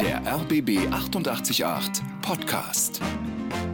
Der 0.00 0.22
RBB 0.26 0.90
888 0.90 2.02
Podcast. 2.22 2.98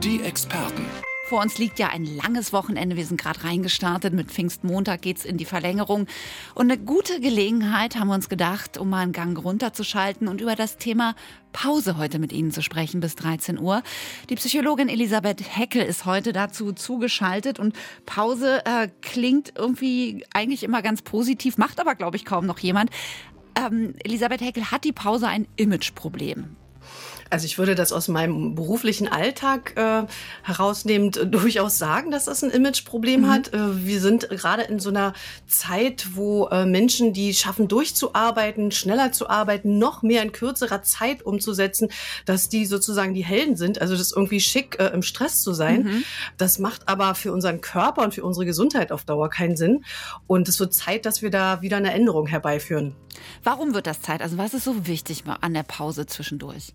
Die 0.02 0.20
Experten. 0.20 0.84
Vor 1.28 1.40
uns 1.40 1.58
liegt 1.58 1.78
ja 1.78 1.88
ein 1.88 2.04
langes 2.04 2.52
Wochenende. 2.52 2.96
Wir 2.96 3.06
sind 3.06 3.20
gerade 3.20 3.44
reingestartet. 3.44 4.12
Mit 4.12 4.32
Pfingstmontag 4.32 5.02
geht's 5.02 5.24
in 5.24 5.36
die 5.36 5.44
Verlängerung. 5.44 6.08
Und 6.56 6.70
eine 6.72 6.80
gute 6.80 7.20
Gelegenheit 7.20 7.94
haben 7.94 8.08
wir 8.08 8.14
uns 8.14 8.28
gedacht, 8.28 8.78
um 8.78 8.90
mal 8.90 9.02
einen 9.02 9.12
Gang 9.12 9.38
runterzuschalten 9.38 10.26
und 10.26 10.40
über 10.40 10.56
das 10.56 10.76
Thema 10.76 11.14
Pause 11.52 11.96
heute 11.98 12.18
mit 12.18 12.32
Ihnen 12.32 12.50
zu 12.50 12.62
sprechen 12.62 13.00
bis 13.00 13.14
13 13.14 13.58
Uhr. 13.58 13.82
Die 14.28 14.34
Psychologin 14.34 14.88
Elisabeth 14.88 15.40
Heckel 15.56 15.82
ist 15.82 16.04
heute 16.04 16.32
dazu 16.32 16.72
zugeschaltet 16.72 17.60
und 17.60 17.76
Pause 18.06 18.64
äh, 18.64 18.88
klingt 19.02 19.52
irgendwie 19.56 20.24
eigentlich 20.34 20.64
immer 20.64 20.82
ganz 20.82 21.02
positiv, 21.02 21.58
macht 21.58 21.78
aber, 21.78 21.94
glaube 21.94 22.16
ich, 22.16 22.24
kaum 22.24 22.44
noch 22.44 22.58
jemand. 22.58 22.90
Ähm, 23.56 23.94
Elisabeth 24.04 24.40
Heckel 24.40 24.70
hat 24.70 24.84
die 24.84 24.92
Pause 24.92 25.28
ein 25.28 25.48
Imageproblem. 25.56 26.56
Also 27.30 27.46
ich 27.46 27.58
würde 27.58 27.74
das 27.74 27.92
aus 27.92 28.08
meinem 28.08 28.54
beruflichen 28.54 29.08
Alltag 29.08 29.74
äh, 29.76 30.06
herausnehmend 30.42 31.20
durchaus 31.24 31.78
sagen, 31.78 32.10
dass 32.10 32.26
das 32.26 32.44
ein 32.44 32.50
Imageproblem 32.50 33.22
mhm. 33.22 33.30
hat. 33.30 33.52
Äh, 33.52 33.86
wir 33.86 34.00
sind 34.00 34.28
gerade 34.28 34.62
in 34.62 34.78
so 34.78 34.90
einer 34.90 35.12
Zeit, 35.46 36.08
wo 36.14 36.46
äh, 36.48 36.66
Menschen, 36.66 37.12
die 37.12 37.34
schaffen 37.34 37.68
durchzuarbeiten, 37.68 38.70
schneller 38.70 39.12
zu 39.12 39.28
arbeiten, 39.28 39.78
noch 39.78 40.02
mehr 40.02 40.22
in 40.22 40.32
kürzerer 40.32 40.82
Zeit 40.82 41.22
umzusetzen, 41.22 41.88
dass 42.24 42.48
die 42.48 42.66
sozusagen 42.66 43.14
die 43.14 43.24
Helden 43.24 43.56
sind. 43.56 43.80
Also 43.80 43.94
das 43.94 44.02
ist 44.02 44.16
irgendwie 44.16 44.40
schick, 44.40 44.78
äh, 44.78 44.88
im 44.88 45.02
Stress 45.02 45.42
zu 45.42 45.52
sein. 45.52 45.82
Mhm. 45.82 46.04
Das 46.36 46.58
macht 46.58 46.88
aber 46.88 47.14
für 47.14 47.32
unseren 47.32 47.60
Körper 47.60 48.02
und 48.02 48.14
für 48.14 48.24
unsere 48.24 48.46
Gesundheit 48.46 48.92
auf 48.92 49.04
Dauer 49.04 49.30
keinen 49.30 49.56
Sinn. 49.56 49.84
Und 50.26 50.48
es 50.48 50.60
wird 50.60 50.74
Zeit, 50.74 51.06
dass 51.06 51.22
wir 51.22 51.30
da 51.30 51.62
wieder 51.62 51.76
eine 51.76 51.92
Änderung 51.92 52.26
herbeiführen. 52.26 52.94
Warum 53.42 53.74
wird 53.74 53.86
das 53.86 54.02
Zeit? 54.02 54.22
Also 54.22 54.38
was 54.38 54.54
ist 54.54 54.64
so 54.64 54.86
wichtig 54.86 55.24
an 55.40 55.54
der 55.54 55.62
Pause 55.62 56.06
zwischendurch? 56.06 56.74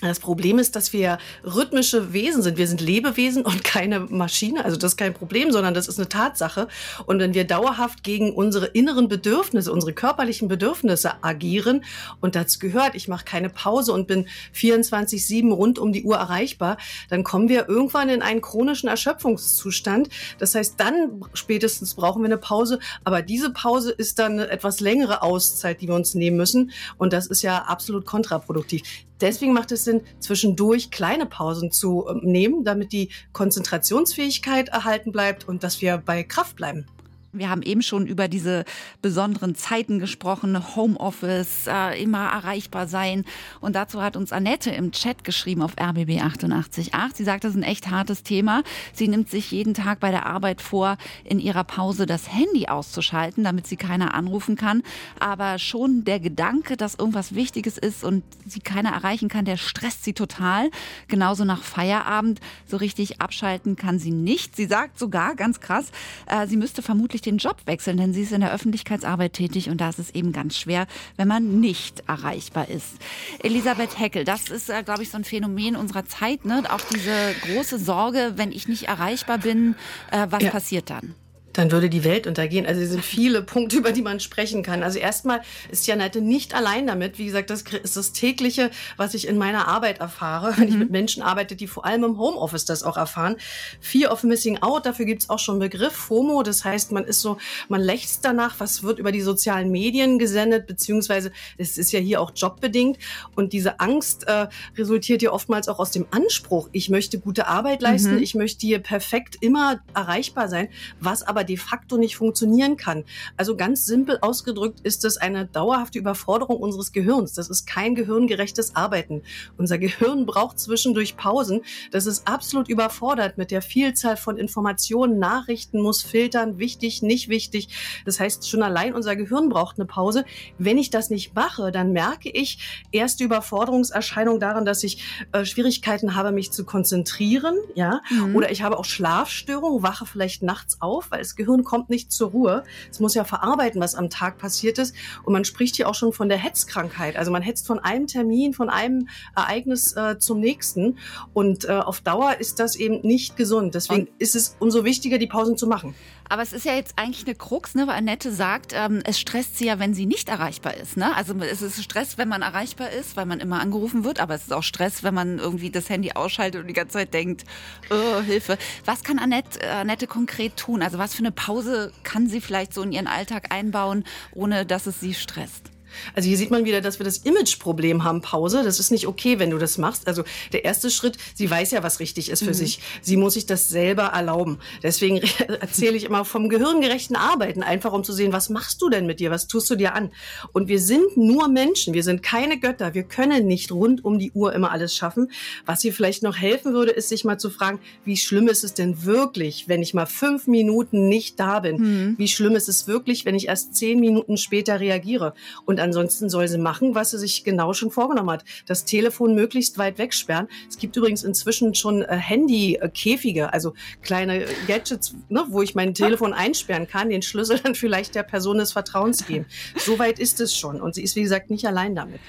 Das 0.00 0.18
Problem 0.18 0.58
ist, 0.58 0.76
dass 0.76 0.92
wir 0.92 1.18
rhythmische 1.44 2.12
Wesen 2.12 2.42
sind. 2.42 2.56
Wir 2.56 2.66
sind 2.66 2.80
Lebewesen 2.80 3.44
und 3.44 3.64
keine 3.64 4.00
Maschine. 4.00 4.64
Also 4.64 4.76
das 4.78 4.92
ist 4.92 4.96
kein 4.96 5.12
Problem, 5.12 5.52
sondern 5.52 5.74
das 5.74 5.88
ist 5.88 5.98
eine 5.98 6.08
Tatsache. 6.08 6.68
Und 7.04 7.18
wenn 7.18 7.34
wir 7.34 7.44
dauerhaft 7.44 8.02
gegen 8.02 8.32
unsere 8.34 8.66
inneren 8.66 9.08
Bedürfnisse, 9.08 9.72
unsere 9.72 9.92
körperlichen 9.92 10.48
Bedürfnisse 10.48 11.22
agieren 11.22 11.84
und 12.20 12.34
dazu 12.34 12.58
gehört, 12.58 12.94
ich 12.94 13.08
mache 13.08 13.24
keine 13.26 13.50
Pause 13.50 13.92
und 13.92 14.06
bin 14.06 14.26
24-7 14.54 15.52
rund 15.52 15.78
um 15.78 15.92
die 15.92 16.04
Uhr 16.04 16.16
erreichbar, 16.16 16.78
dann 17.10 17.22
kommen 17.22 17.50
wir 17.50 17.68
irgendwann 17.68 18.08
in 18.08 18.22
einen 18.22 18.40
chronischen 18.40 18.88
Erschöpfungszustand. 18.88 20.08
Das 20.38 20.54
heißt, 20.54 20.80
dann 20.80 21.24
spätestens 21.34 21.94
brauchen 21.94 22.22
wir 22.22 22.26
eine 22.26 22.38
Pause. 22.38 22.78
Aber 23.04 23.20
diese 23.20 23.50
Pause 23.50 23.90
ist 23.90 24.18
dann 24.18 24.32
eine 24.32 24.48
etwas 24.48 24.80
längere 24.80 25.22
Auszeit, 25.22 25.82
die 25.82 25.88
wir 25.88 25.94
uns 25.94 26.14
nehmen 26.14 26.38
müssen. 26.38 26.70
Und 26.96 27.12
das 27.12 27.26
ist 27.26 27.42
ja 27.42 27.64
absolut 27.64 28.06
kontraproduktiv. 28.06 28.82
Deswegen 29.20 29.52
macht 29.52 29.72
es 29.72 29.84
Sinn, 29.84 30.02
zwischendurch 30.18 30.90
kleine 30.90 31.26
Pausen 31.26 31.70
zu 31.70 32.06
ähm, 32.08 32.20
nehmen, 32.22 32.64
damit 32.64 32.92
die 32.92 33.10
Konzentrationsfähigkeit 33.32 34.68
erhalten 34.68 35.12
bleibt 35.12 35.48
und 35.48 35.62
dass 35.62 35.80
wir 35.80 35.98
bei 35.98 36.22
Kraft 36.22 36.56
bleiben. 36.56 36.86
Wir 37.32 37.48
haben 37.48 37.62
eben 37.62 37.80
schon 37.80 38.08
über 38.08 38.26
diese 38.26 38.64
besonderen 39.02 39.54
Zeiten 39.54 40.00
gesprochen, 40.00 40.74
Homeoffice, 40.74 41.68
äh, 41.68 42.02
immer 42.02 42.28
erreichbar 42.28 42.88
sein. 42.88 43.24
Und 43.60 43.76
dazu 43.76 44.02
hat 44.02 44.16
uns 44.16 44.32
Annette 44.32 44.70
im 44.70 44.90
Chat 44.90 45.22
geschrieben 45.22 45.62
auf 45.62 45.74
RBB 45.80 46.20
888. 46.20 46.90
Sie 47.14 47.24
sagt, 47.24 47.44
das 47.44 47.52
ist 47.52 47.56
ein 47.56 47.62
echt 47.62 47.88
hartes 47.88 48.24
Thema. 48.24 48.64
Sie 48.92 49.06
nimmt 49.06 49.30
sich 49.30 49.52
jeden 49.52 49.74
Tag 49.74 50.00
bei 50.00 50.10
der 50.10 50.26
Arbeit 50.26 50.60
vor, 50.60 50.96
in 51.22 51.38
ihrer 51.38 51.62
Pause 51.62 52.04
das 52.04 52.32
Handy 52.32 52.66
auszuschalten, 52.66 53.44
damit 53.44 53.68
sie 53.68 53.76
keiner 53.76 54.12
anrufen 54.14 54.56
kann. 54.56 54.82
Aber 55.20 55.60
schon 55.60 56.02
der 56.02 56.18
Gedanke, 56.18 56.76
dass 56.76 56.96
irgendwas 56.96 57.36
Wichtiges 57.36 57.78
ist 57.78 58.02
und 58.02 58.24
sie 58.44 58.60
keiner 58.60 58.90
erreichen 58.90 59.28
kann, 59.28 59.44
der 59.44 59.56
stresst 59.56 60.02
sie 60.02 60.14
total. 60.14 60.68
Genauso 61.06 61.44
nach 61.44 61.62
Feierabend. 61.62 62.40
So 62.66 62.76
richtig 62.76 63.20
abschalten 63.20 63.76
kann 63.76 64.00
sie 64.00 64.10
nicht. 64.10 64.56
Sie 64.56 64.66
sagt 64.66 64.98
sogar, 64.98 65.36
ganz 65.36 65.60
krass, 65.60 65.92
äh, 66.26 66.48
sie 66.48 66.56
müsste 66.56 66.82
vermutlich 66.82 67.19
wirklich 67.20 67.22
den 67.22 67.38
Job 67.38 67.56
wechseln, 67.66 67.96
denn 67.96 68.12
sie 68.12 68.22
ist 68.22 68.32
in 68.32 68.40
der 68.40 68.52
Öffentlichkeitsarbeit 68.52 69.32
tätig 69.34 69.68
und 69.68 69.80
da 69.80 69.88
ist 69.88 69.98
es 69.98 70.10
eben 70.10 70.32
ganz 70.32 70.56
schwer, 70.56 70.86
wenn 71.16 71.28
man 71.28 71.60
nicht 71.60 72.02
erreichbar 72.08 72.68
ist. 72.68 72.96
Elisabeth 73.40 73.98
Heckel, 73.98 74.24
das 74.24 74.48
ist, 74.48 74.70
äh, 74.70 74.82
glaube 74.82 75.02
ich, 75.02 75.10
so 75.10 75.16
ein 75.16 75.24
Phänomen 75.24 75.76
unserer 75.76 76.06
Zeit, 76.06 76.44
ne? 76.44 76.62
Auch 76.70 76.80
diese 76.92 77.34
große 77.46 77.78
Sorge, 77.78 78.32
wenn 78.36 78.52
ich 78.52 78.68
nicht 78.68 78.88
erreichbar 78.88 79.38
bin, 79.38 79.74
äh, 80.10 80.26
was 80.30 80.42
ja. 80.42 80.50
passiert 80.50 80.90
dann? 80.90 81.14
Dann 81.52 81.72
würde 81.72 81.90
die 81.90 82.04
Welt 82.04 82.26
untergehen. 82.26 82.66
Also 82.66 82.80
es 82.80 82.90
sind 82.90 83.04
viele 83.04 83.42
Punkte, 83.50 83.76
über 83.76 83.92
die 83.92 84.02
man 84.02 84.20
sprechen 84.20 84.62
kann. 84.62 84.82
Also 84.82 84.98
erstmal 84.98 85.40
ist 85.70 85.86
Janette 85.86 86.20
nicht 86.20 86.54
allein 86.54 86.86
damit. 86.86 87.18
Wie 87.18 87.26
gesagt, 87.26 87.50
das 87.50 87.62
ist 87.62 87.96
das 87.96 88.12
tägliche, 88.12 88.70
was 88.96 89.14
ich 89.14 89.26
in 89.26 89.38
meiner 89.38 89.68
Arbeit 89.68 89.98
erfahre, 89.98 90.54
wenn 90.56 90.68
mhm. 90.68 90.72
ich 90.72 90.78
mit 90.78 90.90
Menschen 90.90 91.22
arbeite, 91.22 91.56
die 91.56 91.66
vor 91.66 91.84
allem 91.84 92.04
im 92.04 92.18
Homeoffice 92.18 92.64
das 92.64 92.82
auch 92.82 92.96
erfahren. 92.96 93.36
Fear 93.80 94.12
of 94.12 94.22
Missing 94.22 94.58
Out, 94.62 94.86
dafür 94.86 95.06
gibt 95.06 95.22
es 95.22 95.30
auch 95.30 95.38
schon 95.38 95.54
einen 95.54 95.70
Begriff, 95.70 95.92
FOMO. 95.92 96.42
Das 96.42 96.64
heißt, 96.64 96.92
man 96.92 97.04
ist 97.04 97.20
so, 97.20 97.38
man 97.68 97.80
lächzt 97.80 98.24
danach, 98.24 98.58
was 98.58 98.82
wird 98.82 98.98
über 98.98 99.12
die 99.12 99.20
sozialen 99.20 99.70
Medien 99.70 100.18
gesendet, 100.18 100.66
beziehungsweise 100.66 101.32
es 101.58 101.78
ist 101.78 101.92
ja 101.92 102.00
hier 102.00 102.20
auch 102.20 102.32
jobbedingt. 102.34 102.98
Und 103.34 103.52
diese 103.52 103.80
Angst 103.80 104.26
äh, 104.26 104.48
resultiert 104.76 105.22
ja 105.22 105.32
oftmals 105.32 105.68
auch 105.68 105.78
aus 105.78 105.90
dem 105.90 106.06
Anspruch, 106.10 106.68
ich 106.72 106.88
möchte 106.88 107.18
gute 107.18 107.46
Arbeit 107.46 107.82
leisten, 107.82 108.16
mhm. 108.16 108.22
ich 108.22 108.34
möchte 108.34 108.66
hier 108.66 108.78
perfekt 108.78 109.36
immer 109.40 109.80
erreichbar 109.94 110.48
sein, 110.48 110.68
was 111.00 111.22
aber 111.22 111.39
aber 111.40 111.44
de 111.44 111.56
facto 111.56 111.96
nicht 111.96 112.16
funktionieren 112.16 112.76
kann. 112.76 113.04
Also 113.38 113.56
ganz 113.56 113.86
simpel 113.86 114.18
ausgedrückt 114.20 114.80
ist 114.82 115.06
es 115.06 115.16
eine 115.16 115.46
dauerhafte 115.46 115.98
Überforderung 115.98 116.58
unseres 116.58 116.92
Gehirns. 116.92 117.32
Das 117.32 117.48
ist 117.48 117.66
kein 117.66 117.94
gehirngerechtes 117.94 118.76
Arbeiten. 118.76 119.22
Unser 119.56 119.78
Gehirn 119.78 120.26
braucht 120.26 120.58
zwischendurch 120.58 121.16
Pausen. 121.16 121.62
Das 121.92 122.04
ist 122.04 122.28
absolut 122.28 122.68
überfordert 122.68 123.38
mit 123.38 123.50
der 123.50 123.62
Vielzahl 123.62 124.18
von 124.18 124.36
Informationen, 124.36 125.18
Nachrichten, 125.18 125.80
muss 125.80 126.02
filtern, 126.02 126.58
wichtig, 126.58 127.00
nicht 127.00 127.30
wichtig. 127.30 127.68
Das 128.04 128.20
heißt, 128.20 128.46
schon 128.46 128.62
allein 128.62 128.94
unser 128.94 129.16
Gehirn 129.16 129.48
braucht 129.48 129.78
eine 129.78 129.86
Pause. 129.86 130.26
Wenn 130.58 130.76
ich 130.76 130.90
das 130.90 131.08
nicht 131.08 131.34
mache, 131.34 131.72
dann 131.72 131.92
merke 131.92 132.28
ich 132.28 132.84
erste 132.92 133.24
Überforderungserscheinung 133.24 134.40
daran, 134.40 134.66
dass 134.66 134.84
ich 134.84 135.02
äh, 135.32 135.46
Schwierigkeiten 135.46 136.14
habe, 136.14 136.32
mich 136.32 136.50
zu 136.50 136.66
konzentrieren, 136.66 137.56
ja, 137.74 138.02
mhm. 138.10 138.36
oder 138.36 138.50
ich 138.50 138.60
habe 138.60 138.78
auch 138.78 138.84
Schlafstörungen, 138.84 139.82
wache 139.82 140.04
vielleicht 140.04 140.42
nachts 140.42 140.82
auf, 140.82 141.10
weil 141.10 141.20
es 141.20 141.29
das 141.30 141.36
Gehirn 141.36 141.62
kommt 141.62 141.90
nicht 141.90 142.10
zur 142.10 142.30
Ruhe. 142.30 142.64
Es 142.90 142.98
muss 142.98 143.14
ja 143.14 143.22
verarbeiten, 143.22 143.80
was 143.80 143.94
am 143.94 144.10
Tag 144.10 144.38
passiert 144.38 144.78
ist. 144.78 144.94
Und 145.22 145.32
man 145.32 145.44
spricht 145.44 145.76
hier 145.76 145.88
auch 145.88 145.94
schon 145.94 146.12
von 146.12 146.28
der 146.28 146.38
Hetzkrankheit. 146.38 147.16
Also 147.16 147.30
man 147.30 147.42
hetzt 147.42 147.68
von 147.68 147.78
einem 147.78 148.08
Termin, 148.08 148.52
von 148.52 148.68
einem 148.68 149.08
Ereignis 149.36 149.94
äh, 149.96 150.18
zum 150.18 150.40
nächsten. 150.40 150.98
Und 151.32 151.66
äh, 151.66 151.72
auf 151.72 152.00
Dauer 152.00 152.36
ist 152.40 152.58
das 152.58 152.74
eben 152.74 153.00
nicht 153.02 153.36
gesund. 153.36 153.76
Deswegen 153.76 154.08
Und 154.08 154.10
ist 154.18 154.34
es 154.34 154.56
umso 154.58 154.84
wichtiger, 154.84 155.18
die 155.18 155.28
Pausen 155.28 155.56
zu 155.56 155.68
machen. 155.68 155.94
Aber 156.30 156.42
es 156.42 156.52
ist 156.52 156.64
ja 156.64 156.74
jetzt 156.74 156.94
eigentlich 156.96 157.26
eine 157.26 157.34
Krux, 157.34 157.74
ne? 157.74 157.88
weil 157.88 157.96
Annette 157.96 158.30
sagt, 158.30 158.72
ähm, 158.72 159.02
es 159.04 159.18
stresst 159.18 159.58
sie 159.58 159.66
ja, 159.66 159.80
wenn 159.80 159.94
sie 159.94 160.06
nicht 160.06 160.28
erreichbar 160.28 160.74
ist. 160.74 160.96
Ne? 160.96 161.14
Also 161.16 161.34
es 161.40 161.60
ist 161.60 161.82
Stress, 161.82 162.18
wenn 162.18 162.28
man 162.28 162.42
erreichbar 162.42 162.90
ist, 162.90 163.16
weil 163.16 163.26
man 163.26 163.40
immer 163.40 163.60
angerufen 163.60 164.04
wird, 164.04 164.20
aber 164.20 164.36
es 164.36 164.42
ist 164.42 164.52
auch 164.52 164.62
Stress, 164.62 165.02
wenn 165.02 165.12
man 165.12 165.40
irgendwie 165.40 165.70
das 165.70 165.88
Handy 165.90 166.12
ausschaltet 166.12 166.60
und 166.60 166.68
die 166.68 166.72
ganze 166.72 166.92
Zeit 166.92 167.12
denkt, 167.14 167.44
oh, 167.90 168.20
Hilfe. 168.20 168.58
Was 168.84 169.02
kann 169.02 169.18
Annette, 169.18 169.60
äh, 169.60 169.70
Annette 169.70 170.06
konkret 170.06 170.56
tun? 170.56 170.82
Also 170.82 170.98
was 170.98 171.14
für 171.14 171.20
eine 171.20 171.32
Pause 171.32 171.92
kann 172.04 172.28
sie 172.28 172.40
vielleicht 172.40 172.74
so 172.74 172.82
in 172.82 172.92
ihren 172.92 173.08
Alltag 173.08 173.52
einbauen, 173.52 174.04
ohne 174.32 174.64
dass 174.64 174.86
es 174.86 175.00
sie 175.00 175.14
stresst? 175.14 175.69
Also 176.14 176.28
hier 176.28 176.36
sieht 176.36 176.50
man 176.50 176.64
wieder, 176.64 176.80
dass 176.80 176.98
wir 176.98 177.04
das 177.04 177.18
Imageproblem 177.18 178.04
haben, 178.04 178.20
Pause. 178.20 178.62
Das 178.64 178.78
ist 178.78 178.90
nicht 178.90 179.06
okay, 179.06 179.38
wenn 179.38 179.50
du 179.50 179.58
das 179.58 179.78
machst. 179.78 180.06
Also 180.06 180.24
der 180.52 180.64
erste 180.64 180.90
Schritt, 180.90 181.18
sie 181.34 181.50
weiß 181.50 181.70
ja, 181.72 181.82
was 181.82 182.00
richtig 182.00 182.30
ist 182.30 182.40
für 182.40 182.50
mhm. 182.50 182.54
sich. 182.54 182.80
Sie 183.02 183.16
muss 183.16 183.34
sich 183.34 183.46
das 183.46 183.68
selber 183.68 184.04
erlauben. 184.04 184.58
Deswegen 184.82 185.18
erzähle 185.60 185.96
ich 185.96 186.04
immer 186.04 186.24
vom 186.24 186.48
gehirngerechten 186.48 187.16
Arbeiten, 187.16 187.62
einfach 187.62 187.92
um 187.92 188.04
zu 188.04 188.12
sehen, 188.12 188.32
was 188.32 188.48
machst 188.48 188.80
du 188.82 188.88
denn 188.88 189.06
mit 189.06 189.20
dir, 189.20 189.30
was 189.30 189.46
tust 189.46 189.70
du 189.70 189.76
dir 189.76 189.94
an? 189.94 190.10
Und 190.52 190.68
wir 190.68 190.80
sind 190.80 191.16
nur 191.16 191.48
Menschen, 191.48 191.94
wir 191.94 192.02
sind 192.02 192.22
keine 192.22 192.58
Götter. 192.58 192.94
Wir 192.94 193.02
können 193.02 193.46
nicht 193.46 193.72
rund 193.72 194.04
um 194.04 194.18
die 194.18 194.32
Uhr 194.32 194.52
immer 194.54 194.70
alles 194.70 194.94
schaffen. 194.96 195.30
Was 195.66 195.82
hier 195.82 195.92
vielleicht 195.92 196.22
noch 196.22 196.36
helfen 196.36 196.72
würde, 196.72 196.92
ist 196.92 197.08
sich 197.08 197.24
mal 197.24 197.38
zu 197.38 197.50
fragen, 197.50 197.80
wie 198.04 198.16
schlimm 198.16 198.48
ist 198.48 198.64
es 198.64 198.74
denn 198.74 199.04
wirklich, 199.04 199.68
wenn 199.68 199.82
ich 199.82 199.94
mal 199.94 200.06
fünf 200.06 200.46
Minuten 200.46 201.08
nicht 201.08 201.38
da 201.40 201.60
bin? 201.60 201.76
Mhm. 201.76 202.14
Wie 202.18 202.28
schlimm 202.28 202.56
ist 202.56 202.68
es 202.68 202.86
wirklich, 202.86 203.24
wenn 203.24 203.34
ich 203.34 203.48
erst 203.48 203.74
zehn 203.74 204.00
Minuten 204.00 204.36
später 204.36 204.80
reagiere? 204.80 205.34
Und 205.64 205.79
ansonsten 205.80 206.28
soll 206.28 206.48
sie 206.48 206.58
machen, 206.58 206.94
was 206.94 207.10
sie 207.10 207.18
sich 207.18 207.44
genau 207.44 207.72
schon 207.72 207.90
vorgenommen 207.90 208.30
hat. 208.30 208.44
Das 208.66 208.84
Telefon 208.84 209.34
möglichst 209.34 209.78
weit 209.78 209.98
wegsperren. 209.98 210.48
Es 210.68 210.78
gibt 210.78 210.96
übrigens 210.96 211.22
inzwischen 211.24 211.74
schon 211.74 212.02
äh, 212.02 212.16
Handy-Käfige, 212.16 213.52
also 213.52 213.74
kleine 214.02 214.46
Gadgets, 214.66 215.14
ne, 215.28 215.44
wo 215.48 215.62
ich 215.62 215.74
mein 215.74 215.94
Telefon 215.94 216.32
einsperren 216.32 216.86
kann, 216.86 217.10
den 217.10 217.22
Schlüssel 217.22 217.58
dann 217.58 217.74
vielleicht 217.74 218.14
der 218.14 218.22
Person 218.22 218.58
des 218.58 218.72
Vertrauens 218.72 219.26
geben. 219.26 219.46
So 219.76 219.98
weit 219.98 220.18
ist 220.18 220.40
es 220.40 220.56
schon. 220.56 220.80
Und 220.80 220.94
sie 220.94 221.02
ist, 221.02 221.16
wie 221.16 221.22
gesagt, 221.22 221.50
nicht 221.50 221.66
allein 221.66 221.94
damit. 221.94 222.20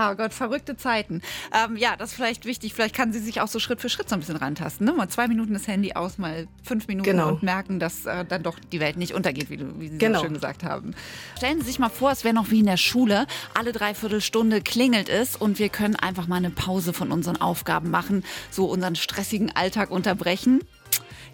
Oh 0.00 0.14
Gott, 0.14 0.32
verrückte 0.32 0.76
Zeiten. 0.76 1.22
Ähm, 1.52 1.76
ja, 1.76 1.96
das 1.96 2.10
ist 2.10 2.14
vielleicht 2.14 2.44
wichtig. 2.44 2.72
Vielleicht 2.72 2.94
kann 2.94 3.12
sie 3.12 3.18
sich 3.18 3.40
auch 3.40 3.48
so 3.48 3.58
Schritt 3.58 3.80
für 3.80 3.88
Schritt 3.88 4.08
so 4.08 4.14
ein 4.14 4.20
bisschen 4.20 4.36
rantasten. 4.36 4.86
Ne? 4.86 4.92
Mal 4.92 5.08
zwei 5.08 5.26
Minuten 5.26 5.54
das 5.54 5.66
Handy 5.66 5.94
aus, 5.94 6.18
mal 6.18 6.46
fünf 6.62 6.86
Minuten 6.86 7.10
genau. 7.10 7.30
und 7.30 7.42
merken, 7.42 7.80
dass 7.80 8.06
äh, 8.06 8.24
dann 8.24 8.44
doch 8.44 8.60
die 8.60 8.78
Welt 8.78 8.96
nicht 8.96 9.12
untergeht, 9.12 9.50
wie, 9.50 9.56
du, 9.56 9.80
wie 9.80 9.88
Sie 9.88 9.98
genau. 9.98 10.20
so 10.20 10.26
schön 10.26 10.34
gesagt 10.34 10.62
haben. 10.62 10.94
Stellen 11.36 11.58
Sie 11.60 11.66
sich 11.66 11.80
mal 11.80 11.88
vor, 11.88 12.12
es 12.12 12.22
wäre 12.22 12.34
noch 12.34 12.50
wie 12.50 12.60
in 12.60 12.66
der 12.66 12.76
Schule. 12.76 13.26
Alle 13.54 13.72
Dreiviertelstunde 13.72 14.60
klingelt 14.60 15.08
es 15.08 15.34
und 15.34 15.58
wir 15.58 15.68
können 15.68 15.96
einfach 15.96 16.28
mal 16.28 16.36
eine 16.36 16.50
Pause 16.50 16.92
von 16.92 17.10
unseren 17.10 17.40
Aufgaben 17.40 17.90
machen, 17.90 18.24
so 18.50 18.66
unseren 18.66 18.94
stressigen 18.94 19.50
Alltag 19.56 19.90
unterbrechen. 19.90 20.60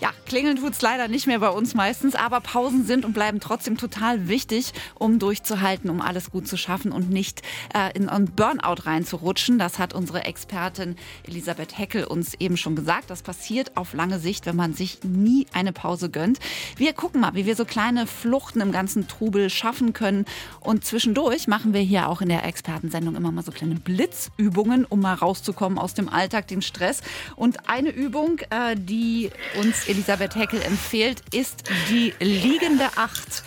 Ja, 0.00 0.10
klingeln 0.26 0.56
tut 0.56 0.72
es 0.72 0.82
leider 0.82 1.08
nicht 1.08 1.26
mehr 1.26 1.38
bei 1.38 1.48
uns 1.48 1.74
meistens, 1.74 2.14
aber 2.14 2.40
Pausen 2.40 2.84
sind 2.84 3.04
und 3.04 3.12
bleiben 3.12 3.40
trotzdem 3.40 3.76
total 3.76 4.28
wichtig, 4.28 4.72
um 4.94 5.18
durchzuhalten, 5.18 5.90
um 5.90 6.00
alles 6.00 6.30
gut 6.30 6.48
zu 6.48 6.56
schaffen 6.56 6.92
und 6.92 7.10
nicht 7.10 7.42
äh, 7.74 7.96
in 7.96 8.08
einen 8.08 8.26
Burnout 8.26 8.82
reinzurutschen. 8.84 9.58
Das 9.58 9.78
hat 9.78 9.94
unsere 9.94 10.24
Expertin 10.24 10.96
Elisabeth 11.26 11.78
Heckel 11.78 12.04
uns 12.04 12.34
eben 12.34 12.56
schon 12.56 12.74
gesagt. 12.76 13.10
Das 13.10 13.22
passiert 13.22 13.76
auf 13.76 13.94
lange 13.94 14.18
Sicht, 14.18 14.46
wenn 14.46 14.56
man 14.56 14.74
sich 14.74 15.04
nie 15.04 15.46
eine 15.52 15.72
Pause 15.72 16.10
gönnt. 16.10 16.40
Wir 16.76 16.92
gucken 16.92 17.20
mal, 17.20 17.34
wie 17.34 17.46
wir 17.46 17.56
so 17.56 17.64
kleine 17.64 18.06
Fluchten 18.06 18.60
im 18.60 18.72
ganzen 18.72 19.06
Trubel 19.06 19.50
schaffen 19.50 19.92
können. 19.92 20.24
Und 20.60 20.84
zwischendurch 20.84 21.46
machen 21.46 21.72
wir 21.72 21.80
hier 21.80 22.08
auch 22.08 22.20
in 22.20 22.28
der 22.28 22.44
Expertensendung 22.44 23.14
immer 23.14 23.30
mal 23.30 23.44
so 23.44 23.52
kleine 23.52 23.76
Blitzübungen, 23.76 24.84
um 24.84 25.00
mal 25.00 25.14
rauszukommen 25.14 25.78
aus 25.78 25.94
dem 25.94 26.08
Alltag, 26.08 26.48
dem 26.48 26.62
Stress. 26.62 27.00
Und 27.36 27.68
eine 27.68 27.90
Übung, 27.90 28.40
äh, 28.50 28.74
die 28.76 29.30
uns 29.60 29.83
Elisabeth 29.86 30.34
Heckel 30.36 30.62
empfiehlt, 30.62 31.22
ist 31.32 31.64
die 31.90 32.14
liegende 32.20 32.86
Acht. 32.96 33.42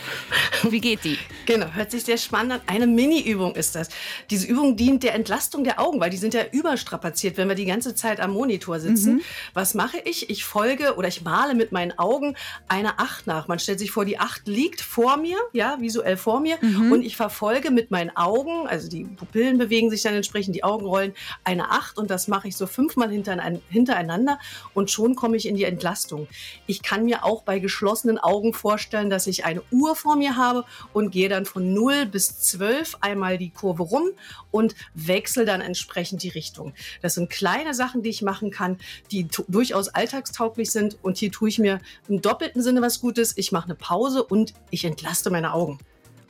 Wie 0.63 0.79
geht 0.79 1.03
die? 1.03 1.17
Genau, 1.45 1.67
hört 1.73 1.91
sich 1.91 2.03
sehr 2.03 2.17
spannend 2.17 2.53
an. 2.53 2.61
Eine 2.67 2.87
Mini-Übung 2.87 3.55
ist 3.55 3.75
das. 3.75 3.89
Diese 4.29 4.47
Übung 4.47 4.75
dient 4.75 5.03
der 5.03 5.13
Entlastung 5.15 5.63
der 5.63 5.79
Augen, 5.79 5.99
weil 5.99 6.09
die 6.09 6.17
sind 6.17 6.33
ja 6.33 6.43
überstrapaziert, 6.51 7.37
wenn 7.37 7.47
wir 7.47 7.55
die 7.55 7.65
ganze 7.65 7.95
Zeit 7.95 8.19
am 8.19 8.31
Monitor 8.31 8.79
sitzen. 8.79 9.15
Mhm. 9.15 9.21
Was 9.53 9.73
mache 9.73 9.99
ich? 10.05 10.29
Ich 10.29 10.43
folge 10.43 10.95
oder 10.95 11.07
ich 11.07 11.23
male 11.23 11.55
mit 11.55 11.71
meinen 11.71 11.97
Augen 11.97 12.35
eine 12.67 12.99
Acht 12.99 13.27
nach. 13.27 13.47
Man 13.47 13.59
stellt 13.59 13.79
sich 13.79 13.91
vor, 13.91 14.05
die 14.05 14.19
Acht 14.19 14.47
liegt 14.47 14.81
vor 14.81 15.17
mir, 15.17 15.37
ja, 15.53 15.77
visuell 15.79 16.17
vor 16.17 16.39
mir 16.39 16.57
mhm. 16.61 16.91
und 16.91 17.03
ich 17.03 17.15
verfolge 17.15 17.71
mit 17.71 17.91
meinen 17.91 18.15
Augen, 18.15 18.67
also 18.67 18.89
die 18.89 19.03
Pupillen 19.05 19.57
bewegen 19.57 19.89
sich 19.89 20.01
dann 20.03 20.13
entsprechend, 20.13 20.55
die 20.55 20.63
Augen 20.63 20.85
rollen, 20.85 21.13
eine 21.43 21.71
Acht 21.71 21.97
und 21.97 22.09
das 22.09 22.27
mache 22.27 22.47
ich 22.47 22.57
so 22.57 22.67
fünfmal 22.67 23.09
hintereinander 23.09 24.39
und 24.73 24.91
schon 24.91 25.15
komme 25.15 25.37
ich 25.37 25.47
in 25.47 25.55
die 25.55 25.63
Entlastung. 25.63 26.26
Ich 26.65 26.81
kann 26.81 27.05
mir 27.05 27.23
auch 27.23 27.43
bei 27.43 27.59
geschlossenen 27.59 28.17
Augen 28.17 28.53
vorstellen, 28.53 29.09
dass 29.09 29.27
ich 29.27 29.45
eine 29.45 29.61
Uhr 29.71 29.95
vor 29.95 30.15
mir 30.15 30.35
habe 30.35 30.65
und 30.93 31.11
gehe 31.11 31.29
dann 31.29 31.45
von 31.45 31.73
0 31.73 32.05
bis 32.05 32.39
12 32.39 32.97
einmal 33.01 33.37
die 33.37 33.49
Kurve 33.49 33.83
rum 33.83 34.09
und 34.51 34.75
wechsle 34.93 35.45
dann 35.45 35.61
entsprechend 35.61 36.23
die 36.23 36.29
Richtung. 36.29 36.73
Das 37.01 37.15
sind 37.15 37.29
kleine 37.29 37.73
Sachen, 37.73 38.01
die 38.01 38.09
ich 38.09 38.21
machen 38.21 38.51
kann, 38.51 38.77
die 39.11 39.27
durchaus 39.47 39.89
alltagstauglich 39.89 40.71
sind 40.71 40.97
und 41.01 41.17
hier 41.17 41.31
tue 41.31 41.49
ich 41.49 41.59
mir 41.59 41.79
im 42.07 42.21
doppelten 42.21 42.61
Sinne 42.61 42.81
was 42.81 42.99
Gutes. 42.99 43.37
Ich 43.37 43.51
mache 43.51 43.65
eine 43.65 43.75
Pause 43.75 44.23
und 44.23 44.53
ich 44.69 44.85
entlaste 44.85 45.29
meine 45.29 45.53
Augen. 45.53 45.79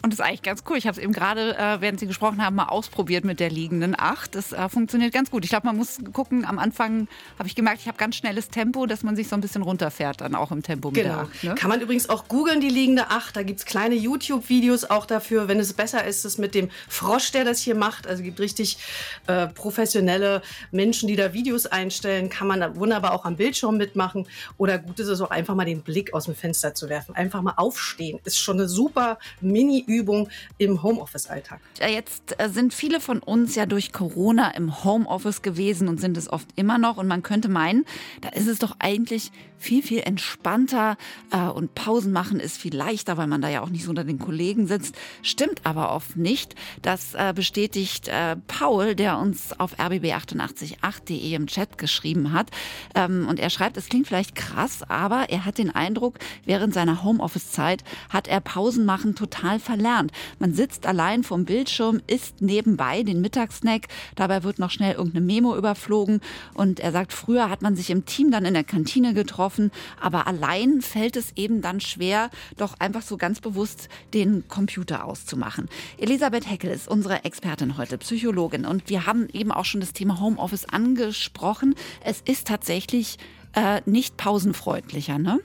Und 0.03 0.13
das 0.13 0.19
ist 0.19 0.25
eigentlich 0.25 0.43
ganz 0.43 0.63
cool. 0.69 0.77
Ich 0.77 0.85
habe 0.85 0.95
es 0.95 1.03
eben 1.03 1.11
gerade, 1.11 1.57
äh, 1.57 1.81
während 1.81 1.99
Sie 1.99 2.05
gesprochen 2.05 2.45
haben, 2.45 2.55
mal 2.55 2.65
ausprobiert 2.65 3.25
mit 3.25 3.39
der 3.39 3.49
liegenden 3.49 3.95
Acht. 3.97 4.35
Das 4.35 4.53
äh, 4.53 4.69
funktioniert 4.69 5.11
ganz 5.11 5.31
gut. 5.31 5.43
Ich 5.43 5.49
glaube, 5.49 5.65
man 5.65 5.75
muss 5.75 5.97
gucken, 6.13 6.45
am 6.45 6.59
Anfang 6.59 7.07
habe 7.39 7.47
ich 7.47 7.55
gemerkt, 7.55 7.81
ich 7.81 7.87
habe 7.87 7.97
ganz 7.97 8.15
schnelles 8.15 8.49
Tempo, 8.49 8.85
dass 8.85 9.01
man 9.01 9.15
sich 9.15 9.27
so 9.27 9.35
ein 9.35 9.41
bisschen 9.41 9.63
runterfährt, 9.63 10.21
dann 10.21 10.35
auch 10.35 10.51
im 10.51 10.61
Tempo 10.61 10.89
mit 10.91 11.01
genau. 11.01 11.15
der 11.15 11.23
Acht. 11.23 11.43
Ne? 11.43 11.55
Kann 11.55 11.69
man 11.69 11.81
übrigens 11.81 12.09
auch 12.09 12.27
googeln, 12.27 12.61
die 12.61 12.69
liegende 12.69 13.09
Acht. 13.09 13.35
Da 13.35 13.41
gibt 13.41 13.59
es 13.59 13.65
kleine 13.65 13.95
YouTube-Videos 13.95 14.85
auch 14.85 15.07
dafür, 15.07 15.47
wenn 15.47 15.59
es 15.59 15.73
besser 15.73 16.05
ist, 16.05 16.25
es 16.25 16.37
mit 16.37 16.53
dem 16.53 16.69
Frosch, 16.87 17.31
der 17.31 17.43
das 17.43 17.59
hier 17.59 17.75
macht. 17.75 18.05
Also 18.05 18.21
es 18.21 18.25
gibt 18.25 18.39
richtig 18.39 18.77
äh, 19.25 19.47
professionelle 19.47 20.43
Menschen, 20.71 21.07
die 21.07 21.15
da 21.15 21.33
Videos 21.33 21.65
einstellen. 21.65 22.29
Kann 22.29 22.47
man 22.47 22.75
wunderbar 22.75 23.13
auch 23.13 23.25
am 23.25 23.35
Bildschirm 23.35 23.77
mitmachen. 23.77 24.27
Oder 24.57 24.77
gut 24.77 24.99
ist 24.99 25.07
es 25.07 25.21
auch 25.21 25.31
einfach 25.31 25.55
mal 25.55 25.65
den 25.65 25.81
Blick 25.81 26.13
aus 26.13 26.25
dem 26.25 26.35
Fenster 26.35 26.75
zu 26.75 26.87
werfen. 26.87 27.15
Einfach 27.15 27.41
mal 27.41 27.55
aufstehen. 27.57 28.19
Ist 28.23 28.39
schon 28.39 28.57
eine 28.57 28.69
super 28.69 29.17
Mini- 29.41 29.86
Übung 29.87 30.29
im 30.57 30.83
Homeoffice-Alltag? 30.83 31.59
Jetzt 31.79 32.39
äh, 32.39 32.49
sind 32.49 32.73
viele 32.73 32.99
von 32.99 33.19
uns 33.19 33.55
ja 33.55 33.65
durch 33.65 33.91
Corona 33.91 34.51
im 34.51 34.83
Homeoffice 34.83 35.41
gewesen 35.41 35.87
und 35.87 35.99
sind 35.99 36.17
es 36.17 36.31
oft 36.31 36.47
immer 36.55 36.77
noch. 36.77 36.97
Und 36.97 37.07
man 37.07 37.23
könnte 37.23 37.49
meinen, 37.49 37.85
da 38.21 38.29
ist 38.29 38.47
es 38.47 38.59
doch 38.59 38.75
eigentlich 38.79 39.31
viel, 39.57 39.81
viel 39.81 40.01
entspannter 40.01 40.97
äh, 41.31 41.47
und 41.47 41.73
Pausen 41.73 42.11
machen 42.11 42.39
ist 42.39 42.57
viel 42.57 42.75
leichter, 42.75 43.17
weil 43.17 43.27
man 43.27 43.41
da 43.41 43.49
ja 43.49 43.61
auch 43.61 43.69
nicht 43.69 43.85
so 43.85 43.89
unter 43.89 44.03
den 44.03 44.19
Kollegen 44.19 44.67
sitzt. 44.67 44.95
Stimmt 45.23 45.61
aber 45.63 45.91
oft 45.91 46.15
nicht. 46.17 46.53
Das 46.81 47.15
äh, 47.15 47.33
bestätigt 47.35 48.11
Paul, 48.47 48.95
der 48.95 49.17
uns 49.17 49.57
auf 49.59 49.79
rbb888.de 49.79 51.33
im 51.33 51.47
Chat 51.47 51.77
geschrieben 51.77 52.33
hat. 52.33 52.51
Ähm, 52.95 53.27
und 53.27 53.39
er 53.39 53.49
schreibt, 53.49 53.77
es 53.77 53.89
klingt 53.89 54.07
vielleicht 54.07 54.35
krass, 54.35 54.83
aber 54.87 55.29
er 55.29 55.45
hat 55.45 55.57
den 55.57 55.73
Eindruck, 55.73 56.19
während 56.45 56.73
seiner 56.73 57.03
Homeoffice-Zeit 57.03 57.83
hat 58.09 58.27
er 58.27 58.41
Pausen 58.41 58.85
machen 58.85 59.15
total 59.15 59.59
verlernt. 59.77 60.11
Man 60.39 60.53
sitzt 60.53 60.85
allein 60.85 61.23
vorm 61.23 61.45
Bildschirm, 61.45 62.01
isst 62.07 62.41
nebenbei 62.41 63.03
den 63.03 63.21
Mittagssnack, 63.21 63.87
dabei 64.15 64.43
wird 64.43 64.59
noch 64.59 64.71
schnell 64.71 64.95
irgendeine 64.95 65.25
Memo 65.25 65.55
überflogen 65.55 66.21
und 66.53 66.79
er 66.79 66.91
sagt, 66.91 67.13
früher 67.13 67.49
hat 67.49 67.61
man 67.61 67.75
sich 67.75 67.89
im 67.89 68.05
Team 68.05 68.31
dann 68.31 68.45
in 68.45 68.53
der 68.53 68.63
Kantine 68.63 69.13
getroffen, 69.13 69.27
getroffen. 69.27 69.71
Aber 69.99 70.27
allein 70.27 70.81
fällt 70.81 71.15
es 71.15 71.33
eben 71.35 71.61
dann 71.61 71.79
schwer, 71.79 72.29
doch 72.57 72.79
einfach 72.79 73.01
so 73.01 73.17
ganz 73.17 73.39
bewusst 73.39 73.89
den 74.13 74.47
Computer 74.47 75.05
auszumachen. 75.05 75.69
Elisabeth 75.97 76.49
Heckel 76.49 76.71
ist 76.71 76.87
unsere 76.87 77.23
Expertin 77.23 77.77
heute, 77.77 77.97
Psychologin. 77.97 78.65
Und 78.65 78.89
wir 78.89 79.05
haben 79.05 79.27
eben 79.33 79.51
auch 79.51 79.65
schon 79.65 79.81
das 79.81 79.93
Thema 79.93 80.19
Homeoffice 80.19 80.65
angesprochen. 80.65 81.75
Es 82.03 82.21
ist 82.21 82.47
tatsächlich 82.47 83.17
äh, 83.53 83.81
nicht 83.85 84.17
pausenfreundlicher, 84.17 85.19
ne? 85.19 85.39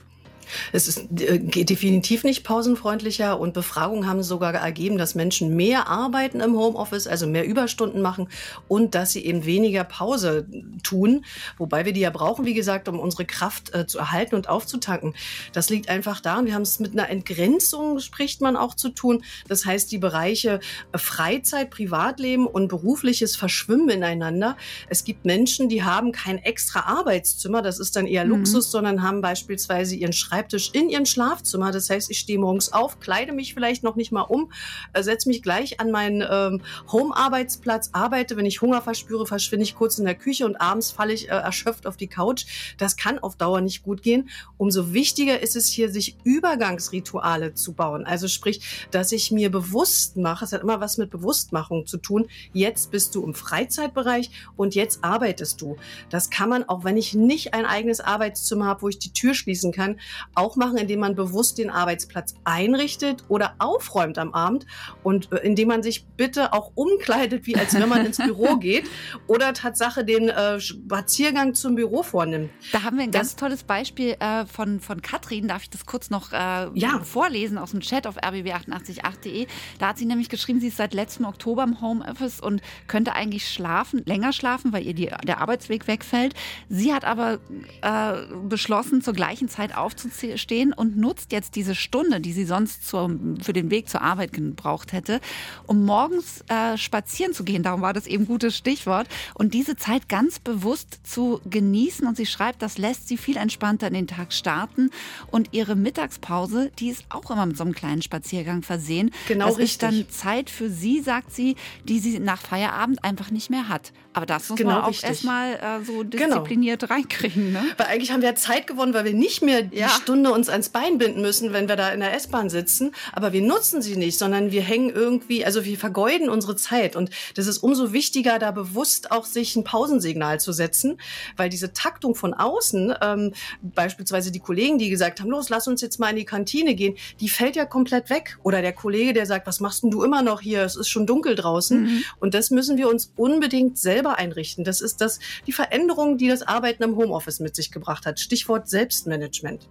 Es 0.72 0.88
ist 0.88 1.20
äh, 1.20 1.38
definitiv 1.38 2.24
nicht 2.24 2.44
pausenfreundlicher 2.44 3.38
und 3.38 3.54
Befragungen 3.54 4.06
haben 4.06 4.22
sogar 4.22 4.54
ergeben, 4.54 4.98
dass 4.98 5.14
Menschen 5.14 5.56
mehr 5.56 5.88
arbeiten 5.88 6.40
im 6.40 6.56
Homeoffice, 6.56 7.06
also 7.06 7.26
mehr 7.26 7.44
Überstunden 7.44 8.02
machen 8.02 8.28
und 8.68 8.94
dass 8.94 9.12
sie 9.12 9.24
eben 9.24 9.44
weniger 9.44 9.84
Pause 9.84 10.46
tun, 10.82 11.24
wobei 11.58 11.84
wir 11.84 11.92
die 11.92 12.00
ja 12.00 12.10
brauchen, 12.10 12.44
wie 12.44 12.54
gesagt, 12.54 12.88
um 12.88 12.98
unsere 12.98 13.24
Kraft 13.24 13.74
äh, 13.74 13.86
zu 13.86 13.98
erhalten 13.98 14.34
und 14.34 14.48
aufzutanken. 14.48 15.14
Das 15.52 15.70
liegt 15.70 15.88
einfach 15.88 16.20
daran, 16.20 16.46
wir 16.46 16.54
haben 16.54 16.62
es 16.62 16.80
mit 16.80 16.92
einer 16.92 17.08
Entgrenzung, 17.08 17.98
spricht 18.00 18.40
man 18.40 18.56
auch 18.56 18.74
zu 18.74 18.88
tun. 18.90 19.24
Das 19.48 19.64
heißt, 19.64 19.90
die 19.92 19.98
Bereiche 19.98 20.60
äh, 20.92 20.98
Freizeit, 20.98 21.70
Privatleben 21.70 22.46
und 22.46 22.68
berufliches 22.68 23.36
verschwimmen 23.36 23.88
ineinander. 23.88 24.56
Es 24.88 25.04
gibt 25.04 25.24
Menschen, 25.24 25.68
die 25.68 25.82
haben 25.82 26.12
kein 26.12 26.38
extra 26.38 26.80
Arbeitszimmer, 26.80 27.62
das 27.62 27.78
ist 27.78 27.96
dann 27.96 28.06
eher 28.06 28.24
mhm. 28.24 28.30
Luxus, 28.30 28.70
sondern 28.70 29.02
haben 29.02 29.20
beispielsweise 29.20 29.94
ihren 29.94 30.12
Schreibtisch 30.12 30.31
Schreibtisch 30.32 30.70
in 30.72 30.88
ihrem 30.88 31.04
Schlafzimmer. 31.04 31.72
Das 31.72 31.90
heißt, 31.90 32.10
ich 32.10 32.18
stehe 32.18 32.38
morgens 32.38 32.72
auf, 32.72 33.00
kleide 33.00 33.34
mich 33.34 33.52
vielleicht 33.52 33.82
noch 33.82 33.96
nicht 33.96 34.12
mal 34.12 34.22
um, 34.22 34.50
äh, 34.94 35.02
setze 35.02 35.28
mich 35.28 35.42
gleich 35.42 35.78
an 35.78 35.90
meinen 35.90 36.24
ähm, 36.26 36.62
Home-Arbeitsplatz, 36.90 37.90
arbeite. 37.92 38.38
Wenn 38.38 38.46
ich 38.46 38.62
Hunger 38.62 38.80
verspüre, 38.80 39.26
verschwinde 39.26 39.64
ich 39.64 39.74
kurz 39.74 39.98
in 39.98 40.06
der 40.06 40.14
Küche 40.14 40.46
und 40.46 40.56
abends 40.56 40.90
falle 40.90 41.12
ich 41.12 41.28
äh, 41.28 41.32
erschöpft 41.32 41.86
auf 41.86 41.98
die 41.98 42.06
Couch. 42.06 42.46
Das 42.78 42.96
kann 42.96 43.18
auf 43.18 43.36
Dauer 43.36 43.60
nicht 43.60 43.82
gut 43.82 44.02
gehen. 44.02 44.30
Umso 44.56 44.94
wichtiger 44.94 45.38
ist 45.40 45.54
es 45.54 45.66
hier, 45.66 45.90
sich 45.90 46.16
Übergangsrituale 46.24 47.52
zu 47.52 47.74
bauen. 47.74 48.06
Also 48.06 48.26
sprich, 48.26 48.86
dass 48.90 49.12
ich 49.12 49.32
mir 49.32 49.50
bewusst 49.50 50.16
mache, 50.16 50.46
es 50.46 50.52
hat 50.52 50.62
immer 50.62 50.80
was 50.80 50.96
mit 50.96 51.10
Bewusstmachung 51.10 51.84
zu 51.86 51.98
tun. 51.98 52.26
Jetzt 52.54 52.90
bist 52.90 53.14
du 53.14 53.22
im 53.22 53.34
Freizeitbereich 53.34 54.30
und 54.56 54.74
jetzt 54.74 55.04
arbeitest 55.04 55.60
du. 55.60 55.76
Das 56.08 56.30
kann 56.30 56.48
man, 56.48 56.66
auch 56.66 56.84
wenn 56.84 56.96
ich 56.96 57.12
nicht 57.12 57.52
ein 57.52 57.66
eigenes 57.66 58.00
Arbeitszimmer 58.00 58.64
habe, 58.64 58.80
wo 58.80 58.88
ich 58.88 58.98
die 58.98 59.12
Tür 59.12 59.34
schließen 59.34 59.72
kann, 59.72 59.98
auch 60.34 60.56
machen, 60.56 60.76
indem 60.76 61.00
man 61.00 61.14
bewusst 61.14 61.58
den 61.58 61.70
Arbeitsplatz 61.70 62.34
einrichtet 62.44 63.24
oder 63.28 63.54
aufräumt 63.58 64.18
am 64.18 64.32
Abend 64.34 64.66
und 65.02 65.32
äh, 65.32 65.38
indem 65.38 65.68
man 65.68 65.82
sich 65.82 66.06
bitte 66.16 66.52
auch 66.52 66.72
umkleidet, 66.74 67.46
wie 67.46 67.56
als 67.56 67.74
wenn 67.74 67.88
man 67.88 68.06
ins 68.06 68.18
Büro 68.18 68.56
geht 68.60 68.88
oder 69.26 69.52
Tatsache 69.52 70.04
den 70.04 70.28
äh, 70.28 70.60
Spaziergang 70.60 71.54
zum 71.54 71.74
Büro 71.74 72.02
vornimmt. 72.02 72.50
Da 72.72 72.82
haben 72.82 72.96
wir 72.96 73.04
ein 73.04 73.10
das, 73.10 73.20
ganz 73.20 73.36
tolles 73.36 73.62
Beispiel 73.64 74.16
äh, 74.20 74.46
von, 74.46 74.80
von 74.80 75.02
Katrin. 75.02 75.48
Darf 75.48 75.62
ich 75.62 75.70
das 75.70 75.86
kurz 75.86 76.10
noch 76.10 76.32
äh, 76.32 76.36
ja. 76.74 77.00
vorlesen 77.02 77.58
aus 77.58 77.72
dem 77.72 77.80
Chat 77.80 78.06
auf 78.06 78.18
rbb888.de? 78.18 79.46
Da 79.78 79.88
hat 79.88 79.98
sie 79.98 80.06
nämlich 80.06 80.28
geschrieben, 80.28 80.60
sie 80.60 80.68
ist 80.68 80.76
seit 80.76 80.94
letztem 80.94 81.26
Oktober 81.26 81.64
im 81.64 81.80
Homeoffice 81.80 82.40
und 82.40 82.62
könnte 82.86 83.14
eigentlich 83.14 83.48
schlafen, 83.48 84.02
länger 84.04 84.32
schlafen, 84.32 84.72
weil 84.72 84.86
ihr 84.86 84.94
die, 84.94 85.10
der 85.26 85.40
Arbeitsweg 85.40 85.86
wegfällt. 85.86 86.34
Sie 86.68 86.92
hat 86.92 87.04
aber 87.04 87.40
äh, 87.82 88.34
beschlossen, 88.48 89.02
zur 89.02 89.14
gleichen 89.14 89.48
Zeit 89.48 89.76
aufzustehen 89.76 90.11
stehen 90.36 90.72
und 90.72 90.96
nutzt 90.96 91.32
jetzt 91.32 91.56
diese 91.56 91.74
Stunde, 91.74 92.20
die 92.20 92.32
sie 92.32 92.44
sonst 92.44 92.86
zur, 92.86 93.10
für 93.42 93.52
den 93.52 93.70
Weg 93.70 93.88
zur 93.88 94.02
Arbeit 94.02 94.32
gebraucht 94.32 94.92
hätte, 94.92 95.20
um 95.66 95.84
morgens 95.84 96.44
äh, 96.48 96.76
spazieren 96.76 97.32
zu 97.32 97.44
gehen. 97.44 97.62
Darum 97.62 97.80
war 97.82 97.92
das 97.92 98.06
eben 98.06 98.26
gutes 98.26 98.56
Stichwort. 98.56 99.08
Und 99.34 99.54
diese 99.54 99.76
Zeit 99.76 100.08
ganz 100.08 100.38
bewusst 100.38 101.00
zu 101.04 101.40
genießen. 101.48 102.06
Und 102.06 102.16
sie 102.16 102.26
schreibt, 102.26 102.62
das 102.62 102.78
lässt 102.78 103.08
sie 103.08 103.16
viel 103.16 103.36
entspannter 103.36 103.88
in 103.88 103.94
den 103.94 104.06
Tag 104.06 104.32
starten. 104.32 104.90
Und 105.30 105.48
ihre 105.52 105.76
Mittagspause, 105.76 106.70
die 106.78 106.88
ist 106.88 107.04
auch 107.08 107.30
immer 107.30 107.46
mit 107.46 107.56
so 107.56 107.64
einem 107.64 107.74
kleinen 107.74 108.02
Spaziergang 108.02 108.62
versehen. 108.62 109.10
Genau 109.28 109.46
das 109.46 109.58
richtig. 109.58 109.72
ist 109.72 109.82
dann 109.82 110.08
Zeit 110.10 110.50
für 110.50 110.70
sie, 110.70 111.00
sagt 111.00 111.32
sie, 111.32 111.56
die 111.84 111.98
sie 111.98 112.18
nach 112.18 112.40
Feierabend 112.40 113.02
einfach 113.04 113.30
nicht 113.30 113.50
mehr 113.50 113.68
hat. 113.68 113.92
Aber 114.14 114.26
das 114.26 114.48
muss 114.50 114.58
Genau 114.58 114.72
man 114.72 114.82
auch 114.82 115.02
erstmal 115.02 115.54
äh, 115.54 115.84
so 115.84 116.04
Genau. 116.04 116.10
diszipliniert 116.42 116.90
reinkriegen. 116.90 117.52
Ne? 117.52 117.62
Weil 117.78 117.86
eigentlich 117.86 118.10
haben 118.12 118.20
wir 118.22 118.34
Zeit 118.34 118.66
gewonnen, 118.66 118.92
weil 118.92 119.04
wir 119.06 119.14
nicht 119.14 119.42
mehr 119.42 119.62
die 119.62 119.78
Ja. 119.78 119.88
Stunde 120.02 120.32
uns 120.32 120.48
ans 120.48 120.70
Bein 120.70 120.98
binden 120.98 121.22
müssen, 121.22 121.52
wenn 121.52 121.68
wir 121.68 121.76
da 121.76 121.90
in 121.90 122.00
der 122.00 122.12
S-Bahn 122.14 122.50
sitzen. 122.50 122.90
Aber 123.12 123.32
wir 123.32 123.40
nutzen 123.40 123.82
sie 123.82 123.96
nicht, 123.96 124.18
sondern 124.18 124.50
wir 124.50 124.60
hängen 124.60 124.90
irgendwie, 124.90 125.44
also 125.44 125.64
wir 125.64 125.78
vergeuden 125.78 126.28
unsere 126.28 126.56
Zeit. 126.56 126.96
Und 126.96 127.10
das 127.36 127.46
ist 127.46 127.58
umso 127.58 127.92
wichtiger, 127.92 128.40
da 128.40 128.50
bewusst 128.50 129.12
auch 129.12 129.24
sich 129.24 129.54
ein 129.54 129.62
Pausensignal 129.62 130.40
zu 130.40 130.52
setzen, 130.52 130.98
weil 131.36 131.50
diese 131.50 131.72
Taktung 131.72 132.16
von 132.16 132.34
außen, 132.34 132.94
ähm, 133.00 133.32
beispielsweise 133.62 134.32
die 134.32 134.40
Kollegen, 134.40 134.76
die 134.76 134.90
gesagt 134.90 135.20
haben, 135.20 135.30
los, 135.30 135.50
lass 135.50 135.68
uns 135.68 135.80
jetzt 135.80 136.00
mal 136.00 136.10
in 136.10 136.16
die 136.16 136.24
Kantine 136.24 136.74
gehen, 136.74 136.96
die 137.20 137.28
fällt 137.28 137.54
ja 137.54 137.64
komplett 137.64 138.10
weg. 138.10 138.38
Oder 138.42 138.60
der 138.60 138.72
Kollege, 138.72 139.12
der 139.12 139.26
sagt, 139.26 139.46
was 139.46 139.60
machst 139.60 139.84
denn 139.84 139.92
du 139.92 140.02
immer 140.02 140.22
noch 140.22 140.40
hier? 140.40 140.64
Es 140.64 140.74
ist 140.74 140.88
schon 140.88 141.06
dunkel 141.06 141.36
draußen. 141.36 142.04
Und 142.18 142.34
das 142.34 142.50
müssen 142.50 142.76
wir 142.76 142.88
uns 142.88 143.12
unbedingt 143.16 143.78
selber 143.78 144.18
einrichten. 144.18 144.64
Das 144.64 144.80
ist 144.80 145.00
das, 145.00 145.20
die 145.46 145.52
Veränderung, 145.52 146.18
die 146.18 146.26
das 146.26 146.42
Arbeiten 146.42 146.82
im 146.82 146.96
Homeoffice 146.96 147.38
mit 147.38 147.54
sich 147.54 147.70
gebracht 147.70 148.04
hat. 148.04 148.18
Stichwort 148.18 148.68
Selbstmanagement. 148.68 149.68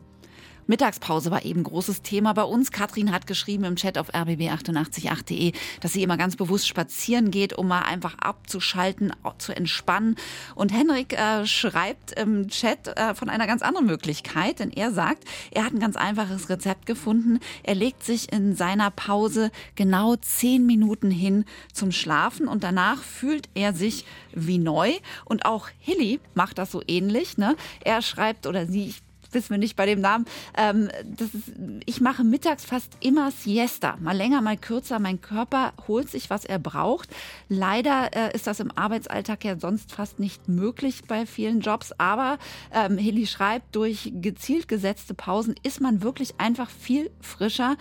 Mittagspause 0.71 1.31
war 1.31 1.43
eben 1.43 1.63
großes 1.63 2.01
Thema 2.01 2.31
bei 2.33 2.43
uns. 2.43 2.71
Katrin 2.71 3.11
hat 3.11 3.27
geschrieben 3.27 3.65
im 3.65 3.75
Chat 3.75 3.97
auf 3.97 4.13
rbb888.de, 4.13 5.51
dass 5.81 5.91
sie 5.91 6.01
immer 6.01 6.15
ganz 6.15 6.37
bewusst 6.37 6.65
spazieren 6.65 7.29
geht, 7.29 7.51
um 7.51 7.67
mal 7.67 7.81
einfach 7.81 8.17
abzuschalten, 8.19 9.11
zu 9.37 9.53
entspannen. 9.53 10.15
Und 10.55 10.71
Henrik 10.71 11.11
äh, 11.11 11.45
schreibt 11.45 12.17
im 12.17 12.47
Chat 12.47 12.87
äh, 12.87 13.13
von 13.15 13.29
einer 13.29 13.47
ganz 13.47 13.63
anderen 13.63 13.85
Möglichkeit, 13.85 14.59
denn 14.59 14.71
er 14.71 14.93
sagt, 14.93 15.25
er 15.51 15.65
hat 15.65 15.73
ein 15.73 15.79
ganz 15.79 15.97
einfaches 15.97 16.47
Rezept 16.49 16.85
gefunden. 16.85 17.39
Er 17.63 17.75
legt 17.75 18.05
sich 18.05 18.31
in 18.31 18.55
seiner 18.55 18.91
Pause 18.91 19.51
genau 19.75 20.15
zehn 20.15 20.65
Minuten 20.65 21.11
hin 21.11 21.43
zum 21.73 21.91
Schlafen 21.91 22.47
und 22.47 22.63
danach 22.63 23.03
fühlt 23.03 23.49
er 23.55 23.73
sich 23.73 24.05
wie 24.33 24.57
neu. 24.57 24.93
Und 25.25 25.45
auch 25.45 25.67
Hilly 25.79 26.21
macht 26.33 26.59
das 26.59 26.71
so 26.71 26.81
ähnlich. 26.87 27.37
Ne? 27.37 27.57
Er 27.83 28.01
schreibt 28.01 28.47
oder 28.47 28.67
sie, 28.67 28.85
ich 28.85 29.01
wissen 29.33 29.51
wir 29.51 29.57
nicht 29.57 29.75
bei 29.75 29.85
dem 29.85 30.01
Namen. 30.01 30.25
Ähm, 30.57 30.89
ist, 31.19 31.53
ich 31.85 32.01
mache 32.01 32.23
mittags 32.23 32.65
fast 32.65 32.97
immer 32.99 33.31
Siesta. 33.31 33.97
Mal 33.99 34.15
länger, 34.15 34.41
mal 34.41 34.57
kürzer. 34.57 34.99
Mein 34.99 35.21
Körper 35.21 35.73
holt 35.87 36.09
sich, 36.09 36.29
was 36.29 36.45
er 36.45 36.59
braucht. 36.59 37.09
Leider 37.49 38.09
äh, 38.13 38.35
ist 38.35 38.47
das 38.47 38.59
im 38.59 38.71
Arbeitsalltag 38.71 39.43
ja 39.43 39.59
sonst 39.59 39.91
fast 39.91 40.19
nicht 40.19 40.47
möglich 40.47 41.03
bei 41.07 41.25
vielen 41.25 41.61
Jobs. 41.61 41.91
Aber 41.97 42.37
ähm, 42.73 42.97
Hilly 42.97 43.27
schreibt, 43.27 43.75
durch 43.75 44.11
gezielt 44.15 44.67
gesetzte 44.67 45.13
Pausen 45.13 45.55
ist 45.63 45.81
man 45.81 46.01
wirklich 46.01 46.35
einfach 46.39 46.69
viel 46.69 47.11
frischer. 47.21 47.75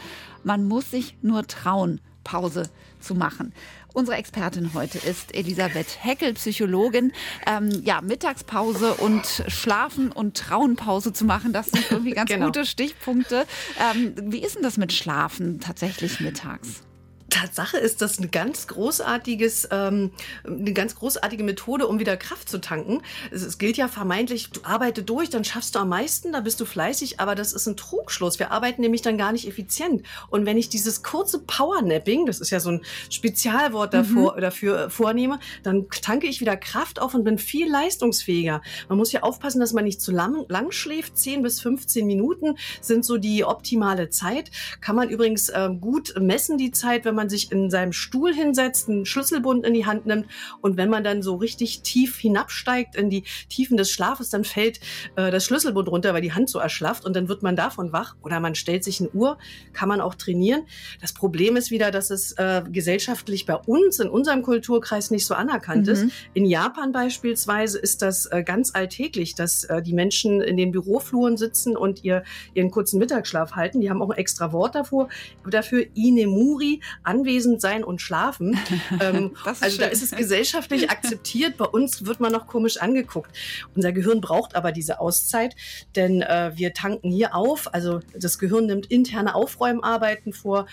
Man 0.45 0.66
muss 0.66 0.90
sich 0.90 1.16
nur 1.23 1.47
trauen, 1.47 2.00
Pause 2.25 2.71
zu 3.00 3.14
machen. 3.14 3.52
Unsere 3.92 4.16
Expertin 4.16 4.73
heute 4.75 4.99
ist 4.99 5.35
Elisabeth 5.35 5.99
Heckel, 6.04 6.35
Psychologin. 6.35 7.12
Ähm, 7.47 7.70
ja, 7.85 8.00
Mittagspause 8.00 8.94
und 8.94 9.44
Schlafen 9.49 10.12
und 10.12 10.37
Trauenpause 10.37 11.12
zu 11.12 11.25
machen, 11.25 11.52
das 11.52 11.66
sind 11.66 11.90
irgendwie 11.90 12.12
ganz 12.12 12.30
Genau. 12.30 12.47
gute 12.47 12.64
Stichpunkte. 12.64 13.47
Ähm, 13.94 14.14
wie 14.23 14.38
ist 14.38 14.54
denn 14.56 14.62
das 14.62 14.76
mit 14.76 14.92
Schlafen 14.92 15.61
tatsächlich 15.61 16.20
mittags? 16.20 16.82
Tatsache 17.30 17.78
ist 17.78 18.02
das 18.02 18.18
eine 18.18 18.28
ganz 18.28 18.66
großartiges, 18.66 19.68
ähm, 19.70 20.10
eine 20.44 20.72
ganz 20.72 20.94
großartige 20.94 21.44
Methode, 21.44 21.87
um 21.87 21.99
wieder 21.99 22.16
Kraft 22.16 22.49
zu 22.49 22.60
tanken. 22.60 23.02
Es, 23.30 23.42
es 23.42 23.58
gilt 23.58 23.76
ja 23.76 23.88
vermeintlich, 23.88 24.50
du 24.50 24.60
arbeite 24.64 25.02
durch, 25.02 25.30
dann 25.30 25.44
schaffst 25.44 25.75
du 25.75 25.78
am 25.78 25.88
meisten, 25.88 26.32
da 26.32 26.40
bist 26.40 26.60
du 26.60 26.64
fleißig, 26.64 27.20
aber 27.20 27.34
das 27.34 27.52
ist 27.52 27.66
ein 27.66 27.76
Trugschluss. 27.76 28.38
Wir 28.38 28.50
arbeiten 28.50 28.82
nämlich 28.82 29.02
dann 29.02 29.16
gar 29.16 29.32
nicht 29.32 29.49
effizient. 29.49 30.02
Und 30.28 30.46
wenn 30.46 30.58
ich 30.58 30.68
dieses 30.68 31.02
kurze 31.02 31.38
Powernapping, 31.38 32.26
das 32.26 32.40
ist 32.40 32.50
ja 32.50 32.60
so 32.60 32.70
ein 32.70 32.82
Spezialwort 33.08 33.94
davor, 33.94 34.40
dafür 34.40 34.87
äh, 34.87 34.90
vornehme, 34.90 35.38
dann 35.62 35.88
tanke 35.88 36.26
ich 36.26 36.40
wieder 36.40 36.56
Kraft 36.56 37.00
auf 37.00 37.14
und 37.14 37.25
bin 37.25 37.38
viel 37.38 37.70
leistungsfähiger. 37.70 38.60
Man 38.88 38.99
muss 38.99 39.12
ja 39.12 39.22
aufpassen, 39.22 39.60
dass 39.60 39.72
man 39.72 39.84
nicht 39.84 40.00
zu 40.00 40.12
lang, 40.12 40.44
lang 40.49 40.72
schläft. 40.72 41.16
10 41.16 41.42
bis 41.42 41.60
15 41.60 42.06
Minuten 42.06 42.56
sind 42.80 43.04
so 43.04 43.16
die 43.16 43.44
optimale 43.44 44.10
Zeit. 44.10 44.50
Kann 44.80 44.96
man 44.96 45.08
übrigens 45.08 45.50
ähm, 45.54 45.80
gut 45.80 46.14
messen, 46.18 46.58
die 46.58 46.70
Zeit, 46.70 47.04
wenn 47.04 47.14
man 47.14 47.19
sich 47.28 47.52
in 47.52 47.70
seinem 47.70 47.92
Stuhl 47.92 48.32
hinsetzt, 48.32 48.88
einen 48.88 49.04
Schlüsselbund 49.04 49.66
in 49.66 49.74
die 49.74 49.86
Hand 49.86 50.06
nimmt 50.06 50.26
und 50.60 50.76
wenn 50.76 50.88
man 50.88 51.04
dann 51.04 51.22
so 51.22 51.34
richtig 51.36 51.82
tief 51.82 52.16
hinabsteigt 52.16 52.96
in 52.96 53.10
die 53.10 53.24
Tiefen 53.48 53.76
des 53.76 53.90
Schlafes, 53.90 54.30
dann 54.30 54.44
fällt 54.44 54.80
äh, 55.16 55.30
das 55.30 55.44
Schlüsselbund 55.44 55.88
runter, 55.88 56.14
weil 56.14 56.22
die 56.22 56.32
Hand 56.32 56.48
so 56.48 56.58
erschlafft 56.58 57.04
und 57.04 57.14
dann 57.14 57.28
wird 57.28 57.42
man 57.42 57.56
davon 57.56 57.92
wach 57.92 58.16
oder 58.22 58.40
man 58.40 58.54
stellt 58.54 58.84
sich 58.84 59.00
eine 59.00 59.10
Uhr, 59.10 59.38
kann 59.72 59.88
man 59.88 60.00
auch 60.00 60.14
trainieren. 60.14 60.62
Das 61.00 61.12
Problem 61.12 61.56
ist 61.56 61.70
wieder, 61.70 61.90
dass 61.90 62.10
es 62.10 62.32
äh, 62.32 62.62
gesellschaftlich 62.70 63.46
bei 63.46 63.56
uns 63.56 63.98
in 63.98 64.08
unserem 64.08 64.42
Kulturkreis 64.42 65.10
nicht 65.10 65.26
so 65.26 65.34
anerkannt 65.34 65.86
Mhm. 65.86 65.92
ist. 65.92 66.06
In 66.34 66.46
Japan 66.46 66.92
beispielsweise 66.92 67.78
ist 67.78 68.02
das 68.02 68.26
äh, 68.26 68.42
ganz 68.44 68.74
alltäglich, 68.74 69.34
dass 69.34 69.64
äh, 69.64 69.82
die 69.82 69.92
Menschen 69.92 70.40
in 70.40 70.56
den 70.56 70.72
Bürofluren 70.72 71.36
sitzen 71.36 71.76
und 71.76 72.04
ihr, 72.04 72.22
ihren 72.54 72.70
kurzen 72.70 72.98
Mittagsschlaf 72.98 73.52
halten. 73.52 73.80
Die 73.80 73.90
haben 73.90 74.02
auch 74.02 74.10
ein 74.10 74.18
extra 74.18 74.52
Wort 74.52 74.74
davor, 74.74 75.08
dafür 75.48 75.84
Inemuri, 75.94 76.80
anwesend 77.11 77.61
sein 77.61 77.83
und 77.85 78.00
schlafen. 78.00 78.59
Ähm, 79.00 79.37
also 79.45 79.79
da 79.79 79.85
schön. 79.85 79.93
ist 79.93 80.02
es 80.02 80.11
gesellschaftlich 80.11 80.90
akzeptiert. 80.90 81.57
Bei 81.57 81.64
uns 81.64 82.05
wird 82.05 82.21
man 82.21 82.33
noch 82.33 82.47
komisch 82.47 82.76
angeguckt. 82.76 83.31
Unser 83.75 83.93
Gehirn 83.93 84.21
braucht 84.21 84.57
aber 84.57 84.73
diese 84.73 85.00
Auszeit, 85.00 85.55
denn 85.97 86.23
äh, 86.23 86.52
wir 86.55 86.75
tanken 86.75 87.11
hier 87.11 87.35
auf. 87.35 87.73
Also 87.73 88.00
das 88.14 88.38
Gehirn 88.38 88.67
nimmt 88.67 88.87
interne 88.87 89.35
Aufräumarbeiten 89.35 90.33
vor. 90.33 90.67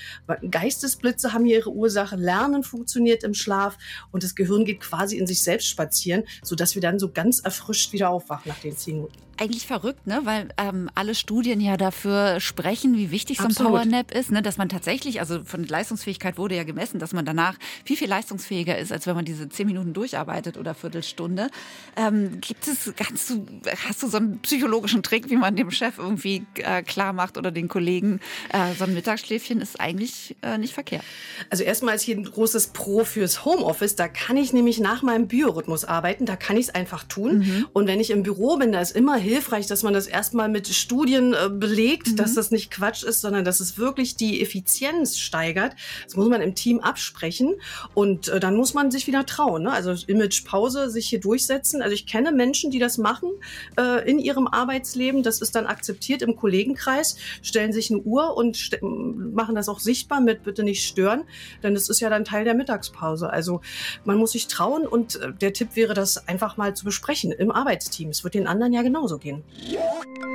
Geistesblitze 0.49 1.31
haben 1.31 1.45
hier 1.45 1.57
ihre 1.57 1.71
Ursache. 1.71 2.15
Lernen 2.15 2.63
funktioniert 2.63 3.23
im 3.23 3.33
Schlaf 3.33 3.77
und 4.11 4.23
das 4.23 4.35
Gehirn 4.35 4.65
geht 4.65 4.81
quasi 4.81 5.17
in 5.17 5.27
sich 5.27 5.43
selbst 5.43 5.67
spazieren, 5.67 6.23
sodass 6.43 6.75
wir 6.75 6.81
dann 6.81 6.99
so 6.99 7.11
ganz 7.11 7.39
erfrischt 7.39 7.93
wieder 7.93 8.09
aufwachen 8.09 8.49
nach 8.49 8.59
den 8.59 8.75
zehn 8.75 8.95
Minuten. 8.95 9.27
Eigentlich 9.39 9.67
verrückt, 9.67 10.07
ne? 10.07 10.21
weil 10.23 10.49
ähm, 10.57 10.89
alle 10.95 11.13
Studien 11.13 11.61
ja 11.61 11.77
dafür 11.77 12.39
sprechen, 12.39 12.97
wie 12.97 13.11
wichtig 13.11 13.37
so 13.37 13.45
ein. 13.45 13.53
Powernap 13.53 14.11
ist, 14.11 14.31
ne? 14.31 14.41
dass 14.41 14.57
man 14.57 14.67
tatsächlich, 14.67 15.19
also 15.19 15.43
von 15.43 15.63
Leistungsfähigkeit 15.63 16.26
wurde 16.35 16.55
ja 16.55 16.63
gemessen, 16.63 16.99
dass 16.99 17.13
man 17.13 17.25
danach 17.25 17.57
viel, 17.85 17.95
viel 17.95 18.09
leistungsfähiger 18.09 18.77
ist, 18.77 18.91
als 18.91 19.07
wenn 19.07 19.15
man 19.15 19.23
diese 19.23 19.47
zehn 19.47 19.67
Minuten 19.67 19.93
durcharbeitet 19.93 20.57
oder 20.57 20.73
Viertelstunde. 20.73 21.49
Ähm, 21.95 22.41
gibt 22.41 22.67
es, 22.67 22.91
kannst 22.97 23.29
du, 23.29 23.45
hast 23.87 24.03
du 24.03 24.07
so 24.07 24.17
einen 24.17 24.39
psychologischen 24.39 25.03
Trick, 25.03 25.29
wie 25.29 25.37
man 25.37 25.55
dem 25.55 25.71
Chef 25.71 25.97
irgendwie 25.97 26.45
äh, 26.55 26.81
klar 26.83 27.13
macht 27.13 27.37
oder 27.37 27.51
den 27.51 27.67
Kollegen, 27.67 28.19
äh, 28.51 28.73
so 28.77 28.83
ein 28.83 28.93
Mittagsschläfchen 28.93 29.61
ist 29.61 29.79
eigentlich 29.79 30.35
äh, 30.41 30.57
nicht 30.57 30.73
verkehrt. 30.73 31.03
Also 31.49 31.63
erstmal 31.63 31.95
ist 31.95 32.01
hier 32.01 32.17
ein 32.17 32.23
großes 32.23 32.67
Pro 32.67 33.05
fürs 33.05 33.45
Homeoffice. 33.45 33.95
Da 33.95 34.07
kann 34.07 34.37
ich 34.37 34.53
nämlich 34.53 34.79
nach 34.79 35.03
meinem 35.03 35.27
Biorhythmus 35.27 35.85
arbeiten. 35.85 36.25
Da 36.25 36.35
kann 36.35 36.57
ich 36.57 36.67
es 36.67 36.75
einfach 36.75 37.03
tun. 37.03 37.65
Und 37.73 37.87
wenn 37.87 37.99
ich 37.99 38.09
im 38.09 38.23
Büro 38.23 38.57
bin, 38.57 38.71
da 38.71 38.81
ist 38.81 38.95
immer 38.95 39.15
hilfreich, 39.15 39.67
dass 39.67 39.83
man 39.83 39.93
das 39.93 40.07
erstmal 40.07 40.49
mit 40.49 40.67
Studien 40.67 41.33
äh, 41.33 41.49
belegt, 41.49 42.19
dass 42.19 42.33
das 42.33 42.51
nicht 42.51 42.71
Quatsch 42.71 43.03
ist, 43.03 43.21
sondern 43.21 43.45
dass 43.45 43.59
es 43.59 43.77
wirklich 43.77 44.15
die 44.15 44.41
Effizienz 44.41 45.17
steigert. 45.17 45.75
Das 46.05 46.16
muss 46.17 46.29
man 46.29 46.41
im 46.41 46.55
Team 46.55 46.79
absprechen. 46.79 47.55
Und 47.93 48.27
äh, 48.27 48.39
dann 48.39 48.55
muss 48.55 48.73
man 48.73 48.91
sich 48.91 49.07
wieder 49.07 49.25
trauen. 49.25 49.63
Ne? 49.63 49.71
Also 49.71 49.93
Image 50.07 50.45
Pause, 50.45 50.89
sich 50.89 51.07
hier 51.07 51.19
durchsetzen. 51.19 51.81
Also 51.81 51.93
ich 51.93 52.07
kenne 52.07 52.31
Menschen, 52.31 52.71
die 52.71 52.79
das 52.79 52.97
machen 52.97 53.29
äh, 53.77 54.09
in 54.09 54.19
ihrem 54.19 54.47
Arbeitsleben. 54.47 55.23
Das 55.23 55.41
ist 55.41 55.55
dann 55.55 55.67
akzeptiert 55.67 56.21
im 56.21 56.35
Kollegenkreis, 56.35 57.17
stellen 57.41 57.71
sich 57.71 57.91
eine 57.91 58.01
Uhr 58.01 58.35
und 58.35 58.71
machen 58.81 59.55
das 59.55 59.69
auch 59.69 59.79
sichtbar 59.79 60.21
mit 60.21 60.43
bitte 60.43 60.63
nicht 60.63 60.83
stören, 60.83 61.23
denn 61.63 61.73
das 61.73 61.89
ist 61.89 61.99
ja 61.99 62.09
dann 62.09 62.25
Teil 62.25 62.43
der 62.43 62.53
Mittagspause. 62.53 63.29
Also 63.29 63.61
man 64.05 64.17
muss 64.17 64.31
sich 64.31 64.47
trauen 64.47 64.87
und 64.87 65.17
äh, 65.17 65.33
der 65.33 65.53
Tipp 65.53 65.75
wäre, 65.75 65.93
das 65.93 66.27
einfach 66.27 66.57
mal 66.57 66.75
zu 66.75 66.85
besprechen 66.85 67.31
im 67.31 67.51
Arbeitsteam. 67.51 68.09
Es 68.09 68.23
wird 68.23 68.33
den 68.33 68.47
anderen 68.47 68.73
ja 68.73 68.81
genauso 68.81 69.17
gehen. 69.17 69.43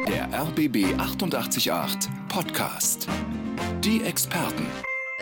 Der 0.08 0.28
RBB 0.32 0.98
888 0.98 1.72
Podcast. 2.28 3.08
Die 3.84 4.02
Experten. 4.02 4.66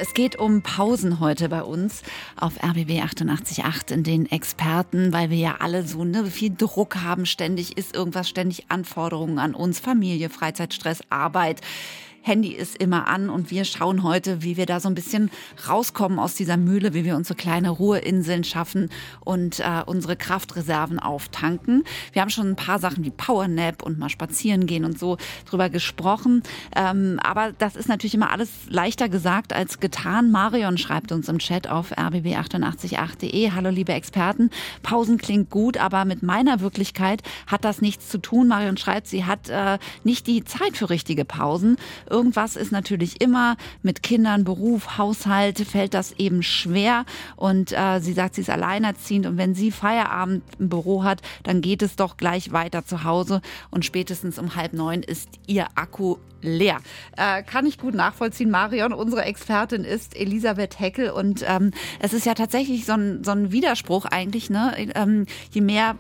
Es 0.01 0.15
geht 0.15 0.37
um 0.37 0.63
Pausen 0.63 1.21
heute 1.21 1.51
bei 1.51 1.63
uns 1.63 2.03
auf 2.35 2.55
RBB 2.57 3.03
88.8 3.03 3.93
in 3.93 4.03
den 4.03 4.25
Experten, 4.25 5.13
weil 5.13 5.29
wir 5.29 5.37
ja 5.37 5.57
alle 5.61 5.83
so 5.83 6.05
ne, 6.05 6.25
viel 6.25 6.55
Druck 6.57 6.97
haben. 6.97 7.27
Ständig 7.27 7.77
ist 7.77 7.95
irgendwas, 7.95 8.27
ständig 8.27 8.65
Anforderungen 8.71 9.39
an 9.39 9.55
uns, 9.55 9.79
Familie, 9.79 10.31
Freizeitstress, 10.31 11.03
Arbeit. 11.11 11.61
Handy 12.23 12.53
ist 12.53 12.77
immer 12.77 13.09
an 13.09 13.31
und 13.31 13.51
wir 13.51 13.65
schauen 13.65 14.03
heute, 14.03 14.43
wie 14.43 14.57
wir 14.57 14.67
da 14.67 14.79
so 14.79 14.89
ein 14.89 14.95
bisschen 14.95 15.31
rauskommen 15.69 16.19
aus 16.19 16.35
dieser 16.35 16.59
Mühle, 16.59 16.93
wie 16.93 17.05
wir 17.05 17.17
uns 17.17 17.29
so 17.29 17.35
kleine 17.35 17.71
Ruheinseln 17.71 18.45
schaffen 18.45 18.91
und 19.21 19.61
äh, 19.61 19.83
unsere 19.87 20.17
Kraftreserven 20.17 20.99
auftanken. 20.99 21.85
Wir 22.13 22.21
haben 22.21 22.31
schon 22.31 22.49
ein 22.49 22.57
paar 22.57 22.79
Sachen 22.79 23.05
wie 23.05 23.11
Powernap 23.11 23.83
und 23.83 23.99
mal 23.99 24.11
spazieren 24.11 24.67
gehen 24.67 24.85
und 24.85 24.99
so 24.99 25.17
drüber 25.49 25.71
gesprochen. 25.71 26.43
Ähm, 26.77 27.19
aber 27.23 27.53
das 27.53 27.75
ist 27.75 27.89
natürlich 27.89 28.15
immer 28.15 28.31
alles 28.31 28.51
leichter 28.69 29.09
gesagt 29.09 29.55
als 29.55 29.81
getan. 29.81 30.31
Marion 30.31 30.77
schreibt 30.77 31.13
uns 31.13 31.29
im 31.29 31.39
Chat 31.39 31.69
auf 31.69 31.93
rbb888.de. 31.93 33.53
Hallo 33.53 33.71
liebe 33.71 33.93
Experten. 33.93 34.51
Pausen 34.83 35.17
klingt 35.17 35.49
gut, 35.49 35.79
aber 35.79 36.05
mit 36.05 36.23
meiner 36.23 36.61
Wirklichkeit 36.61 37.23
hat 37.47 37.65
das 37.65 37.81
nichts 37.81 38.09
zu 38.11 38.19
tun. 38.19 38.47
Marion 38.49 38.77
schreibt, 38.77 39.07
sie 39.07 39.25
hat 39.25 39.49
äh, 39.49 39.79
nicht 40.05 40.27
die 40.27 40.45
Zeit 40.45 40.77
für 40.77 40.91
richtige 40.91 41.25
Pausen. 41.25 41.77
Irgendwas 42.11 42.57
ist 42.57 42.73
natürlich 42.73 43.21
immer 43.21 43.57
mit 43.83 44.03
Kindern, 44.03 44.45
Beruf, 44.45 44.99
Haushalt 44.99 45.59
fällt 45.61 45.95
das 45.95 46.13
eben 46.13 46.43
schwer. 46.43 47.05
Und 47.37 47.73
äh, 47.73 48.01
sie 48.01 48.13
sagt, 48.13 48.35
sie 48.35 48.43
ist 48.43 48.51
alleinerziehend 48.51 49.27
und 49.27 49.39
wenn 49.39 49.55
sie 49.55 49.71
Feierabend 49.71 50.43
im 50.59 50.69
Büro 50.69 51.05
hat, 51.05 51.23
dann 51.43 51.61
geht 51.61 51.83
es 51.83 51.97
doch 51.97 52.17
gleich 52.17 52.53
weiter 52.53 52.85
zu 52.85 53.05
Hause 53.05 53.41
und 53.71 53.85
spätestens 53.85 54.39
um 54.39 54.57
halb 54.57 54.73
neun 54.73 55.03
ist 55.03 55.29
ihr 55.47 55.67
Akku 55.75 56.17
leer. 56.43 56.79
Äh, 57.17 57.43
kann 57.43 57.67
ich 57.67 57.79
gut 57.79 57.95
nachvollziehen. 57.95 58.51
Marion, 58.51 58.93
unsere 58.93 59.23
Expertin 59.25 59.85
ist 59.85 60.17
Elisabeth 60.17 60.79
Heckel 60.79 61.11
und 61.11 61.45
ähm, 61.47 61.73
es 62.01 62.13
ist 62.13 62.27
ja 62.27 62.35
tatsächlich 62.35 62.87
so 62.87 62.93
ein, 62.93 63.25
so 63.25 63.31
ein 63.33 63.53
Widerspruch 63.53 64.07
eigentlich. 64.07 64.51
Ne? 64.51 64.75
Ähm, 64.95 65.27
je 65.51 65.61
mehr 65.61 65.97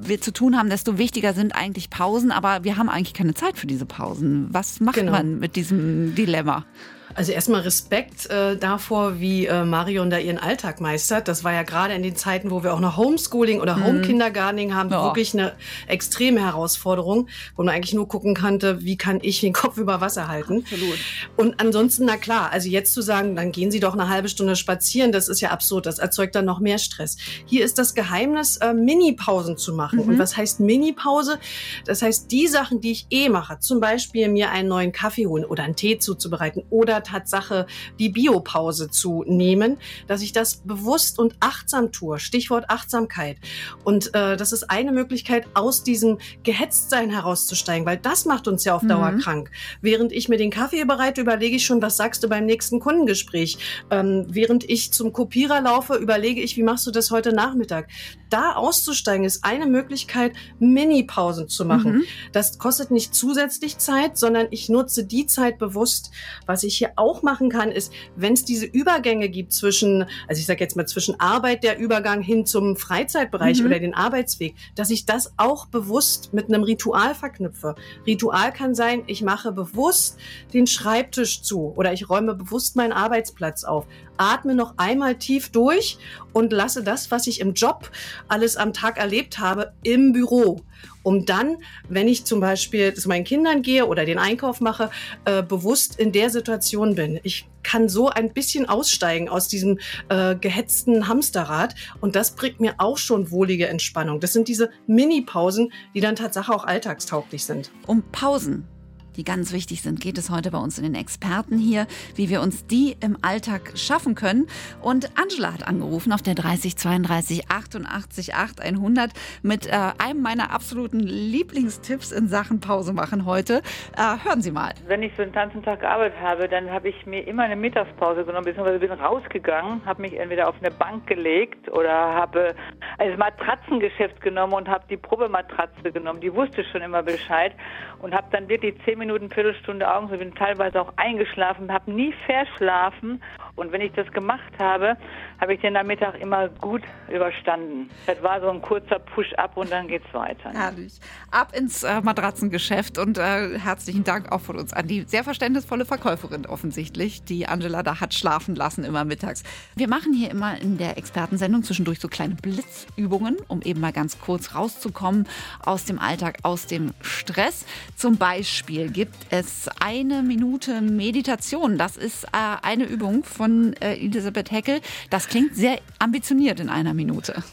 wir 0.00 0.20
zu 0.20 0.32
tun 0.32 0.56
haben, 0.56 0.70
desto 0.70 0.98
wichtiger 0.98 1.32
sind 1.32 1.54
eigentlich 1.54 1.90
Pausen, 1.90 2.30
aber 2.30 2.64
wir 2.64 2.76
haben 2.76 2.88
eigentlich 2.88 3.14
keine 3.14 3.34
Zeit 3.34 3.58
für 3.58 3.66
diese 3.66 3.86
Pausen. 3.86 4.48
Was 4.50 4.80
macht 4.80 4.96
genau. 4.96 5.12
man 5.12 5.38
mit 5.38 5.56
diesem 5.56 6.14
Dilemma? 6.14 6.64
Also 7.14 7.32
erstmal 7.32 7.60
Respekt 7.60 8.28
äh, 8.30 8.56
davor, 8.56 9.20
wie 9.20 9.46
äh, 9.46 9.64
Marion 9.64 10.10
da 10.10 10.18
ihren 10.18 10.38
Alltag 10.38 10.80
meistert. 10.80 11.28
Das 11.28 11.44
war 11.44 11.52
ja 11.52 11.62
gerade 11.62 11.94
in 11.94 12.02
den 12.02 12.16
Zeiten, 12.16 12.50
wo 12.50 12.64
wir 12.64 12.74
auch 12.74 12.80
noch 12.80 12.96
Homeschooling 12.96 13.60
oder 13.60 13.76
mhm. 13.76 13.84
Home-Kindergartening 13.84 14.74
haben, 14.74 14.90
ja. 14.90 15.04
wirklich 15.04 15.32
eine 15.34 15.52
extreme 15.86 16.40
Herausforderung, 16.40 17.28
wo 17.56 17.62
man 17.62 17.74
eigentlich 17.74 17.94
nur 17.94 18.08
gucken 18.08 18.34
konnte, 18.34 18.82
wie 18.82 18.96
kann 18.96 19.20
ich 19.22 19.40
den 19.40 19.52
Kopf 19.64 19.78
über 19.78 20.00
Wasser 20.00 20.26
halten. 20.26 20.64
Absolut. 20.64 20.98
Und 21.36 21.60
ansonsten, 21.60 22.04
na 22.04 22.16
klar, 22.16 22.50
also 22.50 22.68
jetzt 22.68 22.92
zu 22.92 23.00
sagen, 23.00 23.36
dann 23.36 23.52
gehen 23.52 23.70
Sie 23.70 23.80
doch 23.80 23.92
eine 23.92 24.08
halbe 24.08 24.28
Stunde 24.28 24.56
spazieren, 24.56 25.12
das 25.12 25.28
ist 25.28 25.40
ja 25.40 25.50
absurd. 25.50 25.86
Das 25.86 26.00
erzeugt 26.00 26.34
dann 26.34 26.44
noch 26.44 26.58
mehr 26.58 26.78
Stress. 26.78 27.16
Hier 27.46 27.64
ist 27.64 27.78
das 27.78 27.94
Geheimnis, 27.94 28.56
äh, 28.56 28.74
Mini-Pausen 28.74 29.56
zu 29.56 29.72
machen. 29.72 30.00
Mhm. 30.00 30.08
Und 30.08 30.18
was 30.18 30.36
heißt 30.36 30.58
Mini-Pause? 30.58 31.38
Das 31.86 32.02
heißt, 32.02 32.30
die 32.32 32.48
Sachen, 32.48 32.80
die 32.80 32.90
ich 32.90 33.06
eh 33.10 33.28
mache, 33.28 33.60
zum 33.60 33.78
Beispiel 33.78 34.28
mir 34.28 34.50
einen 34.50 34.68
neuen 34.68 34.90
Kaffee 34.90 35.26
holen 35.26 35.44
oder 35.44 35.62
einen 35.62 35.76
Tee 35.76 35.98
zuzubereiten 35.98 36.64
oder 36.70 37.03
Tatsache 37.04 37.66
die 37.98 38.08
Biopause 38.08 38.90
zu 38.90 39.24
nehmen, 39.26 39.78
dass 40.06 40.22
ich 40.22 40.32
das 40.32 40.56
bewusst 40.56 41.18
und 41.18 41.36
achtsam 41.40 41.92
tue. 41.92 42.18
Stichwort 42.18 42.70
Achtsamkeit. 42.70 43.36
Und 43.84 44.14
äh, 44.14 44.36
das 44.36 44.52
ist 44.52 44.70
eine 44.70 44.92
Möglichkeit, 44.92 45.46
aus 45.54 45.84
diesem 45.84 46.18
Gehetztsein 46.42 47.10
herauszusteigen, 47.10 47.86
weil 47.86 47.98
das 47.98 48.24
macht 48.24 48.48
uns 48.48 48.64
ja 48.64 48.74
auf 48.74 48.86
Dauer 48.86 49.12
mhm. 49.12 49.18
krank. 49.18 49.50
Während 49.80 50.12
ich 50.12 50.28
mir 50.28 50.38
den 50.38 50.50
Kaffee 50.50 50.84
bereite, 50.84 51.20
überlege 51.20 51.56
ich 51.56 51.64
schon, 51.64 51.82
was 51.82 51.96
sagst 51.96 52.22
du 52.24 52.28
beim 52.28 52.46
nächsten 52.46 52.80
Kundengespräch. 52.80 53.58
Ähm, 53.90 54.26
während 54.28 54.68
ich 54.68 54.92
zum 54.92 55.12
Kopierer 55.12 55.60
laufe, 55.60 55.94
überlege 55.94 56.40
ich, 56.40 56.56
wie 56.56 56.62
machst 56.62 56.86
du 56.86 56.90
das 56.90 57.10
heute 57.10 57.32
Nachmittag. 57.32 57.88
Da 58.30 58.52
auszusteigen 58.54 59.24
ist 59.24 59.44
eine 59.44 59.66
Möglichkeit, 59.66 60.32
Mini-Pausen 60.58 61.48
zu 61.48 61.64
machen. 61.64 61.98
Mhm. 61.98 62.04
Das 62.32 62.58
kostet 62.58 62.90
nicht 62.90 63.14
zusätzlich 63.14 63.78
Zeit, 63.78 64.18
sondern 64.18 64.48
ich 64.50 64.68
nutze 64.68 65.04
die 65.04 65.26
Zeit 65.26 65.58
bewusst. 65.58 66.10
Was 66.46 66.62
ich 66.64 66.78
hier 66.78 66.92
auch 66.96 67.22
machen 67.22 67.50
kann, 67.50 67.70
ist, 67.70 67.92
wenn 68.16 68.32
es 68.32 68.44
diese 68.44 68.66
Übergänge 68.66 69.28
gibt 69.28 69.52
zwischen, 69.52 70.06
also 70.28 70.40
ich 70.40 70.46
sage 70.46 70.60
jetzt 70.60 70.76
mal 70.76 70.86
zwischen 70.86 71.18
Arbeit, 71.20 71.64
der 71.64 71.78
Übergang 71.78 72.22
hin 72.22 72.46
zum 72.46 72.76
Freizeitbereich 72.76 73.60
mhm. 73.60 73.66
oder 73.66 73.78
den 73.78 73.94
Arbeitsweg, 73.94 74.54
dass 74.74 74.90
ich 74.90 75.06
das 75.06 75.32
auch 75.36 75.66
bewusst 75.66 76.32
mit 76.32 76.48
einem 76.48 76.62
Ritual 76.62 77.14
verknüpfe. 77.14 77.74
Ritual 78.06 78.52
kann 78.52 78.74
sein, 78.74 79.02
ich 79.06 79.22
mache 79.22 79.52
bewusst 79.52 80.18
den 80.52 80.66
Schreibtisch 80.66 81.42
zu 81.42 81.72
oder 81.76 81.92
ich 81.92 82.08
räume 82.08 82.34
bewusst 82.34 82.76
meinen 82.76 82.92
Arbeitsplatz 82.92 83.64
auf 83.64 83.86
atme 84.16 84.54
noch 84.54 84.74
einmal 84.76 85.16
tief 85.16 85.50
durch 85.50 85.98
und 86.32 86.52
lasse 86.52 86.82
das, 86.82 87.10
was 87.10 87.26
ich 87.26 87.40
im 87.40 87.54
Job 87.54 87.90
alles 88.28 88.56
am 88.56 88.72
Tag 88.72 88.98
erlebt 88.98 89.38
habe, 89.38 89.72
im 89.82 90.12
Büro. 90.12 90.60
Um 91.02 91.26
dann, 91.26 91.58
wenn 91.88 92.08
ich 92.08 92.24
zum 92.24 92.40
Beispiel 92.40 92.94
zu 92.94 93.08
meinen 93.08 93.24
Kindern 93.24 93.62
gehe 93.62 93.86
oder 93.86 94.04
den 94.04 94.18
Einkauf 94.18 94.60
mache, 94.60 94.90
äh, 95.24 95.42
bewusst 95.42 95.98
in 95.98 96.12
der 96.12 96.30
Situation 96.30 96.94
bin. 96.94 97.20
Ich 97.22 97.48
kann 97.62 97.88
so 97.88 98.08
ein 98.08 98.32
bisschen 98.32 98.68
aussteigen 98.68 99.28
aus 99.28 99.48
diesem 99.48 99.78
äh, 100.08 100.36
gehetzten 100.36 101.08
Hamsterrad 101.08 101.74
und 102.00 102.14
das 102.14 102.36
bringt 102.36 102.60
mir 102.60 102.74
auch 102.78 102.98
schon 102.98 103.30
wohlige 103.30 103.68
Entspannung. 103.68 104.20
Das 104.20 104.32
sind 104.32 104.48
diese 104.48 104.70
Mini-Pausen, 104.86 105.72
die 105.94 106.00
dann 106.00 106.14
tatsächlich 106.14 106.54
auch 106.54 106.64
alltagstauglich 106.64 107.44
sind. 107.44 107.70
Um 107.86 108.02
Pausen 108.12 108.68
die 109.16 109.24
ganz 109.24 109.52
wichtig 109.52 109.82
sind, 109.82 110.00
geht 110.00 110.18
es 110.18 110.30
heute 110.30 110.50
bei 110.50 110.58
uns 110.58 110.78
in 110.78 110.84
den 110.84 110.94
Experten 110.94 111.58
hier, 111.58 111.86
wie 112.14 112.28
wir 112.30 112.40
uns 112.40 112.66
die 112.66 112.96
im 113.00 113.16
Alltag 113.22 113.72
schaffen 113.76 114.14
können. 114.14 114.46
Und 114.80 115.10
Angela 115.20 115.52
hat 115.52 115.66
angerufen 115.66 116.12
auf 116.12 116.22
der 116.22 116.34
30 116.34 116.76
32 116.76 117.50
88 117.50 118.34
8 118.34 118.60
100 118.60 119.12
mit 119.42 119.66
äh, 119.66 119.92
einem 119.98 120.22
meiner 120.22 120.50
absoluten 120.52 121.00
Lieblingstipps 121.00 122.12
in 122.12 122.28
Sachen 122.28 122.60
Pause 122.60 122.92
machen 122.92 123.26
heute. 123.26 123.62
Äh, 123.96 124.24
hören 124.24 124.42
Sie 124.42 124.50
mal. 124.50 124.72
Wenn 124.86 125.02
ich 125.02 125.12
so 125.16 125.22
einen 125.22 125.32
ganzen 125.32 125.62
Tag 125.62 125.80
gearbeitet 125.80 126.18
habe, 126.20 126.48
dann 126.48 126.70
habe 126.70 126.88
ich 126.88 127.06
mir 127.06 127.26
immer 127.26 127.44
eine 127.44 127.56
Mittagspause 127.56 128.24
genommen, 128.24 128.44
beziehungsweise 128.44 128.78
bin 128.78 128.90
rausgegangen, 128.92 129.84
habe 129.84 130.02
mich 130.02 130.18
entweder 130.18 130.48
auf 130.48 130.56
eine 130.60 130.70
Bank 130.70 131.06
gelegt 131.06 131.70
oder 131.70 131.92
habe 131.92 132.54
ein 132.98 133.18
Matratzengeschäft 133.18 134.20
genommen 134.20 134.54
und 134.54 134.68
habe 134.68 134.84
die 134.88 134.96
Probematratze 134.96 135.92
genommen. 135.92 136.20
Die 136.20 136.34
wusste 136.34 136.64
schon 136.64 136.82
immer 136.82 137.02
Bescheid 137.02 137.52
und 138.00 138.14
habe 138.14 138.26
dann 138.30 138.48
wirklich 138.48 138.74
zehn 138.84 138.98
Minuten, 138.98 139.03
Viertelstunde 139.30 139.90
Augen, 139.92 140.08
so 140.08 140.16
bin 140.16 140.34
teilweise 140.34 140.80
auch 140.80 140.92
eingeschlafen, 140.96 141.72
habe 141.72 141.90
nie 141.90 142.14
verschlafen. 142.26 143.22
Und 143.56 143.70
wenn 143.70 143.80
ich 143.80 143.92
das 143.92 144.10
gemacht 144.12 144.52
habe, 144.58 144.96
habe 145.40 145.54
ich 145.54 145.60
den 145.60 145.74
Nachmittag 145.74 146.20
immer 146.20 146.48
gut 146.48 146.82
überstanden. 147.08 147.88
Das 148.06 148.20
war 148.22 148.40
so 148.40 148.50
ein 148.50 148.60
kurzer 148.60 148.98
Push-up 148.98 149.56
und 149.56 149.70
dann 149.70 149.86
geht's 149.86 150.12
weiter. 150.12 150.50
Herrlich. 150.50 150.98
Ab 151.30 151.54
ins 151.56 151.84
äh, 151.84 152.00
Matratzengeschäft 152.00 152.98
und 152.98 153.18
äh, 153.18 153.58
herzlichen 153.58 154.02
Dank 154.02 154.32
auch 154.32 154.40
von 154.40 154.56
uns 154.56 154.72
an 154.72 154.88
die 154.88 155.02
sehr 155.02 155.22
verständnisvolle 155.22 155.84
Verkäuferin 155.84 156.46
offensichtlich, 156.46 157.22
die 157.24 157.46
Angela 157.46 157.82
da 157.82 158.00
hat 158.00 158.14
schlafen 158.14 158.56
lassen 158.56 158.82
immer 158.82 159.04
mittags. 159.04 159.44
Wir 159.76 159.88
machen 159.88 160.12
hier 160.12 160.30
immer 160.30 160.60
in 160.60 160.76
der 160.78 160.98
Expertensendung 160.98 161.62
zwischendurch 161.62 162.00
so 162.00 162.08
kleine 162.08 162.34
Blitzübungen, 162.34 163.36
um 163.46 163.62
eben 163.62 163.80
mal 163.80 163.92
ganz 163.92 164.18
kurz 164.18 164.54
rauszukommen 164.54 165.28
aus 165.64 165.84
dem 165.84 165.98
Alltag, 165.98 166.38
aus 166.42 166.66
dem 166.66 166.92
Stress. 167.02 167.66
Zum 167.94 168.16
Beispiel 168.16 168.90
gibt 168.90 169.26
es 169.30 169.68
eine 169.80 170.22
Minute 170.22 170.80
Meditation. 170.80 171.78
Das 171.78 171.96
ist 171.96 172.24
äh, 172.24 172.28
eine 172.62 172.84
Übung 172.84 173.22
von 173.22 173.43
äh, 173.80 173.94
Elisabeth 173.94 174.50
Heckel. 174.50 174.80
Das 175.10 175.28
klingt 175.28 175.56
sehr 175.56 175.78
ambitioniert 175.98 176.60
in 176.60 176.68
einer 176.68 176.94
Minute. 176.94 177.42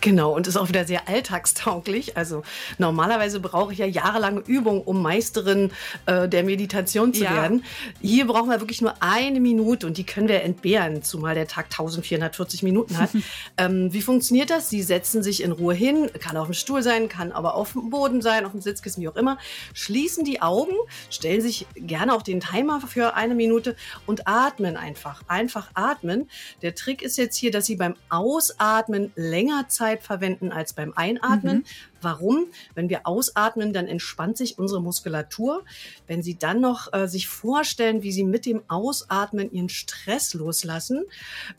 Genau, 0.00 0.34
und 0.34 0.46
ist 0.46 0.56
auch 0.56 0.68
wieder 0.68 0.84
sehr 0.84 1.08
alltagstauglich. 1.08 2.16
Also 2.16 2.42
normalerweise 2.78 3.40
brauche 3.40 3.72
ich 3.72 3.78
ja 3.78 3.86
jahrelange 3.86 4.40
Übung, 4.40 4.82
um 4.82 5.02
Meisterin 5.02 5.70
äh, 6.06 6.28
der 6.28 6.44
Meditation 6.44 7.12
zu 7.12 7.24
ja. 7.24 7.34
werden. 7.34 7.64
Hier 8.00 8.26
brauchen 8.26 8.50
wir 8.50 8.60
wirklich 8.60 8.82
nur 8.82 8.94
eine 9.00 9.40
Minute 9.40 9.86
und 9.86 9.96
die 9.96 10.04
können 10.04 10.28
wir 10.28 10.42
entbehren, 10.42 11.02
zumal 11.02 11.34
der 11.34 11.46
Tag 11.46 11.66
1440 11.66 12.62
Minuten 12.62 12.98
hat. 12.98 13.10
ähm, 13.56 13.92
wie 13.92 14.02
funktioniert 14.02 14.50
das? 14.50 14.70
Sie 14.70 14.82
setzen 14.82 15.22
sich 15.22 15.42
in 15.42 15.52
Ruhe 15.52 15.74
hin, 15.74 16.10
kann 16.20 16.36
auf 16.36 16.46
dem 16.46 16.54
Stuhl 16.54 16.82
sein, 16.82 17.08
kann 17.08 17.32
aber 17.32 17.54
auf 17.54 17.72
dem 17.72 17.90
Boden 17.90 18.22
sein, 18.22 18.44
auf 18.44 18.52
dem 18.52 18.60
Sitzkissen, 18.60 19.02
wie 19.02 19.08
auch 19.08 19.16
immer 19.16 19.38
schließen 19.74 20.24
die 20.24 20.42
Augen, 20.42 20.72
stellen 21.10 21.40
sich 21.40 21.66
gerne 21.74 22.14
auch 22.14 22.22
den 22.22 22.40
Timer 22.40 22.80
für 22.80 23.14
eine 23.14 23.34
Minute 23.34 23.76
und 24.06 24.26
atmen 24.26 24.76
einfach. 24.76 25.15
Einfach 25.28 25.70
atmen. 25.74 26.28
Der 26.62 26.74
Trick 26.74 27.02
ist 27.02 27.16
jetzt 27.18 27.36
hier, 27.36 27.50
dass 27.50 27.66
Sie 27.66 27.76
beim 27.76 27.94
Ausatmen 28.08 29.12
länger 29.16 29.68
Zeit 29.68 30.02
verwenden 30.02 30.52
als 30.52 30.72
beim 30.72 30.92
Einatmen. 30.94 31.58
Mhm. 31.58 31.64
Warum? 32.02 32.46
Wenn 32.74 32.88
wir 32.88 33.06
ausatmen, 33.06 33.72
dann 33.72 33.86
entspannt 33.86 34.36
sich 34.36 34.58
unsere 34.58 34.80
Muskulatur. 34.80 35.64
Wenn 36.06 36.22
Sie 36.22 36.36
dann 36.36 36.60
noch 36.60 36.92
äh, 36.92 37.08
sich 37.08 37.28
vorstellen, 37.28 38.02
wie 38.02 38.12
Sie 38.12 38.24
mit 38.24 38.46
dem 38.46 38.62
Ausatmen 38.68 39.50
Ihren 39.50 39.68
Stress 39.68 40.34
loslassen, 40.34 41.04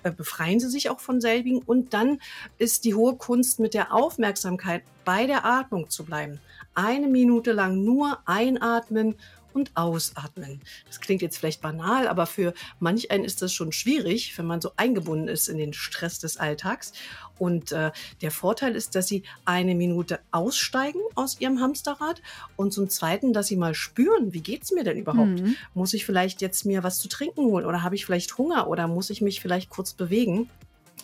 äh, 0.03 0.11
befreien 0.11 0.59
Sie 0.59 0.69
sich 0.69 0.89
auch 0.89 0.99
von 0.99 1.19
selbigen. 1.21 1.61
Und 1.65 1.93
dann 1.93 2.19
ist 2.57 2.85
die 2.85 2.93
hohe 2.93 3.15
Kunst, 3.15 3.59
mit 3.59 3.73
der 3.73 3.93
Aufmerksamkeit 3.93 4.83
bei 5.03 5.25
der 5.25 5.45
Atmung 5.45 5.89
zu 5.89 6.05
bleiben 6.05 6.39
eine 6.77 7.07
Minute 7.07 7.53
lang 7.53 7.83
nur 7.83 8.19
einatmen 8.25 9.15
und 9.57 9.71
ausatmen. 9.75 10.61
Das 10.85 11.01
klingt 11.01 11.23
jetzt 11.23 11.37
vielleicht 11.37 11.61
banal, 11.61 12.07
aber 12.07 12.27
für 12.27 12.53
manch 12.79 13.09
einen 13.09 13.25
ist 13.25 13.41
das 13.41 13.51
schon 13.51 13.71
schwierig, 13.71 14.37
wenn 14.37 14.45
man 14.45 14.61
so 14.61 14.71
eingebunden 14.77 15.27
ist 15.27 15.47
in 15.47 15.57
den 15.57 15.73
Stress 15.73 16.19
des 16.19 16.37
Alltags. 16.37 16.93
Und 17.39 17.71
äh, 17.71 17.91
der 18.21 18.31
Vorteil 18.31 18.75
ist, 18.75 18.93
dass 18.93 19.07
Sie 19.07 19.23
eine 19.45 19.73
Minute 19.73 20.19
aussteigen 20.31 20.99
aus 21.15 21.39
Ihrem 21.39 21.59
Hamsterrad 21.59 22.21
und 22.55 22.71
zum 22.71 22.87
Zweiten, 22.89 23.33
dass 23.33 23.47
Sie 23.47 23.57
mal 23.57 23.73
spüren, 23.73 24.33
wie 24.33 24.41
geht's 24.41 24.71
mir 24.71 24.83
denn 24.83 24.97
überhaupt? 24.97 25.41
Mhm. 25.41 25.55
Muss 25.73 25.93
ich 25.93 26.05
vielleicht 26.05 26.41
jetzt 26.41 26.65
mir 26.65 26.83
was 26.83 26.99
zu 26.99 27.09
trinken 27.09 27.45
holen 27.45 27.65
oder 27.65 27.81
habe 27.81 27.95
ich 27.95 28.05
vielleicht 28.05 28.37
Hunger 28.37 28.67
oder 28.67 28.87
muss 28.87 29.09
ich 29.09 29.21
mich 29.21 29.41
vielleicht 29.41 29.69
kurz 29.69 29.93
bewegen? 29.93 30.49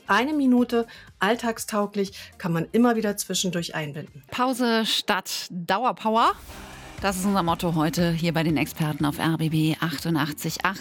Eine 0.05 0.33
Minute 0.33 0.85
alltagstauglich 1.19 2.11
kann 2.37 2.51
man 2.51 2.67
immer 2.71 2.95
wieder 2.95 3.17
zwischendurch 3.17 3.73
einbinden. 3.73 4.23
Pause 4.29 4.85
statt 4.85 5.47
Dauerpower. 5.49 6.33
Das 7.03 7.17
ist 7.17 7.25
unser 7.25 7.43
Motto 7.43 7.75
heute 7.75 8.13
hier 8.13 8.31
bei 8.31 8.43
den 8.43 8.55
Experten 8.55 9.03
auf 9.03 9.19
RBB 9.19 9.75
88.8. 9.81 10.75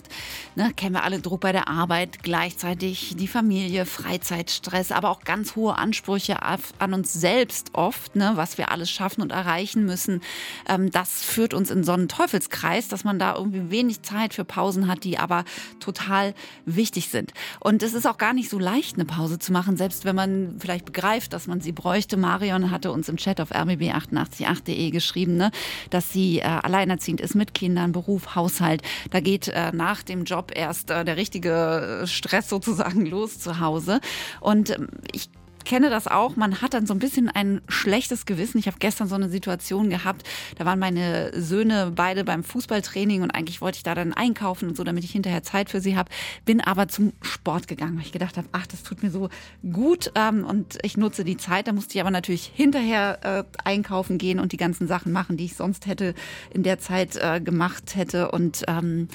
Ne, 0.55 0.73
kennen 0.77 0.95
wir 0.95 1.03
alle 1.03 1.19
Druck 1.19 1.41
bei 1.41 1.51
der 1.51 1.67
Arbeit, 1.67 2.23
gleichzeitig 2.23 3.17
die 3.19 3.27
Familie, 3.27 3.87
Freizeitstress, 3.87 4.93
aber 4.93 5.11
auch 5.11 5.25
ganz 5.25 5.57
hohe 5.57 5.77
Ansprüche 5.77 6.37
an 6.43 6.95
uns 6.95 7.13
selbst 7.13 7.71
oft, 7.73 8.15
ne, 8.15 8.35
was 8.37 8.57
wir 8.57 8.71
alles 8.71 8.89
schaffen 8.89 9.21
und 9.21 9.33
erreichen 9.33 9.85
müssen. 9.85 10.21
Ähm, 10.69 10.93
das 10.93 11.25
führt 11.25 11.55
uns 11.55 11.73
in 11.73 11.83
so 11.83 11.91
einen 11.91 12.07
Teufelskreis, 12.07 12.87
dass 12.87 13.03
man 13.03 13.19
da 13.19 13.35
irgendwie 13.35 13.73
wenig 13.73 14.03
Zeit 14.03 14.33
für 14.33 14.45
Pausen 14.45 14.87
hat, 14.87 15.03
die 15.03 15.19
aber 15.19 15.45
total 15.81 16.35
wichtig 16.67 17.09
sind. 17.09 17.33
Und 17.59 17.83
es 17.83 17.95
ist 17.95 18.07
auch 18.07 18.19
gar 18.19 18.33
nicht 18.33 18.49
so 18.49 18.61
leicht, 18.61 18.95
eine 18.95 19.07
Pause 19.07 19.41
zu 19.41 19.51
machen, 19.51 19.77
selbst 19.77 20.05
wenn 20.05 20.15
man 20.15 20.55
vielleicht 20.61 20.85
begreift, 20.85 21.33
dass 21.33 21.49
man 21.49 21.61
sie 21.61 21.73
bräuchte. 21.73 22.17
Marion 22.17 22.71
hatte 22.71 22.93
uns 22.93 23.09
im 23.09 23.17
Chat 23.17 23.41
auf 23.41 23.51
rbb888.de 23.51 24.91
geschrieben, 24.91 25.37
ne, 25.37 25.51
dass 25.91 26.12
sie 26.13 26.39
äh, 26.39 26.43
alleinerziehend 26.45 27.21
ist 27.21 27.35
mit 27.35 27.55
Kindern, 27.55 27.93
Beruf, 27.93 28.35
Haushalt. 28.35 28.83
Da 29.11 29.21
geht 29.21 29.49
äh, 29.49 29.73
nach 29.73 30.03
dem 30.03 30.25
Job 30.25 30.53
erst 30.55 30.91
äh, 30.91 31.05
der 31.05 31.17
richtige 31.17 32.03
äh, 32.03 32.07
Stress 32.07 32.49
sozusagen 32.49 33.07
los 33.07 33.39
zu 33.39 33.61
Hause. 33.61 34.01
Und 34.41 34.71
ähm, 34.71 34.89
ich 35.13 35.29
kenne 35.65 35.91
das 35.91 36.07
auch. 36.07 36.37
Man 36.37 36.61
hat 36.61 36.75
dann 36.75 36.87
so 36.87 36.95
ein 36.95 36.99
bisschen 36.99 37.29
ein 37.29 37.61
schlechtes 37.69 38.27
Gewissen. 38.27 38.59
Ich 38.59 38.67
habe 38.67 38.77
gestern 38.79 39.09
so 39.09 39.15
eine 39.15 39.29
Situation 39.29 39.91
gehabt. 39.91 40.29
Da 40.57 40.65
waren 40.65 40.79
meine 40.79 41.33
Söhne 41.41 41.93
beide 41.95 42.25
beim 42.25 42.45
Fußballtraining 42.45 43.23
und 43.23 43.31
eigentlich 43.31 43.61
wollte 43.61 43.77
ich 43.77 43.83
da 43.83 43.95
dann 43.95 44.13
einkaufen 44.13 44.69
und 44.69 44.77
so, 44.77 44.85
damit 44.85 45.05
ich 45.05 45.13
hinterher 45.13 45.43
Zeit 45.43 45.71
für 45.71 45.81
sie 45.81 45.97
habe. 45.97 46.11
Bin 46.45 46.61
aber 46.61 46.89
zum 46.89 47.13
Sport 47.23 47.69
gegangen, 47.69 47.97
weil 47.97 48.05
ich 48.05 48.13
gedacht 48.13 48.37
habe, 48.37 48.49
ach, 48.53 48.67
das 48.67 48.83
tut 48.83 49.03
mir 49.03 49.11
so 49.11 49.29
gut 49.73 50.13
ähm, 50.15 50.45
und 50.45 50.79
ich 50.83 50.97
nutze 50.97 51.25
die 51.25 51.37
Zeit. 51.37 51.69
Da 51.69 51.73
musste 51.73 51.95
ich 51.95 52.01
aber 52.01 52.11
natürlich 52.11 52.51
hinterher 52.55 53.19
äh, 53.23 53.45
einkaufen 53.65 54.19
gehen 54.19 54.39
und 54.39 54.53
die 54.53 54.57
ganzen 54.57 54.87
Sachen 54.87 55.13
machen, 55.13 55.37
die 55.37 55.45
ich 55.45 55.55
sonst 55.55 55.87
hätte 55.87 56.15
in 56.51 56.63
der 56.63 56.79
Zeit 56.79 57.17
äh, 57.17 57.41
gemacht 57.41 57.95
hätte. 57.95 58.31
Und 58.31 58.65
ähm, 58.69 59.09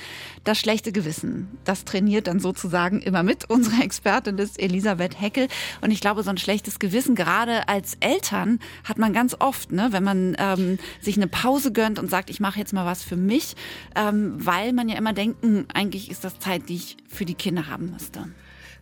das 0.44 0.60
schlechte 0.60 0.92
Gewissen, 0.92 1.48
das 1.64 1.86
trainiert 1.86 2.28
dann 2.28 2.40
sozusagen 2.40 3.02
immer 3.02 3.24
mit. 3.24 3.50
Unsere 3.50 3.84
Expertin 3.84 4.38
ist 4.38 4.60
Elisabeth 4.60 5.20
Heckel 5.20 5.48
und 5.82 5.92
ich 5.92 6.02
glaube, 6.02 6.24
so 6.24 6.30
ein 6.30 6.37
ein 6.38 6.40
schlechtes 6.40 6.80
Gewissen. 6.80 7.16
Gerade 7.16 7.68
als 7.68 7.98
Eltern 8.00 8.60
hat 8.84 8.98
man 8.98 9.12
ganz 9.12 9.36
oft, 9.40 9.72
ne, 9.72 9.90
wenn 9.92 10.04
man 10.04 10.36
ähm, 10.40 10.78
sich 11.02 11.18
eine 11.18 11.28
Pause 11.28 11.72
gönnt 11.72 12.00
und 12.00 12.10
sagt, 12.10 12.30
ich 12.30 12.40
mache 12.40 12.60
jetzt 12.60 12.74
mal 12.74 12.86
was 12.86 13.04
für 13.04 13.16
mich, 13.16 13.56
ähm, 13.96 14.34
weil 14.38 14.72
man 14.74 14.88
ja 14.88 14.96
immer 14.98 15.14
denken, 15.14 15.66
eigentlich 15.74 16.12
ist 16.12 16.24
das 16.24 16.40
Zeit, 16.40 16.70
die 16.70 16.76
ich 16.76 16.98
für 17.08 17.26
die 17.26 17.34
Kinder 17.34 17.68
haben 17.68 17.92
müsste. 17.92 18.28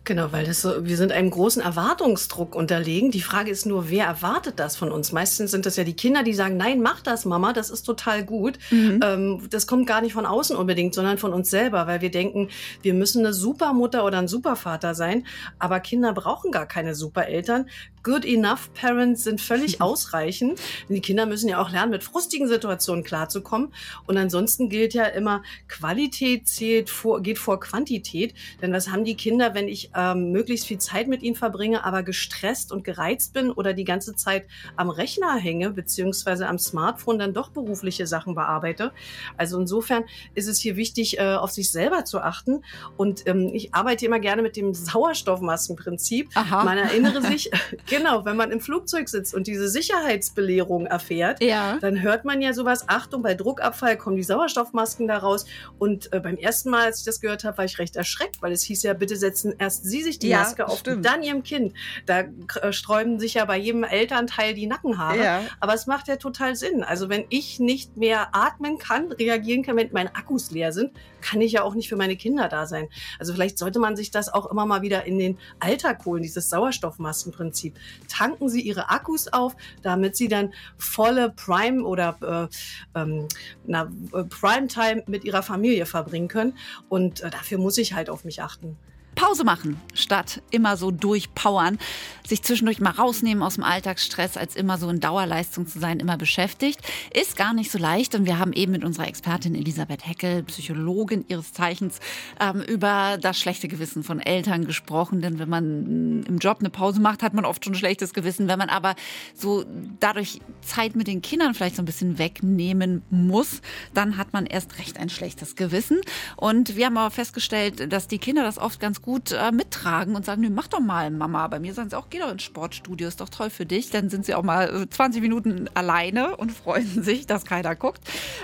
Genau, 0.06 0.30
weil 0.30 0.46
das 0.46 0.62
so, 0.62 0.86
wir 0.86 0.96
sind 0.96 1.10
einem 1.10 1.30
großen 1.30 1.60
Erwartungsdruck 1.60 2.54
unterlegen. 2.54 3.10
Die 3.10 3.20
Frage 3.20 3.50
ist 3.50 3.66
nur, 3.66 3.90
wer 3.90 4.06
erwartet 4.06 4.60
das 4.60 4.76
von 4.76 4.92
uns? 4.92 5.10
Meistens 5.10 5.50
sind 5.50 5.66
das 5.66 5.74
ja 5.74 5.82
die 5.82 5.96
Kinder, 5.96 6.22
die 6.22 6.32
sagen, 6.32 6.56
nein, 6.56 6.80
mach 6.80 7.00
das, 7.00 7.24
Mama, 7.24 7.52
das 7.52 7.70
ist 7.70 7.82
total 7.82 8.24
gut. 8.24 8.56
Mhm. 8.70 9.00
Ähm, 9.02 9.48
das 9.50 9.66
kommt 9.66 9.88
gar 9.88 10.00
nicht 10.00 10.12
von 10.12 10.24
außen 10.24 10.54
unbedingt, 10.54 10.94
sondern 10.94 11.18
von 11.18 11.32
uns 11.32 11.50
selber, 11.50 11.88
weil 11.88 12.02
wir 12.02 12.12
denken, 12.12 12.50
wir 12.82 12.94
müssen 12.94 13.26
eine 13.26 13.34
Supermutter 13.34 14.04
oder 14.04 14.18
ein 14.18 14.28
Supervater 14.28 14.94
sein. 14.94 15.26
Aber 15.58 15.80
Kinder 15.80 16.12
brauchen 16.12 16.52
gar 16.52 16.66
keine 16.66 16.94
Supereltern. 16.94 17.66
Good 18.04 18.24
enough 18.24 18.72
Parents 18.74 19.24
sind 19.24 19.40
völlig 19.40 19.80
ausreichend. 19.80 20.60
Die 20.88 21.00
Kinder 21.00 21.26
müssen 21.26 21.48
ja 21.48 21.60
auch 21.60 21.72
lernen, 21.72 21.90
mit 21.90 22.04
frustigen 22.04 22.46
Situationen 22.46 23.02
klarzukommen. 23.02 23.74
Und 24.06 24.16
ansonsten 24.16 24.68
gilt 24.68 24.94
ja 24.94 25.06
immer, 25.06 25.42
Qualität 25.66 26.46
zählt 26.46 26.90
vor, 26.90 27.22
geht 27.22 27.38
vor 27.38 27.58
Quantität. 27.58 28.34
Denn 28.62 28.72
was 28.72 28.92
haben 28.92 29.04
die 29.04 29.16
Kinder, 29.16 29.52
wenn 29.54 29.66
ich 29.66 29.95
ähm, 29.96 30.30
möglichst 30.30 30.66
viel 30.66 30.78
Zeit 30.78 31.08
mit 31.08 31.22
ihnen 31.22 31.36
verbringe, 31.36 31.84
aber 31.84 32.02
gestresst 32.02 32.72
und 32.72 32.84
gereizt 32.84 33.32
bin 33.32 33.50
oder 33.50 33.72
die 33.72 33.84
ganze 33.84 34.14
Zeit 34.14 34.46
am 34.76 34.90
Rechner 34.90 35.36
hänge, 35.36 35.70
beziehungsweise 35.70 36.46
am 36.48 36.58
Smartphone 36.58 37.18
dann 37.18 37.32
doch 37.32 37.50
berufliche 37.50 38.06
Sachen 38.06 38.34
bearbeite. 38.34 38.92
Also 39.36 39.58
insofern 39.60 40.04
ist 40.34 40.48
es 40.48 40.60
hier 40.60 40.76
wichtig, 40.76 41.18
äh, 41.18 41.34
auf 41.34 41.50
sich 41.50 41.70
selber 41.70 42.04
zu 42.04 42.20
achten. 42.20 42.62
Und 42.96 43.26
ähm, 43.26 43.50
ich 43.52 43.74
arbeite 43.74 44.06
immer 44.06 44.20
gerne 44.20 44.42
mit 44.42 44.56
dem 44.56 44.74
Sauerstoffmaskenprinzip. 44.74 46.28
Aha. 46.34 46.64
Man 46.64 46.78
erinnere 46.78 47.22
sich, 47.30 47.50
genau, 47.88 48.24
wenn 48.24 48.36
man 48.36 48.50
im 48.50 48.60
Flugzeug 48.60 49.08
sitzt 49.08 49.34
und 49.34 49.46
diese 49.46 49.68
Sicherheitsbelehrung 49.68 50.86
erfährt, 50.86 51.42
ja. 51.42 51.78
dann 51.80 52.02
hört 52.02 52.24
man 52.24 52.42
ja 52.42 52.52
sowas, 52.52 52.88
Achtung, 52.88 53.22
bei 53.22 53.34
Druckabfall 53.34 53.96
kommen 53.96 54.16
die 54.16 54.22
Sauerstoffmasken 54.22 55.08
da 55.08 55.18
raus. 55.18 55.46
Und 55.78 56.12
äh, 56.12 56.20
beim 56.20 56.36
ersten 56.36 56.70
Mal, 56.70 56.86
als 56.86 57.00
ich 57.00 57.04
das 57.04 57.20
gehört 57.20 57.44
habe, 57.44 57.58
war 57.58 57.64
ich 57.64 57.78
recht 57.78 57.96
erschreckt, 57.96 58.42
weil 58.42 58.52
es 58.52 58.62
hieß 58.62 58.82
ja, 58.82 58.92
bitte 58.94 59.16
setzen 59.16 59.54
erst 59.58 59.75
sie 59.82 60.02
sich 60.02 60.18
die 60.18 60.28
ja, 60.28 60.38
Maske 60.38 60.66
auf 60.68 60.80
stimmt. 60.80 60.98
und 60.98 61.06
dann 61.06 61.22
ihrem 61.22 61.42
Kind. 61.42 61.74
Da 62.06 62.24
äh, 62.60 62.72
sträuben 62.72 63.18
sich 63.18 63.34
ja 63.34 63.44
bei 63.44 63.56
jedem 63.56 63.84
Elternteil 63.84 64.54
die 64.54 64.66
Nackenhaare. 64.66 65.18
Ja. 65.18 65.42
Aber 65.60 65.74
es 65.74 65.86
macht 65.86 66.08
ja 66.08 66.16
total 66.16 66.56
Sinn. 66.56 66.82
Also 66.82 67.08
wenn 67.08 67.24
ich 67.28 67.60
nicht 67.60 67.96
mehr 67.96 68.34
atmen 68.34 68.78
kann, 68.78 69.12
reagieren 69.12 69.62
kann, 69.62 69.76
wenn 69.76 69.90
meine 69.92 70.14
Akkus 70.14 70.50
leer 70.50 70.72
sind, 70.72 70.92
kann 71.20 71.40
ich 71.40 71.52
ja 71.52 71.62
auch 71.62 71.74
nicht 71.74 71.88
für 71.88 71.96
meine 71.96 72.16
Kinder 72.16 72.48
da 72.48 72.66
sein. 72.66 72.88
Also 73.18 73.32
vielleicht 73.32 73.58
sollte 73.58 73.78
man 73.78 73.96
sich 73.96 74.10
das 74.10 74.32
auch 74.32 74.50
immer 74.50 74.64
mal 74.64 74.82
wieder 74.82 75.04
in 75.04 75.18
den 75.18 75.38
Alltag 75.58 76.04
holen, 76.04 76.22
dieses 76.22 76.48
Sauerstoffmaskenprinzip. 76.50 77.74
Tanken 78.08 78.48
Sie 78.48 78.60
Ihre 78.60 78.90
Akkus 78.90 79.28
auf, 79.32 79.56
damit 79.82 80.16
Sie 80.16 80.28
dann 80.28 80.52
volle 80.78 81.30
Prime 81.30 81.82
oder 81.82 82.48
äh, 82.94 82.98
ähm, 82.98 83.26
na, 83.66 83.90
äh, 84.12 84.24
Prime-Time 84.24 85.04
mit 85.06 85.24
Ihrer 85.24 85.42
Familie 85.42 85.86
verbringen 85.86 86.28
können. 86.28 86.56
Und 86.88 87.22
äh, 87.22 87.30
dafür 87.30 87.58
muss 87.58 87.78
ich 87.78 87.92
halt 87.92 88.08
auf 88.08 88.24
mich 88.24 88.42
achten. 88.42 88.76
Pause 89.16 89.44
machen, 89.44 89.80
statt 89.94 90.42
immer 90.50 90.76
so 90.76 90.90
durchpowern, 90.90 91.78
sich 92.26 92.42
zwischendurch 92.42 92.80
mal 92.80 92.90
rausnehmen 92.90 93.42
aus 93.42 93.54
dem 93.54 93.64
Alltagsstress, 93.64 94.36
als 94.36 94.54
immer 94.54 94.78
so 94.78 94.88
in 94.90 95.00
Dauerleistung 95.00 95.66
zu 95.66 95.78
sein, 95.80 96.00
immer 96.00 96.16
beschäftigt, 96.16 96.80
ist 97.14 97.36
gar 97.36 97.54
nicht 97.54 97.70
so 97.70 97.78
leicht. 97.78 98.14
Und 98.14 98.26
wir 98.26 98.38
haben 98.38 98.52
eben 98.52 98.72
mit 98.72 98.84
unserer 98.84 99.08
Expertin 99.08 99.54
Elisabeth 99.54 100.06
Heckel, 100.06 100.42
Psychologin 100.44 101.24
ihres 101.28 101.52
Zeichens, 101.52 101.98
ähm, 102.40 102.60
über 102.60 103.18
das 103.20 103.38
schlechte 103.38 103.68
Gewissen 103.68 104.04
von 104.04 104.20
Eltern 104.20 104.66
gesprochen. 104.66 105.22
Denn 105.22 105.38
wenn 105.38 105.48
man 105.48 106.22
im 106.24 106.38
Job 106.38 106.58
eine 106.60 106.70
Pause 106.70 107.00
macht, 107.00 107.22
hat 107.22 107.32
man 107.32 107.46
oft 107.46 107.64
schon 107.64 107.72
ein 107.72 107.78
schlechtes 107.78 108.12
Gewissen. 108.12 108.48
Wenn 108.48 108.58
man 108.58 108.68
aber 108.68 108.94
so 109.34 109.64
dadurch 109.98 110.40
Zeit 110.60 110.94
mit 110.94 111.06
den 111.06 111.22
Kindern 111.22 111.54
vielleicht 111.54 111.76
so 111.76 111.82
ein 111.82 111.86
bisschen 111.86 112.18
wegnehmen 112.18 113.02
muss, 113.08 113.62
dann 113.94 114.18
hat 114.18 114.34
man 114.34 114.44
erst 114.44 114.78
recht 114.78 114.98
ein 114.98 115.08
schlechtes 115.08 115.56
Gewissen. 115.56 116.00
Und 116.36 116.76
wir 116.76 116.86
haben 116.86 116.98
aber 116.98 117.10
festgestellt, 117.10 117.90
dass 117.90 118.08
die 118.08 118.18
Kinder 118.18 118.42
das 118.42 118.58
oft 118.58 118.78
ganz 118.78 119.00
gut 119.00 119.05
äh, 119.32 119.52
mittragen 119.52 120.16
und 120.16 120.24
sagen, 120.24 120.42
nee, 120.42 120.50
mach 120.50 120.68
doch 120.68 120.80
mal, 120.80 121.10
Mama. 121.10 121.46
Bei 121.48 121.58
mir 121.58 121.74
sagen 121.74 121.90
sie 121.90 121.96
auch, 121.96 122.10
geh 122.10 122.18
doch 122.18 122.30
ins 122.30 122.42
Sportstudio, 122.42 123.08
ist 123.08 123.20
doch 123.20 123.28
toll 123.28 123.50
für 123.50 123.66
dich. 123.66 123.90
Dann 123.90 124.10
sind 124.10 124.26
sie 124.26 124.34
auch 124.34 124.42
mal 124.42 124.88
20 124.88 125.18
äh, 125.18 125.22
Minuten 125.22 125.70
alleine 125.74 126.36
und 126.36 126.52
freuen 126.64 127.02
sich, 127.02 127.26
dass 127.26 127.44
keiner 127.44 127.76
guckt. 127.76 128.00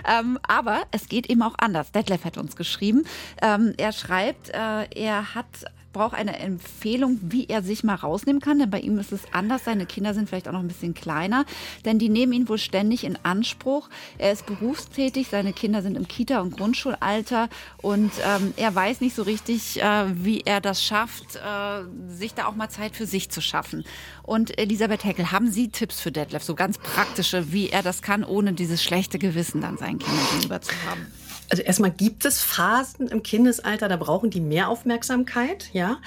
Ähm, 0.09 0.39
aber 0.47 0.83
es 0.91 1.09
geht 1.09 1.29
eben 1.29 1.43
auch 1.43 1.55
anders. 1.59 1.93
Detlef 1.93 2.25
hat 2.25 2.39
uns 2.39 2.57
geschrieben. 2.57 3.05
Ähm, 3.41 3.75
er 3.77 3.93
schreibt, 3.93 4.51
äh, 4.51 4.87
er 4.95 5.35
hat 5.35 5.47
braucht 5.93 6.15
eine 6.15 6.39
Empfehlung, 6.39 7.19
wie 7.23 7.47
er 7.47 7.63
sich 7.63 7.85
mal 7.85 7.95
rausnehmen 7.95 8.41
kann, 8.41 8.59
denn 8.59 8.71
bei 8.71 8.81
ihm 8.81 8.99
ist 8.99 9.13
es 9.13 9.23
anders. 9.33 9.65
Seine 9.65 9.87
Kinder 9.87 10.15
sind 10.15 10.29
vielleicht 10.29 10.49
auch 10.49 10.53
noch 10.53 10.61
ein 10.61 10.69
bisschen 10.69 10.95
kleiner, 10.95 11.45
denn 11.85 11.99
die 11.99 12.09
nehmen 12.09 12.33
ihn 12.33 12.49
wohl 12.49 12.59
ständig 12.59 13.05
in 13.05 13.19
Anspruch. 13.23 13.89
Er 14.19 14.33
ist 14.33 14.47
berufstätig, 14.47 15.29
seine 15.29 15.53
Kinder 15.53 15.83
sind 15.83 15.97
im 15.97 16.09
Kita- 16.09 16.41
und 16.41 16.57
Grundschulalter 16.57 17.49
und 17.81 18.13
ähm, 18.25 18.55
er 18.57 18.75
weiß 18.75 19.01
nicht 19.01 19.15
so 19.15 19.23
richtig, 19.23 19.83
äh, 19.83 20.25
wie 20.25 20.43
er 20.43 20.61
das 20.61 20.83
schafft, 20.83 21.37
äh, 21.37 21.83
sich 22.09 22.35
da 22.35 22.47
auch 22.47 22.55
mal 22.55 22.69
Zeit 22.69 22.97
für 22.97 23.07
sich 23.07 23.31
zu 23.31 23.41
schaffen. 23.41 23.85
Und 24.23 24.59
Elisabeth 24.59 25.05
Heckel, 25.05 25.33
haben 25.33 25.51
Sie 25.51 25.69
Tipps 25.69 26.01
für 26.01 26.13
Detlef, 26.13 26.43
so 26.43 26.55
ganz 26.55 26.79
praktische, 26.79 27.53
wie 27.53 27.71
er 27.71 27.83
das 27.83 28.03
kann, 28.03 28.25
ohne 28.25 28.53
dieses 28.53 28.83
schlechte 28.83 29.19
Gewissen 29.19 29.61
dann 29.61 29.77
seinen 29.77 29.99
Kindern 29.99 30.27
gegenüber 30.33 30.61
zu 30.61 30.73
haben? 30.87 31.07
Also 31.53 31.65
erstmal 31.65 31.91
gibt 31.91 32.25
es 32.25 32.41
Phasen 32.41 33.09
im 33.09 33.23
Kindesalter, 33.23 33.87
da 33.87 33.99
brauchen 33.99 34.31
die 34.31 34.41
mehr 34.41 34.71
Aufmerksamkeit, 34.71 35.69
ja. 35.75 35.99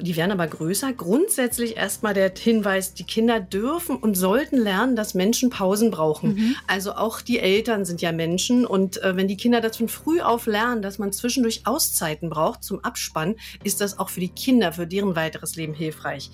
Die 0.00 0.16
werden 0.16 0.32
aber 0.32 0.46
größer. 0.46 0.94
Grundsätzlich 0.94 1.76
erstmal 1.76 2.14
der 2.14 2.32
Hinweis, 2.34 2.94
die 2.94 3.04
Kinder 3.04 3.40
dürfen 3.40 3.94
und 3.94 4.14
sollten 4.14 4.56
lernen, 4.56 4.96
dass 4.96 5.12
Menschen 5.12 5.50
Pausen 5.50 5.90
brauchen. 5.90 6.36
Mhm. 6.36 6.56
Also 6.66 6.94
auch 6.94 7.20
die 7.20 7.40
Eltern 7.40 7.84
sind 7.84 8.00
ja 8.00 8.10
Menschen 8.10 8.64
und 8.64 9.02
äh, 9.02 9.14
wenn 9.18 9.28
die 9.28 9.36
Kinder 9.36 9.60
das 9.60 9.76
von 9.76 9.88
früh 9.88 10.22
auf 10.22 10.46
lernen, 10.46 10.80
dass 10.80 10.98
man 10.98 11.12
zwischendurch 11.12 11.66
Auszeiten 11.66 12.30
braucht 12.30 12.64
zum 12.64 12.82
Abspannen, 12.82 13.36
ist 13.64 13.82
das 13.82 13.98
auch 13.98 14.08
für 14.08 14.20
die 14.20 14.30
Kinder, 14.30 14.72
für 14.72 14.86
deren 14.86 15.14
weiteres 15.14 15.56
Leben 15.56 15.74
hilfreich. 15.74 16.30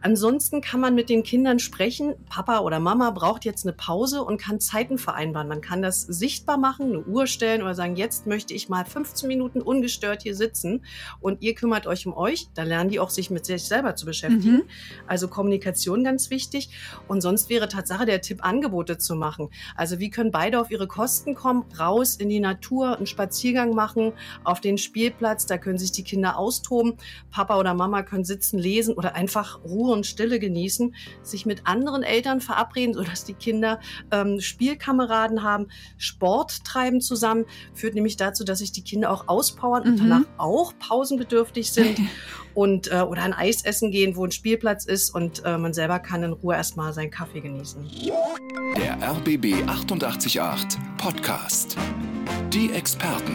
Ansonsten 0.00 0.62
kann 0.62 0.80
man 0.80 0.94
mit 0.94 1.10
den 1.10 1.24
Kindern 1.24 1.58
sprechen, 1.58 2.14
Papa 2.30 2.60
oder 2.60 2.80
Mama 2.80 3.10
braucht 3.10 3.44
jetzt 3.44 3.66
eine 3.66 3.74
Pause 3.74 4.22
und 4.22 4.40
kann 4.40 4.60
Zeiten 4.60 4.96
vereinbaren. 4.96 5.48
Man 5.48 5.60
kann 5.60 5.82
das 5.82 6.00
sichtbar 6.00 6.56
machen, 6.56 6.86
eine 6.86 7.04
Uhr 7.04 7.26
stellen 7.26 7.65
oder 7.66 7.74
sagen, 7.74 7.96
jetzt 7.96 8.26
möchte 8.26 8.54
ich 8.54 8.68
mal 8.68 8.84
15 8.84 9.28
Minuten 9.28 9.60
ungestört 9.60 10.22
hier 10.22 10.34
sitzen 10.34 10.84
und 11.20 11.42
ihr 11.42 11.54
kümmert 11.54 11.86
euch 11.86 12.06
um 12.06 12.14
euch. 12.16 12.48
Da 12.54 12.62
lernen 12.62 12.90
die 12.90 13.00
auch 13.00 13.10
sich 13.10 13.30
mit 13.30 13.44
sich 13.44 13.64
selber 13.64 13.96
zu 13.96 14.06
beschäftigen. 14.06 14.56
Mhm. 14.56 14.62
Also 15.06 15.28
Kommunikation 15.28 16.04
ganz 16.04 16.30
wichtig. 16.30 16.70
Und 17.08 17.20
sonst 17.20 17.50
wäre 17.50 17.68
Tatsache 17.68 18.06
der 18.06 18.20
Tipp, 18.20 18.44
Angebote 18.44 18.98
zu 18.98 19.14
machen. 19.14 19.48
Also 19.74 19.98
wie 19.98 20.10
können 20.10 20.30
beide 20.30 20.60
auf 20.60 20.70
ihre 20.70 20.86
Kosten 20.86 21.34
kommen, 21.34 21.64
raus 21.78 22.16
in 22.16 22.28
die 22.28 22.40
Natur, 22.40 22.96
einen 22.96 23.06
Spaziergang 23.06 23.74
machen, 23.74 24.12
auf 24.44 24.60
den 24.60 24.78
Spielplatz, 24.78 25.46
da 25.46 25.58
können 25.58 25.78
sich 25.78 25.92
die 25.92 26.04
Kinder 26.04 26.38
austoben. 26.38 26.94
Papa 27.30 27.58
oder 27.58 27.74
Mama 27.74 28.02
können 28.02 28.24
sitzen, 28.24 28.58
lesen 28.58 28.94
oder 28.94 29.14
einfach 29.14 29.64
Ruhe 29.64 29.92
und 29.92 30.06
Stille 30.06 30.38
genießen, 30.38 30.94
sich 31.22 31.46
mit 31.46 31.66
anderen 31.66 32.02
Eltern 32.02 32.40
verabreden, 32.40 32.94
sodass 32.94 33.24
die 33.24 33.34
Kinder 33.34 33.80
ähm, 34.10 34.40
Spielkameraden 34.40 35.42
haben, 35.42 35.68
Sport 35.98 36.64
treiben 36.64 37.00
zusammen 37.00 37.44
führt 37.74 37.94
nämlich 37.94 38.16
dazu, 38.16 38.44
dass 38.44 38.58
sich 38.60 38.72
die 38.72 38.82
Kinder 38.82 39.10
auch 39.10 39.28
auspowern 39.28 39.84
mhm. 39.84 39.90
und 39.90 39.98
danach 39.98 40.22
auch 40.38 40.72
pausenbedürftig 40.78 41.70
sind 41.72 42.00
und 42.54 42.90
äh, 42.90 43.00
oder 43.00 43.22
ein 43.22 43.34
Eis 43.34 43.64
essen 43.64 43.90
gehen, 43.90 44.16
wo 44.16 44.24
ein 44.24 44.32
Spielplatz 44.32 44.84
ist 44.84 45.14
und 45.14 45.44
äh, 45.44 45.58
man 45.58 45.74
selber 45.74 45.98
kann 45.98 46.22
in 46.22 46.32
Ruhe 46.32 46.54
erstmal 46.54 46.92
seinen 46.92 47.10
Kaffee 47.10 47.40
genießen. 47.40 47.88
Der 48.76 48.98
RBB 49.02 49.68
888 49.68 50.40
Podcast. 50.98 51.76
Die 52.52 52.72
Experten. 52.72 53.34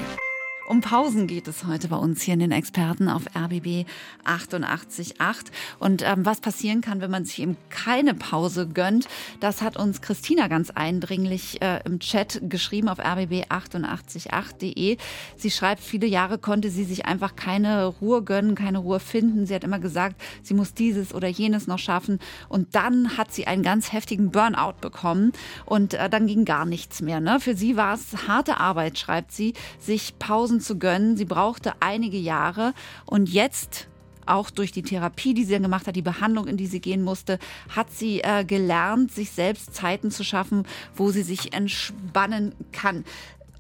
Um 0.68 0.80
Pausen 0.80 1.26
geht 1.28 1.48
es 1.48 1.66
heute 1.66 1.88
bei 1.88 1.98
uns 1.98 2.22
hier 2.22 2.36
in 2.36 2.40
den 2.40 2.52
Experten 2.52 3.10
auf 3.10 3.24
RBB 3.36 3.86
88.8. 4.24 5.48
Und 5.80 6.04
ähm, 6.04 6.26
was 6.26 6.40
passieren 6.40 6.82
kann, 6.82 7.02
wenn 7.02 7.10
man 7.12 7.26
sich 7.26 7.40
eben 7.42 7.58
keine 7.70 8.14
Pause 8.14 8.68
gönnt, 8.68 9.08
das 9.40 9.62
hat 9.64 9.76
uns 9.76 10.02
Christina 10.02 10.48
ganz 10.48 10.70
eindringlich 10.70 11.62
äh, 11.62 11.82
im 11.84 12.00
Chat 12.00 12.40
geschrieben 12.44 12.88
auf 12.88 13.00
rbb888.de. 13.00 14.98
Sie 15.36 15.52
schreibt, 15.52 15.82
viele 15.82 16.06
Jahre 16.08 16.38
konnte 16.38 16.70
sie 16.70 16.86
sich 16.86 17.06
einfach 17.06 17.36
keine 17.36 17.86
Ruhe 17.86 18.24
gönnen, 18.24 18.56
keine 18.56 18.78
Ruhe 18.78 19.00
finden. 19.00 19.48
Sie 19.48 19.56
hat 19.56 19.64
immer 19.64 19.80
gesagt, 19.80 20.22
sie 20.44 20.54
muss 20.54 20.74
dieses 20.74 21.14
oder 21.14 21.28
jenes 21.28 21.68
noch 21.68 21.80
schaffen. 21.80 22.20
Und 22.48 22.76
dann 22.76 23.18
hat 23.18 23.34
sie 23.34 23.48
einen 23.48 23.64
ganz 23.64 23.92
heftigen 23.92 24.32
Burnout 24.32 24.76
bekommen 24.80 25.34
und 25.66 25.96
äh, 25.96 26.10
dann 26.10 26.28
ging 26.28 26.46
gar 26.46 26.66
nichts 26.66 27.02
mehr. 27.02 27.20
Ne? 27.20 27.40
Für 27.40 27.56
sie 27.56 27.76
war 27.76 27.96
es 27.96 28.28
harte 28.28 28.58
Arbeit, 28.58 29.00
schreibt 29.00 29.32
sie, 29.34 29.54
sich 29.80 30.18
Pausen 30.20 30.61
zu 30.62 30.78
gönnen. 30.78 31.18
Sie 31.18 31.26
brauchte 31.26 31.74
einige 31.80 32.18
Jahre 32.18 32.74
und 33.06 33.30
jetzt 33.30 33.88
auch 34.26 34.50
durch 34.50 34.72
die 34.72 34.84
Therapie, 34.84 35.34
die 35.34 35.44
sie 35.44 35.54
dann 35.54 35.64
gemacht 35.64 35.88
hat, 35.88 35.96
die 35.96 36.02
Behandlung, 36.02 36.48
in 36.48 36.58
die 36.58 36.68
sie 36.68 36.80
gehen 36.80 37.02
musste, 37.02 37.40
hat 37.70 37.92
sie 37.92 38.22
äh, 38.22 38.46
gelernt, 38.46 39.12
sich 39.12 39.32
selbst 39.32 39.74
Zeiten 39.74 40.12
zu 40.12 40.24
schaffen, 40.24 40.66
wo 40.96 41.12
sie 41.12 41.24
sich 41.24 41.54
entspannen 41.54 42.54
kann. 42.72 43.04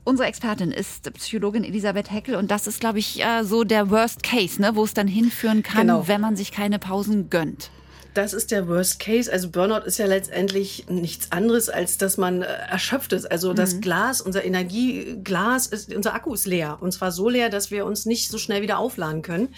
Unsere 0.04 0.28
Expertin 0.28 0.72
ist 0.72 1.12
Psychologin 1.14 1.64
Elisabeth 1.64 2.12
Heckel 2.12 2.36
und 2.36 2.50
das 2.50 2.68
ist, 2.68 2.80
glaube 2.80 3.00
ich, 3.00 3.24
äh, 3.24 3.44
so 3.44 3.64
der 3.64 3.90
Worst 3.90 4.24
Case, 4.24 4.62
ne, 4.62 4.76
wo 4.76 4.84
es 4.84 4.94
dann 4.94 5.08
hinführen 5.08 5.62
kann, 5.62 5.88
genau. 5.88 6.08
wenn 6.08 6.22
man 6.22 6.36
sich 6.36 6.52
keine 6.52 6.80
Pausen 6.80 7.30
gönnt 7.30 7.72
das 8.14 8.34
ist 8.34 8.52
der 8.52 8.68
Worst 8.68 9.00
Case. 9.00 9.32
Also 9.32 9.50
Burnout 9.50 9.86
ist 9.86 9.98
ja 9.98 10.06
letztendlich 10.06 10.86
nichts 10.90 11.32
anderes, 11.32 11.70
als 11.70 11.98
dass 11.98 12.18
man 12.18 12.42
äh, 12.42 12.46
erschöpft 12.46 13.14
ist. 13.14 13.32
Also 13.32 13.54
das 13.54 13.76
mhm. 13.76 13.82
Glas, 13.82 14.22
unser 14.22 14.44
Energieglas, 14.44 15.68
ist, 15.68 15.94
unser 15.94 16.14
Akku 16.14 16.34
ist 16.34 16.46
leer. 16.46 16.78
Und 16.82 16.92
zwar 16.92 17.12
so 17.12 17.30
leer, 17.30 17.50
dass 17.50 17.72
wir 17.72 17.86
uns 17.86 18.06
nicht 18.06 18.30
so 18.30 18.38
schnell 18.38 18.62
wieder 18.62 18.80
aufladen 18.80 19.22
können. 19.22 19.50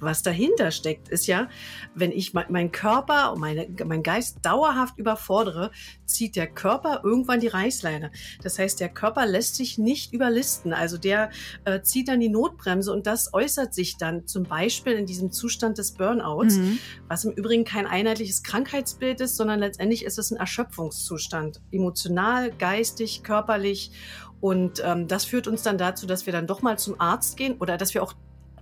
Was 0.00 0.22
dahinter 0.22 0.70
steckt, 0.70 1.08
ist 1.08 1.26
ja, 1.26 1.48
wenn 1.94 2.10
ich 2.10 2.34
meinen 2.34 2.72
Körper 2.72 3.32
und 3.32 3.40
meine, 3.40 3.68
mein 3.84 4.02
Geist 4.02 4.38
dauerhaft 4.42 4.98
überfordere, 4.98 5.70
zieht 6.04 6.36
der 6.36 6.48
Körper 6.48 7.02
irgendwann 7.04 7.40
die 7.40 7.48
Reißleine. 7.48 8.10
Das 8.42 8.58
heißt, 8.58 8.80
der 8.80 8.88
Körper 8.88 9.26
lässt 9.26 9.56
sich 9.56 9.78
nicht 9.78 10.12
überlisten. 10.12 10.72
Also 10.72 10.98
der 10.98 11.30
äh, 11.64 11.80
zieht 11.82 12.08
dann 12.08 12.20
die 12.20 12.28
Notbremse 12.28 12.92
und 12.92 13.06
das 13.06 13.32
äußert 13.32 13.74
sich 13.74 13.96
dann 13.96 14.26
zum 14.26 14.44
Beispiel 14.44 14.94
in 14.94 15.06
diesem 15.06 15.30
Zustand 15.30 15.78
des 15.78 15.92
Burnouts, 15.92 16.56
mhm. 16.56 16.78
was 17.08 17.24
im 17.24 17.32
Übrigen 17.32 17.64
kein 17.64 17.86
einheitliches 18.00 18.42
Krankheitsbild 18.42 19.20
ist, 19.20 19.36
sondern 19.36 19.60
letztendlich 19.60 20.04
ist 20.04 20.18
es 20.18 20.30
ein 20.30 20.36
Erschöpfungszustand. 20.36 21.60
Emotional, 21.70 22.50
geistig, 22.50 23.22
körperlich. 23.22 23.92
Und 24.40 24.82
ähm, 24.84 25.06
das 25.06 25.24
führt 25.24 25.46
uns 25.46 25.62
dann 25.62 25.78
dazu, 25.78 26.06
dass 26.06 26.26
wir 26.26 26.32
dann 26.32 26.46
doch 26.46 26.62
mal 26.62 26.78
zum 26.78 27.00
Arzt 27.00 27.36
gehen 27.36 27.56
oder 27.58 27.76
dass 27.76 27.94
wir 27.94 28.02
auch 28.02 28.14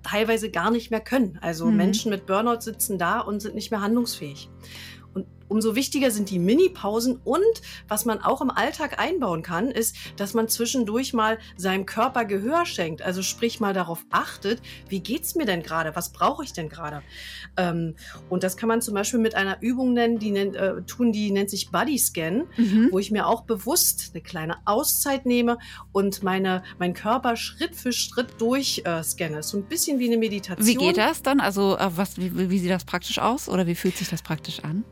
teilweise 0.02 0.50
gar 0.50 0.70
nicht 0.70 0.90
mehr 0.90 1.00
können. 1.00 1.38
Also 1.40 1.66
mhm. 1.66 1.76
Menschen 1.76 2.10
mit 2.10 2.26
Burnout 2.26 2.60
sitzen 2.60 2.98
da 2.98 3.20
und 3.20 3.40
sind 3.40 3.54
nicht 3.54 3.70
mehr 3.70 3.80
handlungsfähig. 3.80 4.50
Umso 5.48 5.74
wichtiger 5.74 6.10
sind 6.10 6.30
die 6.30 6.38
Mini-Pausen 6.38 7.20
und 7.24 7.42
was 7.88 8.04
man 8.04 8.20
auch 8.20 8.40
im 8.40 8.50
Alltag 8.50 8.98
einbauen 8.98 9.42
kann, 9.42 9.70
ist, 9.70 9.96
dass 10.16 10.34
man 10.34 10.48
zwischendurch 10.48 11.14
mal 11.14 11.38
seinem 11.56 11.86
Körper 11.86 12.24
Gehör 12.24 12.66
schenkt. 12.66 13.02
Also 13.02 13.22
sprich 13.22 13.60
mal 13.60 13.72
darauf 13.72 14.04
achtet, 14.10 14.60
wie 14.88 15.00
geht's 15.00 15.34
mir 15.34 15.46
denn 15.46 15.62
gerade? 15.62 15.94
Was 15.96 16.12
brauche 16.12 16.44
ich 16.44 16.52
denn 16.52 16.68
gerade? 16.68 17.02
Ähm, 17.56 17.96
und 18.28 18.42
das 18.42 18.56
kann 18.56 18.68
man 18.68 18.82
zum 18.82 18.94
Beispiel 18.94 19.20
mit 19.20 19.34
einer 19.34 19.60
Übung 19.62 19.92
nennen, 19.92 20.18
die 20.18 20.30
nennt, 20.30 20.56
äh, 20.56 20.82
tun, 20.82 21.12
die 21.12 21.30
nennt 21.30 21.50
sich 21.50 21.70
Body 21.70 21.98
Scan, 21.98 22.44
mhm. 22.56 22.88
wo 22.90 22.98
ich 22.98 23.10
mir 23.10 23.26
auch 23.26 23.42
bewusst 23.42 24.10
eine 24.12 24.22
kleine 24.22 24.56
Auszeit 24.66 25.26
nehme 25.26 25.58
und 25.92 26.22
meine, 26.22 26.62
meinen 26.78 26.94
Körper 26.94 27.36
Schritt 27.36 27.74
für 27.74 27.92
Schritt 27.92 28.40
durchscanne. 28.40 29.38
Äh, 29.38 29.42
so 29.42 29.56
ein 29.56 29.64
bisschen 29.64 29.98
wie 29.98 30.06
eine 30.06 30.18
Meditation. 30.18 30.66
Wie 30.66 30.74
geht 30.74 30.98
das 30.98 31.22
dann? 31.22 31.40
Also 31.40 31.76
äh, 31.76 31.90
was, 31.94 32.18
wie, 32.18 32.50
wie 32.50 32.58
sieht 32.58 32.70
das 32.70 32.84
praktisch 32.84 33.18
aus 33.18 33.48
oder 33.48 33.66
wie 33.66 33.74
fühlt 33.74 33.96
sich 33.96 34.08
das 34.08 34.22
praktisch 34.22 34.60
an? 34.60 34.84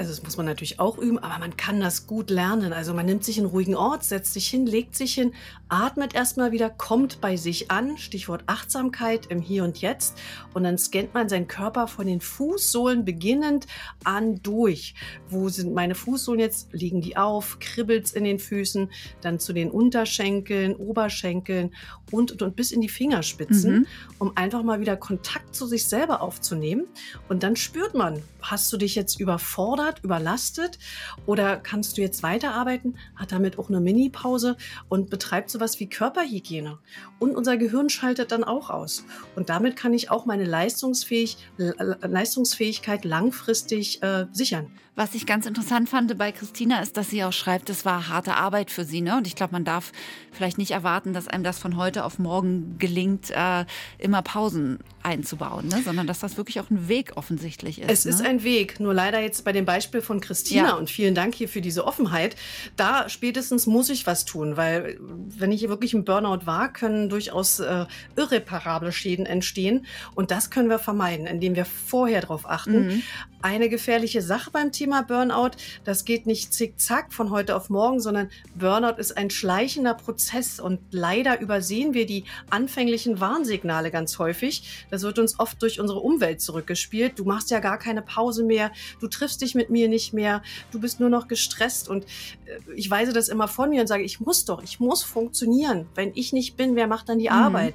Also 0.00 0.12
das 0.12 0.22
muss 0.22 0.38
man 0.38 0.46
natürlich 0.46 0.80
auch 0.80 0.96
üben, 0.96 1.18
aber 1.18 1.38
man 1.38 1.58
kann 1.58 1.78
das 1.78 2.06
gut 2.06 2.30
lernen. 2.30 2.72
Also 2.72 2.94
man 2.94 3.04
nimmt 3.04 3.22
sich 3.22 3.36
einen 3.36 3.46
ruhigen 3.46 3.74
Ort, 3.74 4.02
setzt 4.02 4.32
sich 4.32 4.48
hin, 4.48 4.64
legt 4.64 4.96
sich 4.96 5.12
hin, 5.12 5.34
atmet 5.68 6.14
erstmal 6.14 6.52
wieder, 6.52 6.70
kommt 6.70 7.20
bei 7.20 7.36
sich 7.36 7.70
an, 7.70 7.98
Stichwort 7.98 8.44
Achtsamkeit 8.46 9.26
im 9.26 9.42
Hier 9.42 9.62
und 9.62 9.82
Jetzt. 9.82 10.16
Und 10.54 10.64
dann 10.64 10.78
scannt 10.78 11.12
man 11.12 11.28
seinen 11.28 11.48
Körper 11.48 11.86
von 11.86 12.06
den 12.06 12.22
Fußsohlen 12.22 13.04
beginnend 13.04 13.66
an 14.02 14.42
durch. 14.42 14.94
Wo 15.28 15.50
sind 15.50 15.74
meine 15.74 15.94
Fußsohlen 15.94 16.40
jetzt? 16.40 16.72
Liegen 16.72 17.02
die 17.02 17.18
auf? 17.18 17.58
Kribbelt's 17.60 18.12
in 18.12 18.24
den 18.24 18.38
Füßen? 18.38 18.90
Dann 19.20 19.38
zu 19.38 19.52
den 19.52 19.70
Unterschenkeln, 19.70 20.76
Oberschenkeln 20.76 21.74
und, 22.10 22.32
und, 22.32 22.40
und 22.40 22.56
bis 22.56 22.72
in 22.72 22.80
die 22.80 22.88
Fingerspitzen, 22.88 23.80
mhm. 23.80 23.86
um 24.18 24.34
einfach 24.34 24.62
mal 24.62 24.80
wieder 24.80 24.96
Kontakt 24.96 25.54
zu 25.54 25.66
sich 25.66 25.84
selber 25.84 26.22
aufzunehmen. 26.22 26.86
Und 27.28 27.42
dann 27.42 27.54
spürt 27.54 27.92
man, 27.92 28.22
hast 28.40 28.72
du 28.72 28.78
dich 28.78 28.94
jetzt 28.94 29.20
überfordert? 29.20 29.89
Überfordert, 29.98 30.04
überlastet 30.04 30.78
oder 31.26 31.56
kannst 31.56 31.96
du 31.96 32.02
jetzt 32.02 32.22
weiterarbeiten, 32.22 32.96
hat 33.16 33.32
damit 33.32 33.58
auch 33.58 33.68
eine 33.68 33.80
Mini-Pause 33.80 34.56
und 34.88 35.10
betreibt 35.10 35.50
sowas 35.50 35.80
wie 35.80 35.88
Körperhygiene. 35.88 36.78
Und 37.18 37.36
unser 37.36 37.56
Gehirn 37.56 37.88
schaltet 37.88 38.32
dann 38.32 38.44
auch 38.44 38.70
aus. 38.70 39.04
Und 39.36 39.48
damit 39.48 39.76
kann 39.76 39.94
ich 39.94 40.10
auch 40.10 40.26
meine 40.26 40.44
Leistungsfähig, 40.44 41.38
Leistungsfähigkeit 41.56 43.04
langfristig 43.04 44.02
äh, 44.02 44.26
sichern. 44.32 44.70
Was 45.00 45.14
ich 45.14 45.24
ganz 45.24 45.46
interessant 45.46 45.88
fand 45.88 46.18
bei 46.18 46.30
Christina 46.30 46.82
ist, 46.82 46.98
dass 46.98 47.08
sie 47.08 47.24
auch 47.24 47.32
schreibt, 47.32 47.70
es 47.70 47.86
war 47.86 48.08
harte 48.08 48.34
Arbeit 48.34 48.70
für 48.70 48.84
sie. 48.84 49.00
Ne? 49.00 49.16
Und 49.16 49.26
ich 49.26 49.34
glaube, 49.34 49.52
man 49.52 49.64
darf 49.64 49.92
vielleicht 50.30 50.58
nicht 50.58 50.72
erwarten, 50.72 51.14
dass 51.14 51.26
einem 51.26 51.42
das 51.42 51.58
von 51.58 51.78
heute 51.78 52.04
auf 52.04 52.18
morgen 52.18 52.76
gelingt, 52.78 53.30
äh, 53.30 53.64
immer 53.96 54.20
Pausen 54.20 54.80
einzubauen, 55.02 55.68
ne? 55.68 55.80
sondern 55.82 56.06
dass 56.06 56.18
das 56.18 56.36
wirklich 56.36 56.60
auch 56.60 56.68
ein 56.68 56.88
Weg 56.88 57.12
offensichtlich 57.14 57.80
ist. 57.80 57.90
Es 57.90 58.04
ne? 58.04 58.10
ist 58.10 58.20
ein 58.20 58.44
Weg. 58.44 58.78
Nur 58.78 58.92
leider 58.92 59.20
jetzt 59.20 59.42
bei 59.42 59.52
dem 59.52 59.64
Beispiel 59.64 60.02
von 60.02 60.20
Christina 60.20 60.68
ja. 60.68 60.74
und 60.74 60.90
vielen 60.90 61.14
Dank 61.14 61.34
hier 61.34 61.48
für 61.48 61.62
diese 61.62 61.86
Offenheit. 61.86 62.36
Da 62.76 63.08
spätestens 63.08 63.66
muss 63.66 63.88
ich 63.88 64.06
was 64.06 64.26
tun, 64.26 64.58
weil 64.58 64.98
wenn 65.00 65.50
ich 65.50 65.60
hier 65.60 65.70
wirklich 65.70 65.94
im 65.94 66.04
Burnout 66.04 66.44
war, 66.44 66.70
können 66.74 67.08
durchaus 67.08 67.58
äh, 67.60 67.86
irreparable 68.16 68.92
Schäden 68.92 69.24
entstehen. 69.24 69.86
Und 70.14 70.30
das 70.30 70.50
können 70.50 70.68
wir 70.68 70.78
vermeiden, 70.78 71.26
indem 71.26 71.56
wir 71.56 71.64
vorher 71.64 72.20
darauf 72.20 72.46
achten. 72.46 72.86
Mhm 72.88 73.02
eine 73.42 73.68
gefährliche 73.68 74.22
Sache 74.22 74.50
beim 74.50 74.72
Thema 74.72 75.02
Burnout. 75.02 75.52
Das 75.84 76.04
geht 76.04 76.26
nicht 76.26 76.52
zickzack 76.52 77.12
von 77.12 77.30
heute 77.30 77.56
auf 77.56 77.70
morgen, 77.70 78.00
sondern 78.00 78.30
Burnout 78.54 78.98
ist 78.98 79.16
ein 79.16 79.30
schleichender 79.30 79.94
Prozess 79.94 80.60
und 80.60 80.80
leider 80.90 81.40
übersehen 81.40 81.94
wir 81.94 82.06
die 82.06 82.24
anfänglichen 82.50 83.20
Warnsignale 83.20 83.90
ganz 83.90 84.18
häufig. 84.18 84.86
Das 84.90 85.02
wird 85.02 85.18
uns 85.18 85.38
oft 85.38 85.60
durch 85.62 85.80
unsere 85.80 86.00
Umwelt 86.00 86.40
zurückgespielt. 86.40 87.18
Du 87.18 87.24
machst 87.24 87.50
ja 87.50 87.60
gar 87.60 87.78
keine 87.78 88.02
Pause 88.02 88.44
mehr, 88.44 88.72
du 89.00 89.08
triffst 89.08 89.40
dich 89.42 89.54
mit 89.54 89.70
mir 89.70 89.88
nicht 89.88 90.12
mehr, 90.12 90.42
du 90.70 90.80
bist 90.80 91.00
nur 91.00 91.10
noch 91.10 91.28
gestresst 91.28 91.88
und 91.88 92.04
äh, 92.04 92.58
ich 92.74 92.90
weise 92.90 93.12
das 93.12 93.28
immer 93.28 93.48
von 93.48 93.70
mir 93.70 93.80
und 93.80 93.86
sage, 93.86 94.02
ich 94.02 94.20
muss 94.20 94.44
doch, 94.44 94.62
ich 94.62 94.80
muss 94.80 95.02
funktionieren. 95.02 95.86
Wenn 95.94 96.12
ich 96.14 96.32
nicht 96.32 96.56
bin, 96.56 96.76
wer 96.76 96.86
macht 96.86 97.08
dann 97.08 97.18
die 97.18 97.28
mhm. 97.28 97.34
Arbeit? 97.34 97.74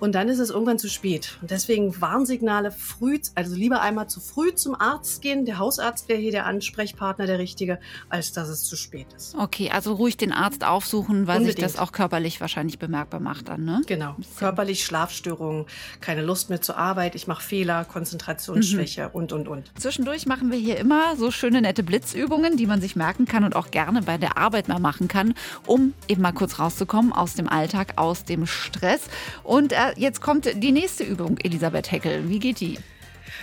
Und 0.00 0.14
dann 0.14 0.28
ist 0.28 0.38
es 0.38 0.50
irgendwann 0.50 0.78
zu 0.78 0.88
spät. 0.88 1.38
Und 1.40 1.50
deswegen 1.50 2.00
Warnsignale 2.00 2.72
früh, 2.72 3.18
also 3.34 3.54
lieber 3.54 3.80
einmal 3.80 4.08
zu 4.08 4.20
früh 4.20 4.54
zum 4.54 4.74
Arzt 4.78 5.22
gehen. 5.22 5.44
Der 5.44 5.58
Hausarzt 5.58 6.08
wäre 6.08 6.18
hier 6.18 6.32
der 6.32 6.46
Ansprechpartner, 6.46 7.26
der 7.26 7.38
richtige, 7.38 7.78
als 8.08 8.32
dass 8.32 8.48
es 8.48 8.64
zu 8.64 8.76
spät 8.76 9.06
ist. 9.16 9.34
Okay, 9.36 9.70
also 9.70 9.94
ruhig 9.94 10.16
den 10.16 10.32
Arzt 10.32 10.64
aufsuchen, 10.64 11.26
weil 11.26 11.38
Unbedingt. 11.38 11.58
sich 11.58 11.64
das 11.64 11.78
auch 11.78 11.92
körperlich 11.92 12.40
wahrscheinlich 12.40 12.78
bemerkbar 12.78 13.20
macht 13.20 13.48
dann, 13.48 13.64
ne? 13.64 13.82
Genau. 13.86 14.16
Körperlich 14.36 14.84
Schlafstörungen, 14.84 15.66
keine 16.00 16.22
Lust 16.22 16.50
mehr 16.50 16.60
zur 16.60 16.76
Arbeit, 16.76 17.14
ich 17.14 17.26
mache 17.26 17.42
Fehler, 17.42 17.84
Konzentrationsschwäche 17.84 19.04
mhm. 19.04 19.10
und, 19.12 19.32
und, 19.32 19.48
und. 19.48 19.72
Zwischendurch 19.78 20.26
machen 20.26 20.50
wir 20.50 20.58
hier 20.58 20.76
immer 20.76 21.16
so 21.16 21.30
schöne, 21.30 21.62
nette 21.62 21.82
Blitzübungen, 21.82 22.56
die 22.56 22.66
man 22.66 22.80
sich 22.80 22.96
merken 22.96 23.26
kann 23.26 23.44
und 23.44 23.56
auch 23.56 23.70
gerne 23.70 24.02
bei 24.02 24.18
der 24.18 24.36
Arbeit 24.36 24.68
mal 24.68 24.80
machen 24.80 25.08
kann, 25.08 25.34
um 25.66 25.94
eben 26.08 26.22
mal 26.22 26.32
kurz 26.32 26.58
rauszukommen 26.58 27.12
aus 27.12 27.34
dem 27.34 27.48
Alltag, 27.48 27.94
aus 27.96 28.24
dem 28.24 28.46
Stress. 28.46 29.02
Und 29.42 29.72
äh, 29.72 29.76
jetzt 29.96 30.20
kommt 30.20 30.50
die 30.62 30.72
nächste 30.72 31.04
Übung, 31.04 31.38
Elisabeth 31.42 31.90
Heckel. 31.90 32.28
Wie 32.28 32.38
geht 32.38 32.60
die? 32.60 32.78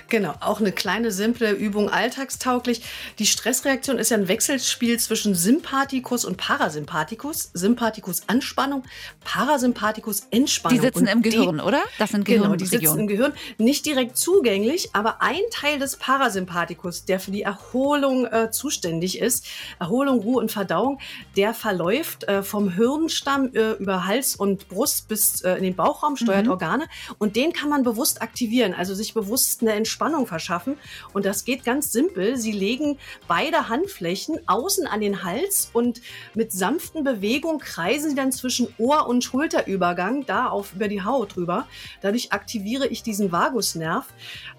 Genau, 0.09 0.33
auch 0.39 0.59
eine 0.59 0.71
kleine, 0.71 1.11
simple 1.11 1.51
Übung, 1.51 1.89
alltagstauglich. 1.89 2.81
Die 3.19 3.25
Stressreaktion 3.25 3.97
ist 3.97 4.11
ja 4.11 4.17
ein 4.17 4.27
Wechselspiel 4.27 4.99
zwischen 4.99 5.35
Sympathikus 5.35 6.25
und 6.25 6.37
Parasympathikus. 6.37 7.49
Sympathikus 7.53 8.23
Anspannung, 8.27 8.83
Parasympathikus 9.23 10.27
Entspannung. 10.31 10.79
Die 10.79 10.85
sitzen 10.85 10.99
und 10.99 11.07
im 11.07 11.21
Gehirn, 11.21 11.57
die, 11.57 11.63
oder? 11.63 11.81
Das 11.97 12.11
sind 12.11 12.25
Gehirnregionen. 12.25 12.57
Genau, 12.57 12.79
die 12.79 12.85
sitzen 12.85 12.99
im 12.99 13.07
Gehirn. 13.07 13.33
Nicht 13.57 13.85
direkt 13.85 14.17
zugänglich, 14.17 14.89
aber 14.93 15.21
ein 15.21 15.41
Teil 15.51 15.79
des 15.79 15.95
Parasympathikus, 15.95 17.05
der 17.05 17.19
für 17.19 17.31
die 17.31 17.43
Erholung 17.43 18.25
äh, 18.25 18.51
zuständig 18.51 19.19
ist, 19.19 19.45
Erholung, 19.79 20.19
Ruhe 20.19 20.41
und 20.41 20.51
Verdauung, 20.51 20.99
der 21.37 21.53
verläuft 21.53 22.25
äh, 22.25 22.43
vom 22.43 22.69
Hirnstamm 22.69 23.51
äh, 23.53 23.71
über 23.73 24.05
Hals 24.05 24.35
und 24.35 24.67
Brust 24.67 25.07
bis 25.07 25.41
äh, 25.41 25.53
in 25.55 25.63
den 25.63 25.75
Bauchraum, 25.75 26.17
steuert 26.17 26.45
mhm. 26.45 26.51
Organe. 26.51 26.87
Und 27.17 27.35
den 27.35 27.53
kann 27.53 27.69
man 27.69 27.83
bewusst 27.83 28.21
aktivieren, 28.21 28.73
also 28.73 28.93
sich 28.93 29.13
bewusst 29.13 29.61
eine 29.61 29.73
Entspannung 29.73 30.00
Entspannung 30.01 30.25
verschaffen. 30.25 30.77
Und 31.13 31.25
das 31.25 31.45
geht 31.45 31.63
ganz 31.63 31.91
simpel. 31.91 32.35
Sie 32.35 32.51
legen 32.51 32.97
beide 33.27 33.69
Handflächen 33.69 34.39
außen 34.47 34.87
an 34.87 34.99
den 34.99 35.23
Hals 35.23 35.69
und 35.73 36.01
mit 36.33 36.51
sanften 36.51 37.03
Bewegungen 37.03 37.59
kreisen 37.59 38.09
sie 38.09 38.15
dann 38.15 38.31
zwischen 38.31 38.73
Ohr- 38.79 39.07
und 39.07 39.23
Schulterübergang 39.23 40.25
da 40.25 40.47
auf 40.47 40.73
über 40.73 40.87
die 40.87 41.03
Haut 41.03 41.35
drüber. 41.35 41.67
Dadurch 42.01 42.33
aktiviere 42.33 42.87
ich 42.87 43.03
diesen 43.03 43.31
Vagusnerv. 43.31 44.05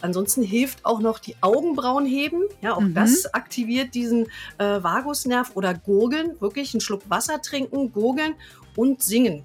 Ansonsten 0.01 0.43
hilft 0.43 0.85
auch 0.85 1.01
noch 1.01 1.19
die 1.19 1.35
Augenbrauen 1.41 2.07
heben. 2.07 2.43
Ja, 2.61 2.75
auch 2.75 2.81
mhm. 2.81 2.95
das 2.95 3.35
aktiviert 3.35 3.95
diesen 3.95 4.27
äh, 4.59 4.83
Vagusnerv 4.83 5.57
oder 5.57 5.75
gurgeln. 5.75 6.37
Wirklich 6.41 6.73
einen 6.73 6.81
Schluck 6.81 7.03
Wasser 7.09 7.43
trinken, 7.43 7.91
gurgeln 7.91 8.35
und 8.77 9.03
singen. 9.03 9.45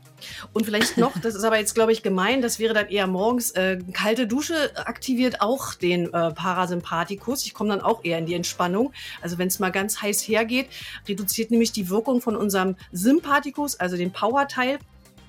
Und 0.53 0.65
vielleicht 0.65 0.97
noch, 0.97 1.17
das 1.21 1.35
ist 1.35 1.43
aber 1.43 1.59
jetzt, 1.59 1.75
glaube 1.75 1.91
ich, 1.91 2.03
gemein, 2.03 2.41
das 2.41 2.59
wäre 2.59 2.73
dann 2.73 2.87
eher 2.87 3.07
morgens, 3.07 3.51
äh, 3.51 3.77
kalte 3.93 4.27
Dusche 4.27 4.71
aktiviert 4.75 5.41
auch 5.41 5.73
den 5.73 6.13
äh, 6.13 6.31
Parasympathikus. 6.31 7.45
Ich 7.45 7.53
komme 7.53 7.69
dann 7.69 7.81
auch 7.81 8.03
eher 8.03 8.17
in 8.17 8.25
die 8.25 8.33
Entspannung. 8.33 8.93
Also 9.21 9.37
wenn 9.37 9.47
es 9.47 9.59
mal 9.59 9.71
ganz 9.71 10.01
heiß 10.01 10.27
hergeht, 10.27 10.67
reduziert 11.07 11.51
nämlich 11.51 11.71
die 11.71 11.89
Wirkung 11.89 12.21
von 12.21 12.35
unserem 12.35 12.75
Sympathikus, 12.91 13.79
also 13.79 13.97
den 13.97 14.11
Power-Teil. 14.11 14.79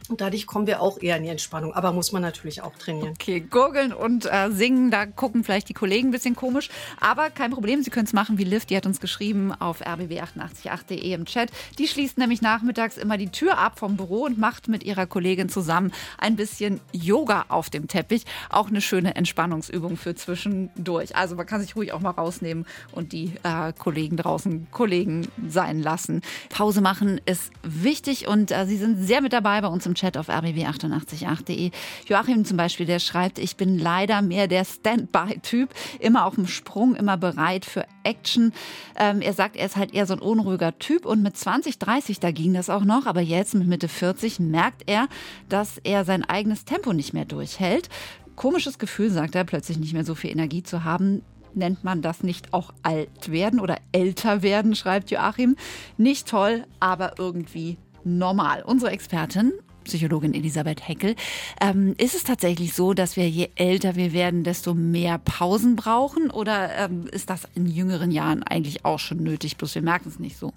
Und 0.08 0.20
dadurch 0.20 0.46
kommen 0.46 0.66
wir 0.66 0.80
auch 0.80 1.00
eher 1.00 1.16
in 1.16 1.24
die 1.24 1.28
Entspannung. 1.28 1.74
Aber 1.74 1.92
muss 1.92 2.12
man 2.12 2.22
natürlich 2.22 2.62
auch 2.62 2.74
trainieren. 2.76 3.10
Okay, 3.10 3.40
gurgeln 3.40 3.92
und 3.92 4.26
äh, 4.26 4.50
singen, 4.50 4.90
da 4.90 5.04
gucken 5.06 5.44
vielleicht 5.44 5.68
die 5.68 5.74
Kollegen 5.74 6.08
ein 6.08 6.10
bisschen 6.12 6.34
komisch. 6.34 6.70
Aber 7.00 7.30
kein 7.30 7.50
Problem, 7.50 7.82
Sie 7.82 7.90
können 7.90 8.06
es 8.06 8.12
machen 8.12 8.38
wie 8.38 8.44
Liv. 8.44 8.64
Die 8.64 8.76
hat 8.76 8.86
uns 8.86 9.00
geschrieben 9.00 9.52
auf 9.52 9.82
rbb888.de 9.82 11.12
im 11.12 11.26
Chat. 11.26 11.50
Die 11.78 11.86
schließt 11.86 12.16
nämlich 12.16 12.40
nachmittags 12.40 12.96
immer 12.96 13.18
die 13.18 13.28
Tür 13.28 13.58
ab 13.58 13.78
vom 13.78 13.96
Büro 13.96 14.24
und 14.24 14.38
macht 14.38 14.68
mit 14.68 14.82
ihrer 14.82 15.06
Kollegin 15.06 15.48
zusammen 15.48 15.92
ein 16.16 16.36
bisschen 16.36 16.80
Yoga 16.92 17.44
auf 17.48 17.68
dem 17.68 17.86
Teppich. 17.86 18.24
Auch 18.48 18.68
eine 18.68 18.80
schöne 18.80 19.14
Entspannungsübung 19.14 19.96
für 19.96 20.14
zwischendurch. 20.14 21.16
Also 21.16 21.36
man 21.36 21.46
kann 21.46 21.60
sich 21.60 21.76
ruhig 21.76 21.92
auch 21.92 22.00
mal 22.00 22.10
rausnehmen 22.10 22.66
und 22.92 23.12
die 23.12 23.34
äh, 23.42 23.72
Kollegen 23.74 24.16
draußen 24.16 24.68
Kollegen 24.70 25.28
sein 25.48 25.82
lassen. 25.82 26.22
Pause 26.48 26.80
machen 26.80 27.20
ist 27.26 27.50
wichtig 27.62 28.26
und 28.26 28.50
äh, 28.50 28.66
Sie 28.66 28.76
sind 28.76 29.04
sehr 29.04 29.20
mit 29.20 29.32
dabei 29.32 29.60
bei 29.60 29.68
uns 29.68 29.86
im 29.86 29.94
Chat 29.98 30.16
auf 30.16 30.28
rbb888.de. 30.28 31.70
Joachim 32.06 32.44
zum 32.44 32.56
Beispiel, 32.56 32.87
der 32.87 32.98
schreibt, 33.00 33.38
ich 33.38 33.56
bin 33.56 33.78
leider 33.78 34.22
mehr 34.22 34.46
der 34.46 34.64
Standby-Typ, 34.64 35.70
immer 35.98 36.24
auf 36.24 36.37
dem 36.37 36.46
Sprung, 36.46 36.94
immer 36.94 37.16
bereit 37.16 37.64
für 37.64 37.84
Action. 38.04 38.52
Ähm, 38.96 39.20
er 39.20 39.32
sagt, 39.32 39.56
er 39.56 39.66
ist 39.66 39.76
halt 39.76 39.92
eher 39.92 40.06
so 40.06 40.14
ein 40.14 40.20
unruhiger 40.20 40.78
Typ 40.78 41.04
und 41.04 41.22
mit 41.22 41.37
20, 41.37 41.78
30, 41.78 42.20
da 42.20 42.30
ging 42.30 42.54
das 42.54 42.70
auch 42.70 42.84
noch, 42.84 43.06
aber 43.06 43.20
jetzt 43.20 43.54
mit 43.54 43.66
Mitte 43.66 43.88
40 43.88 44.40
merkt 44.40 44.84
er, 44.87 45.08
dass 45.48 45.78
er 45.78 46.04
sein 46.04 46.24
eigenes 46.24 46.64
Tempo 46.64 46.92
nicht 46.92 47.12
mehr 47.12 47.24
durchhält. 47.24 47.88
Komisches 48.37 48.78
Gefühl, 48.78 49.11
sagt 49.11 49.34
er, 49.34 49.44
plötzlich 49.44 49.78
nicht 49.78 49.94
mehr 49.94 50.04
so 50.04 50.14
viel 50.14 50.30
Energie 50.30 50.62
zu 50.62 50.84
haben 50.84 51.22
nennt 51.54 51.84
man 51.84 52.02
das 52.02 52.22
nicht 52.22 52.52
auch 52.52 52.72
alt 52.82 53.30
werden 53.30 53.61
oder 53.61 53.78
älter 53.92 54.42
werden, 54.42 54.74
schreibt 54.74 55.11
Joachim. 55.11 55.56
Nicht 55.96 56.28
toll, 56.28 56.64
aber 56.80 57.18
irgendwie 57.18 57.78
normal. 58.04 58.62
Unsere 58.64 58.92
Expertin 58.92 59.52
Psychologin 59.88 60.35
Elisabeth 60.35 60.87
Heckel. 60.87 61.16
Ähm, 61.61 61.94
ist 61.98 62.14
es 62.14 62.22
tatsächlich 62.22 62.74
so, 62.74 62.94
dass 62.94 63.16
wir 63.16 63.29
je 63.29 63.48
älter 63.57 63.96
wir 63.96 64.12
werden, 64.12 64.44
desto 64.44 64.74
mehr 64.74 65.18
Pausen 65.18 65.77
brauchen? 65.77 66.31
Oder 66.31 66.77
ähm, 66.77 67.07
ist 67.11 67.31
das 67.31 67.48
in 67.55 67.66
jüngeren 67.66 68.11
Jahren 68.11 68.42
eigentlich 68.42 68.85
auch 68.85 68.98
schon 68.98 69.18
nötig, 69.18 69.57
bloß 69.57 69.74
wir 69.74 69.83
merken 69.83 70.09
es 70.09 70.18
nicht 70.18 70.38
so? 70.38 70.53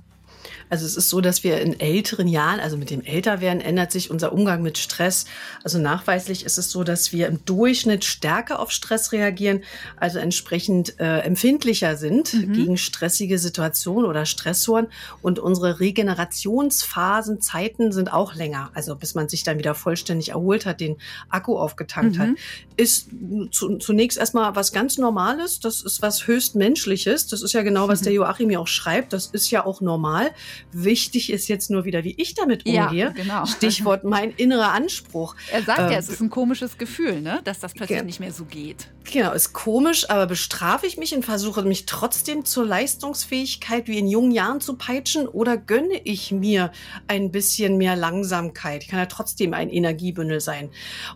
Also 0.69 0.85
es 0.85 0.95
ist 0.95 1.09
so, 1.09 1.21
dass 1.21 1.43
wir 1.43 1.59
in 1.61 1.79
älteren 1.79 2.27
Jahren, 2.27 2.59
also 2.59 2.77
mit 2.77 2.89
dem 2.89 3.01
Älterwerden, 3.01 3.61
ändert 3.61 3.91
sich 3.91 4.09
unser 4.09 4.33
Umgang 4.33 4.61
mit 4.61 4.77
Stress. 4.77 5.25
Also 5.63 5.79
nachweislich 5.79 6.45
ist 6.45 6.57
es 6.57 6.71
so, 6.71 6.83
dass 6.83 7.11
wir 7.11 7.27
im 7.27 7.43
Durchschnitt 7.45 8.05
stärker 8.05 8.59
auf 8.59 8.71
Stress 8.71 9.11
reagieren, 9.11 9.61
also 9.97 10.19
entsprechend 10.19 10.99
äh, 10.99 11.19
empfindlicher 11.19 11.97
sind 11.97 12.33
mhm. 12.33 12.53
gegen 12.53 12.77
stressige 12.77 13.37
Situationen 13.37 14.09
oder 14.09 14.25
Stressoren. 14.25 14.87
Und 15.21 15.39
unsere 15.39 15.79
Regenerationsphasen, 15.79 17.41
Zeiten 17.41 17.91
sind 17.91 18.13
auch 18.13 18.35
länger. 18.35 18.71
Also 18.73 18.95
bis 18.95 19.15
man 19.15 19.29
sich 19.29 19.43
dann 19.43 19.57
wieder 19.57 19.75
vollständig 19.75 20.29
erholt 20.29 20.65
hat, 20.65 20.79
den 20.79 20.97
Akku 21.29 21.57
aufgetankt 21.57 22.17
mhm. 22.17 22.21
hat. 22.21 22.29
Ist 22.77 23.09
zu, 23.51 23.77
zunächst 23.77 24.17
erstmal 24.17 24.55
was 24.55 24.71
ganz 24.71 24.97
Normales. 24.97 25.59
Das 25.59 25.81
ist 25.81 26.01
was 26.01 26.27
höchst 26.27 26.55
Menschliches. 26.55 27.27
Das 27.27 27.41
ist 27.41 27.53
ja 27.53 27.61
genau, 27.61 27.87
was 27.87 28.01
der 28.03 28.13
Joachim 28.13 28.47
mir 28.47 28.59
auch 28.59 28.67
schreibt. 28.67 29.13
Das 29.13 29.27
ist 29.27 29.51
ja 29.51 29.65
auch 29.65 29.81
normal. 29.81 30.30
Wichtig 30.71 31.31
ist 31.31 31.47
jetzt 31.47 31.69
nur 31.69 31.85
wieder, 31.85 32.03
wie 32.03 32.15
ich 32.17 32.33
damit 32.35 32.65
umgehe. 32.65 33.05
Ja, 33.05 33.09
genau. 33.09 33.45
Stichwort 33.45 34.03
mein 34.03 34.31
innerer 34.31 34.71
Anspruch. 34.71 35.35
Er 35.51 35.63
sagt 35.63 35.79
ähm, 35.79 35.91
ja, 35.91 35.97
es 35.97 36.09
ist 36.09 36.21
ein 36.21 36.29
komisches 36.29 36.77
Gefühl, 36.77 37.21
ne? 37.21 37.41
dass 37.43 37.59
das 37.59 37.73
plötzlich 37.73 38.03
nicht 38.03 38.19
mehr 38.19 38.31
so 38.31 38.45
geht. 38.45 38.87
Genau, 39.11 39.33
ist 39.33 39.51
komisch, 39.51 40.09
aber 40.09 40.27
bestrafe 40.27 40.85
ich 40.85 40.97
mich 40.97 41.13
und 41.13 41.25
versuche 41.25 41.63
mich 41.63 41.85
trotzdem 41.85 42.45
zur 42.45 42.65
Leistungsfähigkeit 42.65 43.87
wie 43.87 43.97
in 43.97 44.07
jungen 44.07 44.31
Jahren 44.31 44.61
zu 44.61 44.75
peitschen 44.75 45.27
oder 45.27 45.57
gönne 45.57 45.99
ich 46.03 46.31
mir 46.31 46.71
ein 47.07 47.31
bisschen 47.31 47.77
mehr 47.77 47.95
Langsamkeit? 47.95 48.83
Ich 48.83 48.89
kann 48.89 48.99
ja 48.99 49.07
trotzdem 49.07 49.53
ein 49.53 49.69
Energiebündel 49.69 50.39
sein. 50.39 50.69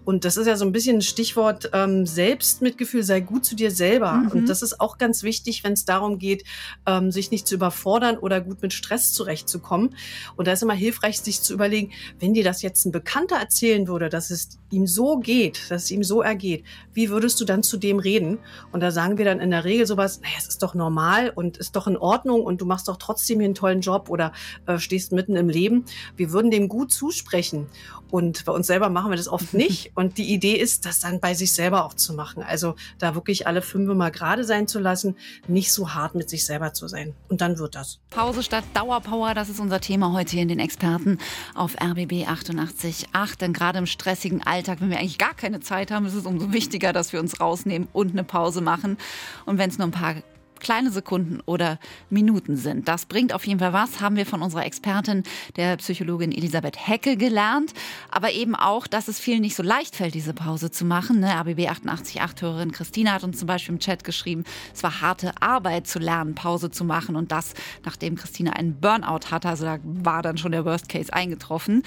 Und 0.03 0.25
das 0.25 0.35
ist 0.35 0.47
ja 0.47 0.57
so 0.57 0.65
ein 0.65 0.71
bisschen 0.71 0.97
ein 0.97 1.01
Stichwort 1.01 1.69
ähm, 1.73 2.05
Selbstmitgefühl, 2.05 3.03
sei 3.03 3.19
gut 3.19 3.45
zu 3.45 3.55
dir 3.55 3.71
selber. 3.71 4.13
Mhm. 4.13 4.31
Und 4.31 4.49
das 4.49 4.61
ist 4.61 4.81
auch 4.81 4.97
ganz 4.97 5.23
wichtig, 5.23 5.63
wenn 5.63 5.73
es 5.73 5.85
darum 5.85 6.19
geht, 6.19 6.43
ähm, 6.85 7.11
sich 7.11 7.31
nicht 7.31 7.47
zu 7.47 7.55
überfordern 7.55 8.17
oder 8.17 8.41
gut 8.41 8.61
mit 8.61 8.73
Stress 8.73 9.04
zurechtzukommen. 9.13 9.95
Und 10.35 10.47
da 10.47 10.53
ist 10.53 10.63
immer 10.63 10.73
hilfreich, 10.73 11.19
sich 11.19 11.41
zu 11.41 11.53
überlegen, 11.53 11.91
wenn 12.19 12.33
dir 12.33 12.43
das 12.43 12.61
jetzt 12.61 12.85
ein 12.85 12.91
Bekannter 12.91 13.37
erzählen 13.37 13.87
würde, 13.87 14.09
dass 14.09 14.29
es 14.29 14.59
ihm 14.71 14.87
so 14.87 15.17
geht, 15.17 15.69
dass 15.69 15.83
es 15.83 15.91
ihm 15.91 16.03
so 16.03 16.21
ergeht, 16.21 16.63
wie 16.93 17.09
würdest 17.09 17.39
du 17.39 17.45
dann 17.45 17.63
zu 17.63 17.77
dem 17.77 17.99
reden? 17.99 18.39
Und 18.71 18.81
da 18.81 18.91
sagen 18.91 19.17
wir 19.17 19.25
dann 19.25 19.39
in 19.39 19.51
der 19.51 19.63
Regel 19.63 19.85
sowas, 19.85 20.19
naja, 20.21 20.35
es 20.37 20.47
ist 20.47 20.63
doch 20.63 20.73
normal 20.73 21.31
und 21.33 21.57
ist 21.57 21.75
doch 21.75 21.87
in 21.87 21.97
Ordnung 21.97 22.43
und 22.43 22.61
du 22.61 22.65
machst 22.65 22.87
doch 22.87 22.97
trotzdem 22.97 23.39
hier 23.39 23.45
einen 23.45 23.55
tollen 23.55 23.81
Job 23.81 24.09
oder 24.09 24.33
äh, 24.65 24.77
stehst 24.77 25.11
mitten 25.11 25.35
im 25.35 25.49
Leben. 25.49 25.85
Wir 26.15 26.31
würden 26.31 26.51
dem 26.51 26.67
gut 26.67 26.91
zusprechen 26.91 27.67
Und 28.15 28.45
bei 28.45 28.53
uns 28.53 28.67
selber 28.67 28.87
machen 28.87 29.11
wir 29.11 29.17
das 29.17 29.27
oft 29.27 29.53
nicht. 29.65 29.91
Und 29.93 30.17
die 30.17 30.33
Idee 30.33 30.53
ist, 30.53 30.85
das 30.85 31.01
dann 31.01 31.19
bei 31.19 31.33
sich 31.33 31.51
selber 31.51 31.83
auch 31.83 31.93
zu 31.93 32.13
machen. 32.13 32.43
Also 32.43 32.75
da 32.97 33.13
wirklich 33.13 33.45
alle 33.45 33.61
fünf 33.61 33.93
mal 33.93 34.09
gerade 34.09 34.45
sein 34.45 34.69
zu 34.69 34.79
lassen, 34.79 35.17
nicht 35.49 35.73
so 35.73 35.93
hart 35.93 36.15
mit 36.15 36.29
sich 36.29 36.45
selber 36.45 36.71
zu 36.71 36.87
sein. 36.87 37.13
Und 37.27 37.41
dann 37.41 37.59
wird 37.59 37.75
das. 37.75 37.99
Pause 38.11 38.41
statt 38.41 38.63
Dauerpower, 38.73 39.33
das 39.33 39.49
ist 39.49 39.59
unser 39.59 39.81
Thema 39.81 40.13
heute 40.13 40.31
hier 40.31 40.43
in 40.43 40.47
den 40.47 40.59
Experten 40.59 41.17
auf 41.55 41.75
RBB 41.75 42.25
88.8. 42.25 43.37
Denn 43.37 43.51
gerade 43.51 43.79
im 43.79 43.85
stressigen 43.85 44.41
Alltag, 44.41 44.79
wenn 44.79 44.91
wir 44.91 44.99
eigentlich 44.99 45.17
gar 45.17 45.33
keine 45.33 45.59
Zeit 45.59 45.91
haben, 45.91 46.05
ist 46.05 46.13
es 46.13 46.25
umso 46.25 46.53
wichtiger, 46.53 46.93
dass 46.93 47.11
wir 47.11 47.19
uns 47.19 47.41
rausnehmen 47.41 47.89
und 47.91 48.11
eine 48.13 48.23
Pause 48.23 48.61
machen. 48.61 48.97
Und 49.45 49.57
wenn 49.57 49.69
es 49.69 49.77
nur 49.77 49.87
ein 49.87 49.91
paar 49.91 50.15
kleine 50.59 50.91
Sekunden 50.91 51.41
oder 51.45 51.79
Minuten 52.09 52.57
sind. 52.57 52.87
Das 52.87 53.05
bringt 53.05 53.33
auf 53.33 53.45
jeden 53.45 53.59
Fall 53.59 53.73
was, 53.73 54.01
haben 54.01 54.15
wir 54.15 54.25
von 54.25 54.41
unserer 54.41 54.65
Expertin, 54.65 55.23
der 55.55 55.77
Psychologin 55.77 56.31
Elisabeth 56.31 56.87
Hecke, 56.87 57.17
gelernt. 57.17 57.73
Aber 58.09 58.31
eben 58.31 58.55
auch, 58.55 58.87
dass 58.87 59.07
es 59.07 59.19
vielen 59.19 59.41
nicht 59.41 59.55
so 59.55 59.63
leicht 59.63 59.95
fällt, 59.95 60.13
diese 60.13 60.33
Pause 60.33 60.71
zu 60.71 60.85
machen. 60.85 61.19
Ne? 61.19 61.35
ABB 61.35 61.67
88-8-Hörerin 61.67 62.71
Christina 62.71 63.13
hat 63.13 63.23
uns 63.23 63.39
zum 63.39 63.47
Beispiel 63.47 63.73
im 63.73 63.79
Chat 63.79 64.03
geschrieben, 64.03 64.43
es 64.73 64.83
war 64.83 65.01
harte 65.01 65.33
Arbeit 65.41 65.87
zu 65.87 65.99
lernen, 65.99 66.35
Pause 66.35 66.71
zu 66.71 66.83
machen. 66.83 67.15
Und 67.15 67.31
das, 67.31 67.53
nachdem 67.83 68.15
Christina 68.15 68.53
einen 68.53 68.79
Burnout 68.79 69.31
hatte. 69.31 69.49
Also 69.49 69.65
da 69.65 69.79
war 69.83 70.21
dann 70.21 70.37
schon 70.37 70.51
der 70.51 70.65
Worst 70.65 70.89
Case 70.89 71.13
eingetroffen. 71.13 71.83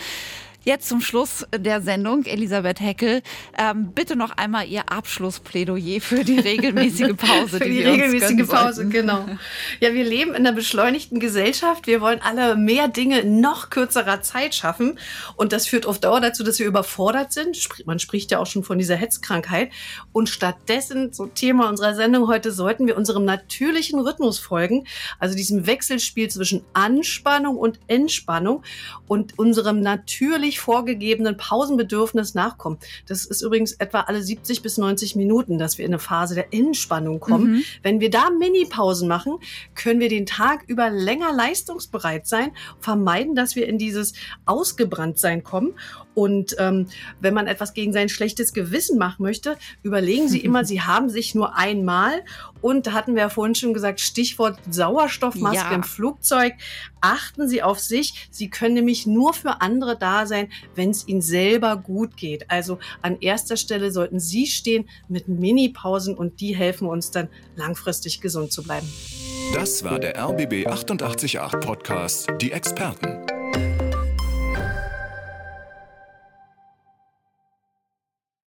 Jetzt 0.64 0.88
zum 0.88 1.00
Schluss 1.00 1.46
der 1.56 1.80
Sendung, 1.80 2.26
Elisabeth 2.26 2.80
Heckel, 2.80 3.22
ähm, 3.56 3.92
bitte 3.94 4.16
noch 4.16 4.36
einmal 4.36 4.66
Ihr 4.66 4.90
Abschlussplädoyer 4.90 6.00
für 6.00 6.24
die 6.24 6.40
regelmäßige 6.40 7.14
Pause. 7.16 7.58
für 7.58 7.64
die, 7.64 7.78
die 7.78 7.82
regelmäßige 7.84 8.46
Pause, 8.46 8.74
sollten. 8.74 8.90
genau. 8.90 9.24
Ja, 9.78 9.94
wir 9.94 10.02
leben 10.02 10.30
in 10.30 10.46
einer 10.46 10.52
beschleunigten 10.52 11.20
Gesellschaft. 11.20 11.86
Wir 11.86 12.00
wollen 12.00 12.20
alle 12.22 12.56
mehr 12.56 12.88
Dinge 12.88 13.20
in 13.20 13.40
noch 13.40 13.70
kürzerer 13.70 14.20
Zeit 14.20 14.52
schaffen. 14.56 14.98
Und 15.36 15.52
das 15.52 15.68
führt 15.68 15.86
auf 15.86 16.00
Dauer 16.00 16.20
dazu, 16.20 16.42
dass 16.42 16.58
wir 16.58 16.66
überfordert 16.66 17.32
sind. 17.32 17.56
Man 17.86 18.00
spricht 18.00 18.32
ja 18.32 18.40
auch 18.40 18.46
schon 18.46 18.64
von 18.64 18.78
dieser 18.78 18.96
Hetzkrankheit. 18.96 19.70
Und 20.10 20.28
stattdessen, 20.28 21.12
so 21.12 21.26
Thema 21.26 21.68
unserer 21.68 21.94
Sendung 21.94 22.26
heute, 22.26 22.50
sollten 22.50 22.88
wir 22.88 22.96
unserem 22.96 23.24
natürlichen 23.24 24.00
Rhythmus 24.00 24.40
folgen. 24.40 24.88
Also 25.20 25.36
diesem 25.36 25.68
Wechselspiel 25.68 26.28
zwischen 26.28 26.64
Anspannung 26.72 27.56
und 27.56 27.78
Entspannung 27.86 28.64
und 29.06 29.38
unserem 29.38 29.80
natürlichen 29.80 30.47
natürlich 30.48 30.60
vorgegebenen 30.60 31.36
Pausenbedürfnis 31.36 32.34
nachkommen. 32.34 32.78
Das 33.06 33.24
ist 33.26 33.42
übrigens 33.42 33.72
etwa 33.72 34.00
alle 34.00 34.22
70 34.22 34.62
bis 34.62 34.78
90 34.78 35.16
Minuten, 35.16 35.58
dass 35.58 35.78
wir 35.78 35.84
in 35.84 35.92
eine 35.92 35.98
Phase 35.98 36.34
der 36.34 36.54
Entspannung 36.54 37.20
kommen. 37.20 37.52
Mhm. 37.52 37.64
Wenn 37.82 38.00
wir 38.00 38.10
da 38.10 38.30
Mini-Pausen 38.30 39.08
machen, 39.08 39.38
können 39.74 40.00
wir 40.00 40.08
den 40.08 40.26
Tag 40.26 40.64
über 40.66 40.90
länger 40.90 41.32
leistungsbereit 41.32 42.26
sein, 42.26 42.52
vermeiden, 42.80 43.34
dass 43.34 43.56
wir 43.56 43.66
in 43.68 43.78
dieses 43.78 44.14
Ausgebranntsein 44.46 45.42
kommen. 45.42 45.74
Und 46.18 46.56
ähm, 46.58 46.88
wenn 47.20 47.32
man 47.32 47.46
etwas 47.46 47.74
gegen 47.74 47.92
sein 47.92 48.08
schlechtes 48.08 48.52
Gewissen 48.52 48.98
machen 48.98 49.22
möchte, 49.22 49.56
überlegen 49.84 50.28
Sie 50.28 50.40
immer, 50.40 50.64
Sie 50.64 50.80
haben 50.82 51.10
sich 51.10 51.36
nur 51.36 51.54
einmal. 51.54 52.24
Und 52.60 52.88
da 52.88 52.92
hatten 52.92 53.14
wir 53.14 53.22
ja 53.22 53.28
vorhin 53.28 53.54
schon 53.54 53.72
gesagt, 53.72 54.00
Stichwort 54.00 54.58
Sauerstoffmaske 54.68 55.70
ja. 55.70 55.72
im 55.72 55.84
Flugzeug. 55.84 56.54
Achten 57.00 57.48
Sie 57.48 57.62
auf 57.62 57.78
sich. 57.78 58.28
Sie 58.32 58.50
können 58.50 58.74
nämlich 58.74 59.06
nur 59.06 59.32
für 59.32 59.60
andere 59.60 59.96
da 59.96 60.26
sein, 60.26 60.48
wenn 60.74 60.90
es 60.90 61.06
Ihnen 61.06 61.22
selber 61.22 61.76
gut 61.76 62.16
geht. 62.16 62.50
Also 62.50 62.80
an 63.00 63.18
erster 63.20 63.56
Stelle 63.56 63.92
sollten 63.92 64.18
Sie 64.18 64.48
stehen 64.48 64.88
mit 65.08 65.28
Mini-Pausen 65.28 66.16
und 66.16 66.40
die 66.40 66.56
helfen 66.56 66.88
uns 66.88 67.12
dann 67.12 67.28
langfristig 67.54 68.20
gesund 68.20 68.50
zu 68.50 68.64
bleiben. 68.64 68.88
Das 69.54 69.84
war 69.84 70.00
der 70.00 70.18
RBB 70.18 70.66
888 70.66 71.38
Podcast, 71.60 72.28
die 72.40 72.50
Experten. 72.50 73.37